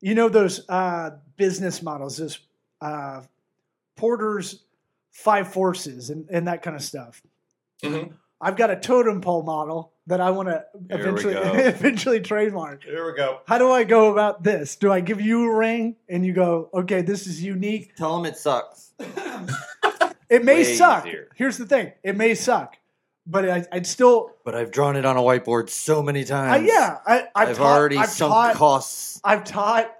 You 0.00 0.14
know 0.14 0.28
those 0.28 0.68
uh, 0.68 1.10
business 1.36 1.82
models, 1.82 2.16
those 2.16 2.40
uh, 2.80 3.22
Porter's 3.96 4.64
five 5.12 5.52
forces 5.52 6.10
and, 6.10 6.26
and 6.30 6.48
that 6.48 6.62
kind 6.62 6.74
of 6.76 6.82
stuff. 6.82 7.22
Mhm. 7.82 8.12
I've 8.46 8.54
got 8.54 8.70
a 8.70 8.76
totem 8.76 9.20
pole 9.20 9.42
model 9.42 9.92
that 10.06 10.20
I 10.20 10.30
want 10.30 10.48
to 10.48 10.64
eventually 10.88 11.34
eventually 11.34 12.20
trademark. 12.20 12.84
Here 12.84 13.04
we 13.04 13.16
go. 13.16 13.40
How 13.48 13.58
do 13.58 13.72
I 13.72 13.82
go 13.82 14.12
about 14.12 14.44
this? 14.44 14.76
Do 14.76 14.92
I 14.92 15.00
give 15.00 15.20
you 15.20 15.50
a 15.50 15.56
ring 15.56 15.96
and 16.08 16.24
you 16.24 16.32
go, 16.32 16.70
okay, 16.72 17.02
this 17.02 17.26
is 17.26 17.42
unique? 17.42 17.96
Tell 17.96 18.14
them 18.16 18.24
it 18.24 18.38
sucks. 18.38 18.92
It 20.28 20.44
may 20.44 20.56
Way 20.56 20.74
suck. 20.74 21.06
easier. 21.06 21.28
Here's 21.36 21.56
the 21.56 21.66
thing: 21.66 21.92
it 22.02 22.16
may 22.16 22.34
suck, 22.34 22.76
but 23.28 23.48
I, 23.48 23.64
I'd 23.70 23.86
still 23.86 24.32
But 24.44 24.56
I've 24.56 24.72
drawn 24.72 24.96
it 24.96 25.04
on 25.04 25.16
a 25.16 25.20
whiteboard 25.20 25.70
so 25.70 26.02
many 26.02 26.22
I, 26.22 26.24
times. 26.24 26.66
yeah, 26.68 26.98
I, 27.06 27.28
I've, 27.32 27.50
I've, 27.50 27.56
taught, 27.56 27.78
already 27.78 27.96
I've 27.96 28.08
sunk 28.08 28.32
taught, 28.32 28.54
costs. 28.56 29.20
I've 29.22 29.44
taught 29.44 29.94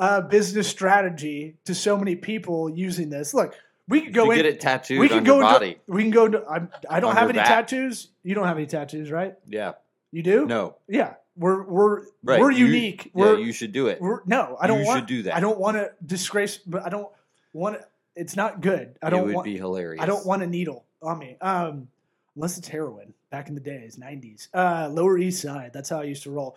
uh, 0.00 0.22
business 0.22 0.66
strategy 0.66 1.58
to 1.64 1.76
so 1.76 1.96
many 1.96 2.16
people 2.16 2.68
using 2.68 3.08
this. 3.08 3.32
Look, 3.32 3.54
we 3.88 4.02
could 4.02 4.12
go 4.14 4.24
you 4.24 4.30
in. 4.32 4.36
get 4.36 4.46
it 4.46 4.60
tattooed 4.60 5.00
we 5.00 5.08
can 5.08 5.18
on 5.18 5.24
go 5.24 5.34
your 5.36 5.42
into. 5.44 5.52
body. 5.54 5.78
We 5.86 6.02
can 6.02 6.10
go 6.10 6.26
into. 6.26 6.46
I'm, 6.46 6.70
I 6.88 7.00
don't 7.00 7.14
have 7.16 7.28
any 7.30 7.38
back. 7.38 7.48
tattoos. 7.48 8.08
You 8.22 8.34
don't 8.34 8.46
have 8.46 8.56
any 8.56 8.66
tattoos, 8.66 9.10
right? 9.10 9.34
Yeah. 9.46 9.72
You 10.12 10.22
do? 10.22 10.46
No. 10.46 10.76
Yeah, 10.88 11.14
we're 11.36 11.62
we're 11.64 12.02
Right. 12.22 12.40
we're 12.40 12.50
unique. 12.50 13.06
Yeah, 13.06 13.10
we're, 13.14 13.38
you 13.38 13.52
should 13.52 13.72
do 13.72 13.88
it. 13.88 14.00
we're 14.00 14.20
no. 14.26 14.56
I 14.60 14.66
don't 14.66 14.80
You 14.80 14.86
want 14.86 15.00
should 15.00 15.06
do 15.08 15.22
that. 15.24 15.34
I 15.36 15.40
don't 15.40 15.58
want 15.58 15.76
to 15.76 15.92
disgrace. 16.04 16.58
But 16.58 16.84
I 16.86 16.88
don't 16.88 17.08
want. 17.52 17.78
It's 18.16 18.34
not 18.36 18.60
good. 18.60 18.96
I 19.02 19.10
don't 19.10 19.20
It 19.20 19.26
would 19.26 19.34
want. 19.36 19.44
be 19.44 19.56
hilarious. 19.56 20.02
I 20.02 20.06
don't 20.06 20.24
want 20.26 20.42
a 20.42 20.46
needle 20.46 20.84
on 21.02 21.18
me. 21.18 21.36
Um, 21.40 21.88
unless 22.36 22.58
it's 22.58 22.68
heroin. 22.68 23.14
Back 23.30 23.48
in 23.48 23.54
the 23.54 23.60
days, 23.60 23.98
nineties, 23.98 24.48
uh, 24.54 24.88
Lower 24.90 25.18
East 25.18 25.42
Side. 25.42 25.72
That's 25.74 25.90
how 25.90 26.00
I 26.00 26.04
used 26.04 26.22
to 26.22 26.30
roll. 26.30 26.56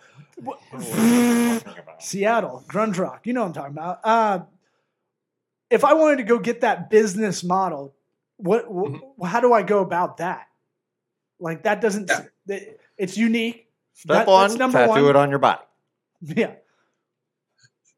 Seattle, 1.98 2.64
grunge 2.66 2.98
rock. 2.98 3.26
You 3.26 3.34
know 3.34 3.42
what 3.42 3.48
I'm 3.48 3.52
talking 3.52 3.72
about. 3.72 4.00
Uh, 4.02 4.38
if 5.72 5.84
I 5.84 5.94
wanted 5.94 6.16
to 6.18 6.22
go 6.24 6.38
get 6.38 6.60
that 6.60 6.90
business 6.90 7.42
model, 7.42 7.94
what? 8.36 8.68
Mm-hmm. 8.68 9.24
How 9.24 9.40
do 9.40 9.52
I 9.52 9.62
go 9.62 9.80
about 9.80 10.18
that? 10.18 10.46
Like 11.40 11.64
that 11.64 11.80
doesn't. 11.80 12.08
Yeah. 12.10 12.24
it- 12.56 12.80
It's 12.98 13.16
unique. 13.16 13.68
Step 13.94 14.18
That- 14.18 14.26
one, 14.26 14.56
that's 14.56 14.72
tattoo 14.72 14.88
one. 14.90 15.04
it 15.10 15.16
on 15.16 15.30
your 15.30 15.38
body. 15.38 15.62
Yeah. 16.22 16.54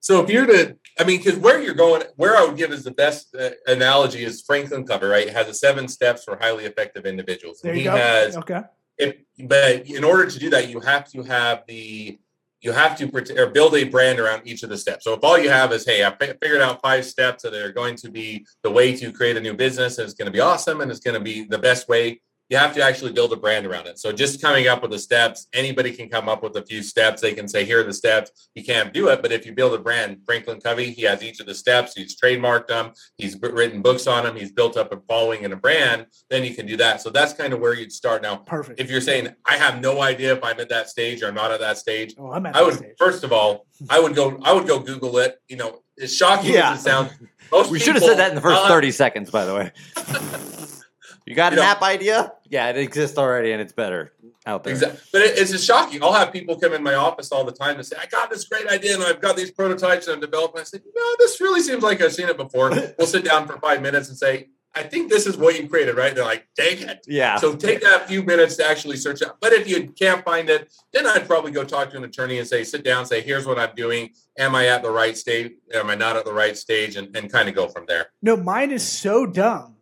So 0.00 0.22
if 0.22 0.28
you're 0.30 0.46
to, 0.46 0.76
I 0.98 1.04
mean, 1.04 1.18
because 1.18 1.38
where 1.38 1.62
you're 1.62 1.74
going, 1.74 2.02
where 2.16 2.36
I 2.36 2.44
would 2.44 2.56
give 2.58 2.72
is 2.72 2.84
the 2.84 2.90
best 2.90 3.34
uh, 3.34 3.50
analogy 3.66 4.22
is 4.22 4.42
Franklin 4.42 4.86
Covey, 4.86 5.06
right? 5.06 5.26
It 5.28 5.32
has 5.32 5.48
a 5.48 5.54
seven 5.54 5.88
steps 5.88 6.24
for 6.24 6.36
highly 6.36 6.64
effective 6.66 7.06
individuals. 7.06 7.60
There 7.62 7.72
And 7.72 7.80
you 7.80 7.90
he 7.90 7.96
go. 7.96 8.02
has 8.02 8.36
okay. 8.36 8.60
if, 8.98 9.16
but 9.48 9.86
in 9.88 10.04
order 10.04 10.30
to 10.30 10.38
do 10.38 10.50
that, 10.50 10.68
you 10.68 10.80
have 10.80 11.10
to 11.12 11.22
have 11.22 11.64
the 11.66 12.18
you 12.64 12.72
have 12.72 12.96
to 12.96 13.06
build 13.52 13.74
a 13.74 13.84
brand 13.84 14.18
around 14.18 14.42
each 14.46 14.62
of 14.62 14.70
the 14.70 14.78
steps. 14.78 15.04
So 15.04 15.12
if 15.12 15.22
all 15.22 15.38
you 15.38 15.50
have 15.50 15.70
is, 15.70 15.84
hey, 15.84 16.02
I 16.02 16.10
figured 16.16 16.62
out 16.62 16.80
five 16.80 17.04
steps 17.04 17.42
that 17.42 17.52
are 17.52 17.70
going 17.70 17.94
to 17.96 18.10
be 18.10 18.46
the 18.62 18.70
way 18.70 18.96
to 18.96 19.12
create 19.12 19.36
a 19.36 19.40
new 19.40 19.52
business, 19.52 19.98
and 19.98 20.06
it's 20.06 20.14
going 20.14 20.26
to 20.26 20.32
be 20.32 20.40
awesome, 20.40 20.80
and 20.80 20.90
it's 20.90 21.00
going 21.00 21.14
to 21.14 21.20
be 21.20 21.44
the 21.44 21.58
best 21.58 21.88
way. 21.90 22.22
You 22.50 22.58
have 22.58 22.74
to 22.74 22.82
actually 22.82 23.12
build 23.12 23.32
a 23.32 23.36
brand 23.36 23.64
around 23.64 23.86
it. 23.86 23.98
So 23.98 24.12
just 24.12 24.42
coming 24.42 24.68
up 24.68 24.82
with 24.82 24.90
the 24.90 24.98
steps, 24.98 25.46
anybody 25.54 25.92
can 25.92 26.10
come 26.10 26.28
up 26.28 26.42
with 26.42 26.54
a 26.56 26.62
few 26.62 26.82
steps. 26.82 27.22
They 27.22 27.32
can 27.32 27.48
say, 27.48 27.64
here 27.64 27.80
are 27.80 27.84
the 27.84 27.94
steps. 27.94 28.50
You 28.54 28.62
can't 28.62 28.92
do 28.92 29.08
it, 29.08 29.22
but 29.22 29.32
if 29.32 29.46
you 29.46 29.52
build 29.52 29.72
a 29.72 29.78
brand, 29.78 30.18
Franklin 30.26 30.60
Covey, 30.60 30.90
he 30.90 31.02
has 31.02 31.22
each 31.22 31.40
of 31.40 31.46
the 31.46 31.54
steps. 31.54 31.94
He's 31.94 32.20
trademarked 32.20 32.66
them. 32.68 32.92
He's 33.16 33.40
written 33.40 33.80
books 33.80 34.06
on 34.06 34.24
them. 34.24 34.36
He's 34.36 34.52
built 34.52 34.76
up 34.76 34.92
a 34.92 35.00
following 35.08 35.44
and 35.44 35.54
a 35.54 35.56
brand. 35.56 36.06
Then 36.28 36.44
you 36.44 36.54
can 36.54 36.66
do 36.66 36.76
that. 36.76 37.00
So 37.00 37.08
that's 37.08 37.32
kind 37.32 37.54
of 37.54 37.60
where 37.60 37.72
you'd 37.74 37.92
start. 37.92 38.20
Now, 38.22 38.36
Perfect. 38.36 38.78
if 38.78 38.90
you're 38.90 39.00
saying 39.00 39.34
I 39.46 39.56
have 39.56 39.80
no 39.80 40.02
idea 40.02 40.34
if 40.34 40.44
I'm 40.44 40.60
at 40.60 40.68
that 40.68 40.90
stage 40.90 41.22
or 41.22 41.28
I'm 41.28 41.34
not 41.34 41.50
at 41.50 41.60
that 41.60 41.78
stage, 41.78 42.14
oh, 42.18 42.30
I'm 42.30 42.44
at 42.44 42.54
I 42.54 42.58
that 42.60 42.66
would 42.66 42.74
stage. 42.74 42.92
first 42.98 43.24
of 43.24 43.32
all, 43.32 43.66
I 43.88 43.98
would 43.98 44.14
go, 44.14 44.38
I 44.42 44.52
would 44.52 44.66
go 44.66 44.78
Google 44.80 45.16
it. 45.18 45.38
You 45.48 45.56
know, 45.56 45.80
as 46.00 46.14
shocking 46.14 46.52
Yeah. 46.52 46.72
as 46.74 46.80
it 46.80 46.82
sounds, 46.82 47.10
most 47.50 47.70
We 47.70 47.78
should 47.78 47.94
have 47.94 48.04
said 48.04 48.18
that 48.18 48.28
in 48.30 48.34
the 48.34 48.42
1st 48.42 48.54
I'll 48.54 48.68
30 48.68 48.90
seconds, 48.90 49.30
by 49.30 49.44
the 49.46 49.54
way. 49.54 49.72
you 51.26 51.34
got 51.34 51.52
You 51.52 51.58
an 51.58 51.64
know- 51.64 51.70
app 51.70 51.82
idea? 51.82 52.32
Yeah, 52.48 52.68
it 52.70 52.76
exists 52.76 53.18
already 53.18 53.52
and 53.52 53.60
it's 53.60 53.72
better 53.72 54.12
out 54.46 54.62
there. 54.64 54.74
Exactly. 54.74 55.00
But 55.12 55.22
it, 55.22 55.38
it's 55.38 55.50
just 55.50 55.66
shocking. 55.66 56.02
I'll 56.02 56.12
have 56.12 56.32
people 56.32 56.58
come 56.58 56.72
in 56.74 56.82
my 56.82 56.94
office 56.94 57.32
all 57.32 57.44
the 57.44 57.52
time 57.52 57.76
and 57.76 57.86
say, 57.86 57.96
I 58.00 58.06
got 58.06 58.30
this 58.30 58.44
great 58.44 58.68
idea 58.68 58.94
and 58.94 59.02
I've 59.02 59.20
got 59.20 59.36
these 59.36 59.50
prototypes 59.50 60.06
and 60.06 60.14
I'm 60.14 60.20
developing. 60.20 60.60
I 60.60 60.64
say, 60.64 60.78
no, 60.94 61.02
this 61.18 61.40
really 61.40 61.60
seems 61.60 61.82
like 61.82 62.00
I've 62.02 62.12
seen 62.12 62.28
it 62.28 62.36
before. 62.36 62.70
We'll 62.98 63.06
sit 63.06 63.24
down 63.24 63.46
for 63.46 63.58
five 63.58 63.82
minutes 63.82 64.08
and 64.08 64.16
say, 64.18 64.48
I 64.76 64.82
think 64.82 65.08
this 65.08 65.26
is 65.26 65.36
what 65.36 65.58
you 65.60 65.68
created, 65.68 65.96
right? 65.96 66.14
They're 66.14 66.24
like, 66.24 66.48
dang 66.56 66.78
it. 66.88 67.04
Yeah. 67.06 67.36
So 67.36 67.54
take 67.54 67.80
that 67.82 68.08
few 68.08 68.22
minutes 68.24 68.56
to 68.56 68.66
actually 68.66 68.96
search 68.96 69.22
out. 69.22 69.36
But 69.40 69.52
if 69.52 69.68
you 69.68 69.90
can't 69.92 70.24
find 70.24 70.50
it, 70.50 70.72
then 70.92 71.06
I'd 71.06 71.26
probably 71.28 71.52
go 71.52 71.62
talk 71.64 71.90
to 71.90 71.96
an 71.96 72.04
attorney 72.04 72.38
and 72.38 72.46
say, 72.46 72.64
sit 72.64 72.82
down, 72.84 73.06
say, 73.06 73.20
here's 73.20 73.46
what 73.46 73.58
I'm 73.58 73.74
doing. 73.76 74.10
Am 74.36 74.54
I 74.54 74.66
at 74.66 74.82
the 74.82 74.90
right 74.90 75.16
stage? 75.16 75.52
Am 75.72 75.90
I 75.90 75.94
not 75.94 76.16
at 76.16 76.24
the 76.24 76.32
right 76.32 76.56
stage? 76.56 76.96
And, 76.96 77.16
and 77.16 77.30
kind 77.30 77.48
of 77.48 77.54
go 77.54 77.68
from 77.68 77.84
there. 77.86 78.06
No, 78.20 78.36
mine 78.36 78.72
is 78.72 78.86
so 78.86 79.26
dumb 79.26 79.73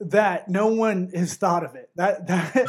that 0.00 0.48
no 0.48 0.68
one 0.68 1.10
has 1.14 1.34
thought 1.34 1.64
of 1.64 1.74
it. 1.74 1.90
That 1.96 2.26
that 2.28 2.68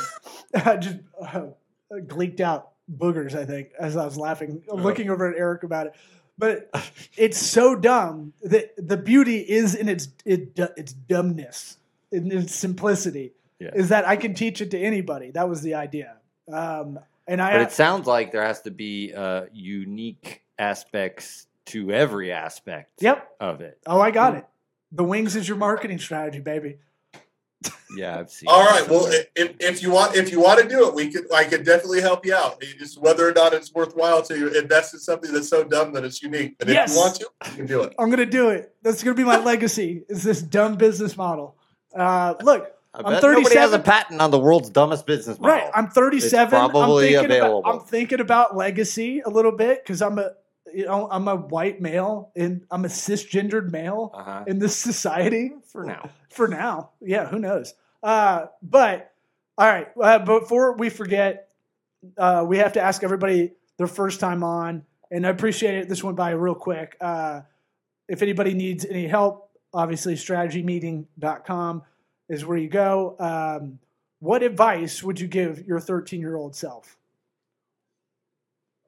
I 0.66 0.78
just 0.78 0.98
uh, 1.22 1.48
gleeked 1.92 2.40
out 2.40 2.72
boogers. 2.92 3.36
I 3.36 3.46
think 3.46 3.70
as 3.80 3.96
I 3.98 4.06
was 4.06 4.18
laughing, 4.18 4.64
Uh-huh. 4.70 4.82
looking 4.82 5.10
over 5.10 5.30
at 5.32 5.38
Eric 5.38 5.64
about 5.64 5.88
it. 5.88 5.94
but 6.38 6.70
it's 7.18 7.38
so 7.38 7.76
dumb 7.76 8.34
that 8.44 8.74
the 8.78 8.98
beauty 8.98 9.38
is 9.40 9.76
in 9.76 9.90
its 9.90 10.08
it, 10.26 10.58
its 10.78 10.94
dumbness, 10.94 11.78
in 12.12 12.32
its 12.32 12.56
simplicity. 12.56 13.34
Yeah. 13.60 13.72
Is 13.76 13.90
that 13.90 14.08
I 14.08 14.16
can 14.16 14.34
teach 14.34 14.62
it 14.62 14.72
to 14.72 14.80
anybody. 14.80 15.32
That 15.32 15.50
was 15.50 15.62
the 15.62 15.76
idea. 15.76 16.16
Um, 16.52 16.98
and 17.28 17.42
I 17.42 17.52
But 17.52 17.62
it 17.64 17.72
sounds 17.74 18.08
like 18.08 18.32
there 18.32 18.42
has 18.44 18.62
to 18.62 18.72
be 18.72 19.14
uh, 19.14 19.48
unique 19.52 20.42
aspects 20.58 21.46
to 21.66 21.92
every 21.92 22.32
aspect 22.32 22.94
yep. 23.02 23.30
of 23.40 23.60
it. 23.62 23.78
Oh, 23.86 24.00
I 24.00 24.12
got 24.12 24.36
it. 24.36 24.46
The 24.94 25.04
wings 25.04 25.36
is 25.36 25.48
your 25.48 25.58
marketing 25.58 26.00
strategy, 26.00 26.40
baby. 26.40 26.78
Yeah, 27.96 28.20
I've 28.20 28.30
seen. 28.30 28.48
All 28.50 28.64
that 28.64 28.82
right. 28.82 28.90
Well, 28.90 29.08
if, 29.36 29.56
if 29.60 29.82
you 29.84 29.92
want 29.92 30.16
if 30.16 30.32
you 30.32 30.40
want 30.40 30.62
to 30.62 30.68
do 30.70 30.88
it, 30.88 30.94
we 30.94 31.12
could 31.12 31.32
I 31.34 31.44
could 31.44 31.66
definitely 31.66 32.02
help 32.02 32.26
you 32.26 32.34
out. 32.36 32.58
It's 32.62 32.98
whether 32.98 33.28
or 33.28 33.34
not 33.34 33.54
it's 33.54 33.74
worthwhile 33.74 34.22
to 34.24 34.58
invest 34.58 34.94
in 34.94 35.00
something 35.00 35.34
that's 35.34 35.50
so 35.50 35.64
dumb 35.64 35.92
that 35.94 36.06
it's 36.06 36.22
unique. 36.22 36.58
But 36.60 36.70
if 36.70 36.74
Yes. 36.76 36.94
you 36.94 37.00
want 37.00 37.16
to, 37.16 37.28
you 37.50 37.56
can 37.58 37.66
do 37.66 37.82
it. 37.84 37.94
I'm 38.00 38.10
gonna 38.10 38.26
do 38.26 38.50
it. 38.50 38.74
That's 38.84 39.04
gonna 39.04 39.16
be 39.16 39.24
my 39.24 39.38
legacy. 39.44 40.04
Is 40.08 40.24
this 40.24 40.42
dumb 40.42 40.76
business 40.76 41.18
model? 41.18 41.58
Uh, 41.94 42.36
look, 42.44 42.72
I 42.94 43.00
I'm 43.00 43.14
bet 43.14 43.24
nobody 43.24 43.58
has 43.58 43.74
a 43.74 43.80
patent 43.80 44.22
on 44.22 44.32
the 44.32 44.40
world's 44.40 44.70
dumbest 44.70 45.06
business 45.06 45.40
model. 45.40 45.56
right. 45.58 45.72
I'm 45.74 45.90
37. 45.90 46.44
It's 46.46 46.50
probably 46.52 47.18
I'm 47.18 47.26
available. 47.26 47.60
About, 47.60 47.74
I'm 47.82 47.82
thinking 47.88 48.20
about 48.20 48.56
legacy 48.56 49.22
a 49.26 49.30
little 49.30 49.52
bit 49.52 49.84
because 49.84 50.02
I'm 50.02 50.18
a, 50.20 50.32
you 50.74 50.86
know, 50.86 51.08
I'm 51.10 51.28
a 51.28 51.36
white 51.36 51.82
male 51.82 52.32
and 52.36 52.66
I'm 52.72 52.86
a 52.86 52.88
cisgendered 52.88 53.72
male 53.72 54.12
uh-huh. 54.14 54.44
in 54.48 54.60
this 54.60 54.76
society. 54.76 55.52
for 55.72 55.84
now. 55.84 56.10
for 56.30 56.48
now. 56.48 56.92
Yeah, 57.02 57.28
who 57.28 57.40
knows? 57.40 57.74
Uh, 58.02 58.48
but 58.62 59.14
all 59.58 59.68
right, 59.68 59.88
uh, 60.02 60.20
before 60.20 60.78
we 60.78 60.90
forget, 60.90 61.50
uh, 62.18 62.46
we 62.48 62.58
have 62.58 62.74
to 62.74 62.82
ask 62.82 63.04
everybody 63.04 63.52
their 63.78 63.88
first 63.88 64.20
time 64.20 64.44
on, 64.44 64.84
and 65.12 65.28
I 65.28 65.30
appreciate 65.30 65.76
it. 65.76 65.90
This 65.90 66.04
went 66.04 66.16
by 66.16 66.32
real 66.32 66.56
quick. 66.56 66.96
Uh, 67.02 67.42
if 68.08 68.22
anybody 68.22 68.54
needs 68.54 68.86
any 68.86 69.08
help, 69.08 69.52
obviously 69.74 70.16
strategymeeting.com 70.16 71.84
is 72.30 72.46
where 72.46 72.58
you 72.58 72.70
go. 72.70 73.16
Um, 73.20 73.80
what 74.20 74.44
advice 74.44 75.04
would 75.04 75.20
you 75.20 75.28
give 75.28 75.68
your 75.68 75.80
13 75.80 76.20
year 76.20 76.36
old 76.36 76.56
self? 76.56 76.98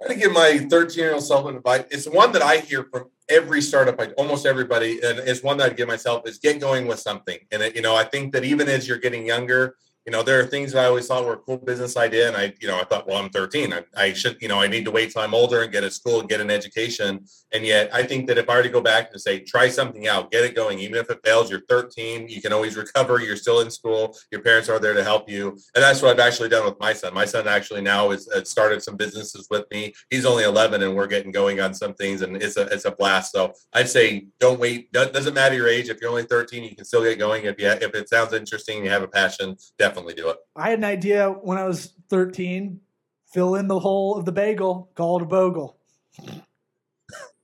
I'm 0.02 0.08
going 0.08 0.20
to 0.20 0.26
give 0.26 0.34
my 0.34 0.58
13 0.68 1.04
year 1.04 1.14
old 1.14 1.24
self 1.24 1.46
an 1.48 1.58
advice. 1.58 1.84
It's 1.92 2.08
one 2.08 2.32
that 2.32 2.42
I 2.42 2.58
hear 2.58 2.86
from 2.92 3.12
every 3.30 3.62
startup, 3.62 4.00
like 4.00 4.14
almost 4.18 4.48
everybody, 4.48 5.00
and 5.04 5.20
it's 5.20 5.44
one 5.44 5.58
that 5.58 5.72
I 5.72 5.74
give 5.74 5.88
myself 5.88 6.28
is 6.28 6.40
get 6.40 6.60
going 6.60 6.88
with 6.88 7.00
something. 7.00 7.38
And 7.52 7.62
it, 7.62 7.76
you 7.76 7.84
know, 7.84 7.96
I 7.96 8.04
think 8.04 8.34
that 8.34 8.44
even 8.44 8.68
as 8.68 8.88
you're 8.88 8.98
getting 8.98 9.28
younger, 9.28 9.76
you 10.06 10.12
know, 10.12 10.24
there 10.24 10.40
are 10.40 10.46
things 10.46 10.72
that 10.72 10.84
I 10.84 10.88
always 10.88 11.08
thought 11.08 11.26
were 11.26 11.34
a 11.34 11.38
cool 11.38 11.58
business 11.58 11.96
idea, 11.96 12.28
and 12.28 12.36
I, 12.36 12.54
you 12.60 12.68
know, 12.68 12.80
I 12.80 12.84
thought, 12.86 13.08
well, 13.08 13.18
I'm 13.18 13.30
13, 13.30 13.72
I, 13.72 13.84
I 13.96 14.14
should, 14.14 14.42
you 14.42 14.48
know, 14.48 14.60
I 14.60 14.66
need 14.66 14.84
to 14.86 14.92
wait 14.92 15.12
till 15.12 15.22
I'm 15.22 15.36
older 15.36 15.62
and 15.62 15.72
get 15.72 15.84
a 15.84 15.92
school 15.92 16.20
and 16.20 16.28
get 16.28 16.42
an 16.42 16.50
education. 16.50 17.24
And 17.52 17.64
yet, 17.64 17.94
I 17.94 18.02
think 18.04 18.28
that 18.28 18.40
if 18.40 18.50
I 18.50 18.56
were 18.56 18.64
to 18.64 18.70
go 18.70 18.82
back 18.82 19.10
and 19.12 19.22
say, 19.22 19.42
try 19.42 19.70
something 19.70 20.08
out, 20.08 20.32
get 20.32 20.44
it 20.44 20.56
going, 20.56 20.80
even 20.80 20.98
if 20.98 21.12
it 21.12 21.20
fails, 21.24 21.52
you're 21.52 21.62
13, 21.70 22.30
you 22.30 22.42
can 22.42 22.52
always 22.52 22.76
recover. 22.78 23.20
You're 23.20 23.36
still 23.36 23.60
in 23.60 23.70
school. 23.70 24.18
Your 24.32 24.42
parents 24.42 24.70
are 24.70 24.80
there 24.80 24.96
to 24.96 25.04
help 25.04 25.30
you, 25.30 25.50
and 25.76 25.84
that's 25.84 26.02
what 26.02 26.12
I've 26.12 26.28
actually 26.28 26.50
done 26.50 26.66
with 26.66 26.80
my 26.80 26.94
son. 26.94 27.14
My 27.14 27.26
son 27.26 27.48
actually 27.48 27.82
now 27.82 28.10
has 28.10 28.28
started 28.46 28.82
some 28.82 28.96
businesses 28.96 29.48
with 29.52 29.66
me. 29.70 29.94
He's 30.10 30.26
only 30.26 30.46
11, 30.46 30.82
and 30.82 30.96
we're 30.96 31.08
getting 31.08 31.32
going 31.32 31.60
on 31.60 31.76
some 31.76 31.94
things, 31.94 32.24
and 32.24 32.38
it's 32.38 32.58
a 32.58 32.64
it's 32.68 32.86
a 32.86 32.92
blast. 32.92 33.34
So 33.34 33.54
I'd 33.74 33.90
say 33.90 34.28
don't 34.40 34.60
wait. 34.60 34.92
Doesn't 34.92 35.36
matter 35.36 35.56
your 35.56 35.68
age. 35.68 35.90
If 35.90 36.02
you're 36.02 36.10
only 36.10 36.24
13, 36.24 36.64
you 36.64 36.76
can 36.76 36.86
still 36.86 37.04
get 37.04 37.20
going. 37.20 37.46
If 37.46 37.60
you 37.60 37.68
if 37.68 37.94
it 37.94 38.10
sounds 38.10 38.34
interesting, 38.34 38.84
you 38.84 38.90
have 38.90 39.04
a 39.04 39.08
passion, 39.08 39.56
definitely 39.78 39.91
do 39.96 40.30
it. 40.30 40.38
I 40.56 40.70
had 40.70 40.80
an 40.80 40.86
idea 40.86 41.30
when 41.30 41.58
I 41.58 41.66
was 41.66 41.94
13 42.10 42.80
fill 43.34 43.56
in 43.56 43.68
the 43.68 43.80
hole 43.80 44.18
of 44.18 44.26
the 44.26 44.32
bagel, 44.32 44.92
call 44.96 45.18
it 45.18 45.24
a 45.24 45.26
bogle. 45.26 45.78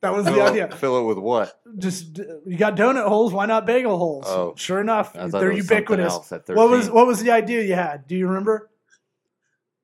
That 0.02 0.14
was 0.14 0.26
the 0.26 0.42
idea. 0.42 0.70
fill 0.76 1.00
it 1.00 1.04
with 1.04 1.18
what? 1.18 1.60
just 1.80 2.20
uh, 2.20 2.24
you 2.46 2.56
got 2.58 2.76
donut 2.76 3.08
holes 3.08 3.34
why 3.34 3.46
not 3.46 3.66
bagel 3.66 3.98
holes 3.98 4.26
Oh. 4.28 4.54
sure 4.56 4.80
enough 4.80 5.14
they're 5.14 5.22
it 5.22 5.26
was 5.26 5.32
something 5.34 5.58
ubiquitous 5.58 6.32
what 6.48 6.70
was 6.70 6.90
what 6.90 7.06
was 7.08 7.22
the 7.24 7.32
idea 7.32 7.62
you 7.64 7.74
had 7.74 8.08
do 8.08 8.16
you 8.16 8.28
remember 8.28 8.70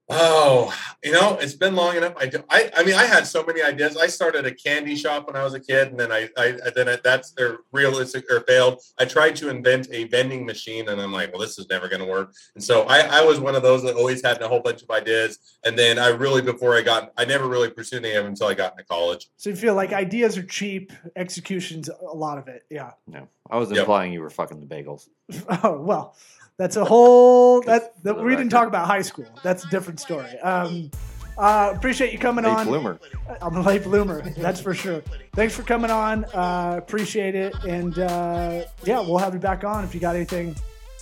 Oh, 0.10 0.74
you 1.02 1.13
know, 1.13 1.38
it's 1.39 1.54
been 1.54 1.76
long 1.76 1.96
enough. 1.96 2.13
I 2.18 2.26
do. 2.26 2.44
I, 2.50 2.70
I 2.76 2.84
mean, 2.84 2.96
I 2.96 3.06
had 3.06 3.26
so 3.26 3.42
many 3.44 3.62
ideas. 3.62 3.96
I 3.96 4.08
started 4.08 4.46
a 4.46 4.54
candy 4.54 4.98
shop 4.98 5.28
when 5.28 5.38
I 5.38 5.44
was 5.44 5.54
a 5.54 5.60
kid, 5.62 5.88
and 5.89 6.00
then 6.00 6.12
I, 6.12 6.30
I 6.38 6.58
then 6.76 6.89
it, 6.89 7.04
that's 7.04 7.32
their 7.32 7.60
realistic 7.72 8.26
or 8.30 8.42
failed. 8.42 8.82
I 9.00 9.06
tried 9.06 9.38
to 9.38 9.50
invent 9.50 9.88
a 9.92 10.04
vending 10.06 10.46
machine, 10.46 10.89
and 10.89 11.02
I'm 11.02 11.13
like, 11.13 11.32
well, 11.32 11.39
this 11.42 11.58
is 11.58 11.70
never 11.70 11.88
going 11.88 12.02
to 12.02 12.08
work. 12.08 12.34
And 12.54 12.63
so 12.63 12.84
I, 12.84 13.20
I 13.20 13.24
was 13.24 13.39
one 13.39 13.56
of 13.56 13.63
those 13.63 13.82
that 13.84 13.96
always 13.96 14.24
had 14.24 14.42
a 14.42 14.48
whole 14.48 14.60
bunch 14.60 14.84
of 14.84 14.89
ideas. 14.92 15.39
And 15.66 15.80
then 15.80 15.98
I 15.98 16.10
really, 16.10 16.42
before 16.42 16.76
I 16.76 16.82
got, 16.82 17.13
I 17.18 17.24
never 17.24 17.48
really 17.48 17.70
pursued 17.70 18.04
any 18.04 18.13
of 18.16 18.24
them 18.24 18.34
until 18.34 18.48
I 18.48 18.56
got 18.56 18.74
into 18.74 18.84
college. 18.84 19.30
so 19.38 19.50
you 19.50 19.56
feel 19.56 19.74
like 19.76 19.94
ideas 19.94 20.38
are 20.38 20.44
cheap 20.44 20.92
execution's 21.16 21.89
a 21.89 22.16
lot 22.16 22.38
of 22.38 22.48
it 22.48 22.63
yeah 22.70 22.92
No, 23.08 23.28
I 23.49 23.58
was 23.58 23.69
Yep. 23.69 23.79
implying 23.79 24.13
you 24.13 24.21
were 24.21 24.29
fucking 24.29 24.60
the 24.60 24.65
bagels. 24.65 25.08
oh 25.63 25.82
well 25.82 26.15
that's 26.58 26.75
a 26.75 26.86
whole 26.86 27.62
that, 27.65 27.93
that 28.03 28.17
the 28.17 28.23
we 28.23 28.36
didn't 28.36 28.51
talk 28.51 28.67
about 28.67 28.88
high 28.88 29.01
school 29.01 29.25
that's 29.43 29.63
a 29.65 29.69
different 29.69 29.99
story 29.99 30.38
um 30.39 30.91
uh 31.38 31.71
appreciate 31.75 32.13
you 32.13 32.19
coming 32.19 32.45
Late 32.45 32.51
on 32.51 32.67
bloomer. 32.67 32.99
i'm 33.41 33.56
a 33.56 33.62
late 33.62 33.84
bloomer 33.84 34.21
that's 34.38 34.60
for 34.62 34.73
sure 34.75 35.01
thanks 35.34 35.56
for 35.56 35.63
coming 35.63 35.89
on 35.89 36.25
uh 36.25 36.75
appreciate 36.77 37.34
it 37.36 37.56
and 37.67 37.97
uh 37.97 38.63
yeah 38.84 38.99
we'll 38.99 39.17
have 39.17 39.34
you 39.34 39.39
back 39.39 39.63
on 39.63 39.84
if 39.84 39.95
you 39.95 39.99
got 39.99 40.15
anything 40.15 40.56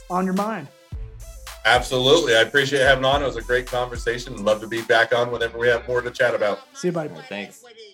on 0.10 0.24
your 0.26 0.34
mind 0.36 0.68
Absolutely, 1.64 2.36
I 2.36 2.42
appreciate 2.42 2.82
having 2.82 3.06
on. 3.06 3.22
It 3.22 3.26
was 3.28 3.36
a 3.36 3.42
great 3.44 3.68
conversation. 3.68 4.44
Love 4.44 4.62
to 4.62 4.68
be 4.68 4.82
back 4.82 5.14
on 5.14 5.30
whenever 5.32 5.60
we 5.60 5.68
have 5.68 5.88
more 5.88 6.02
to 6.02 6.10
chat 6.10 6.34
about. 6.34 6.60
see 6.74 6.88
you 6.88 6.92
buddy 6.92 7.10
Thanks. 7.30 7.60
Equity. 7.64 7.91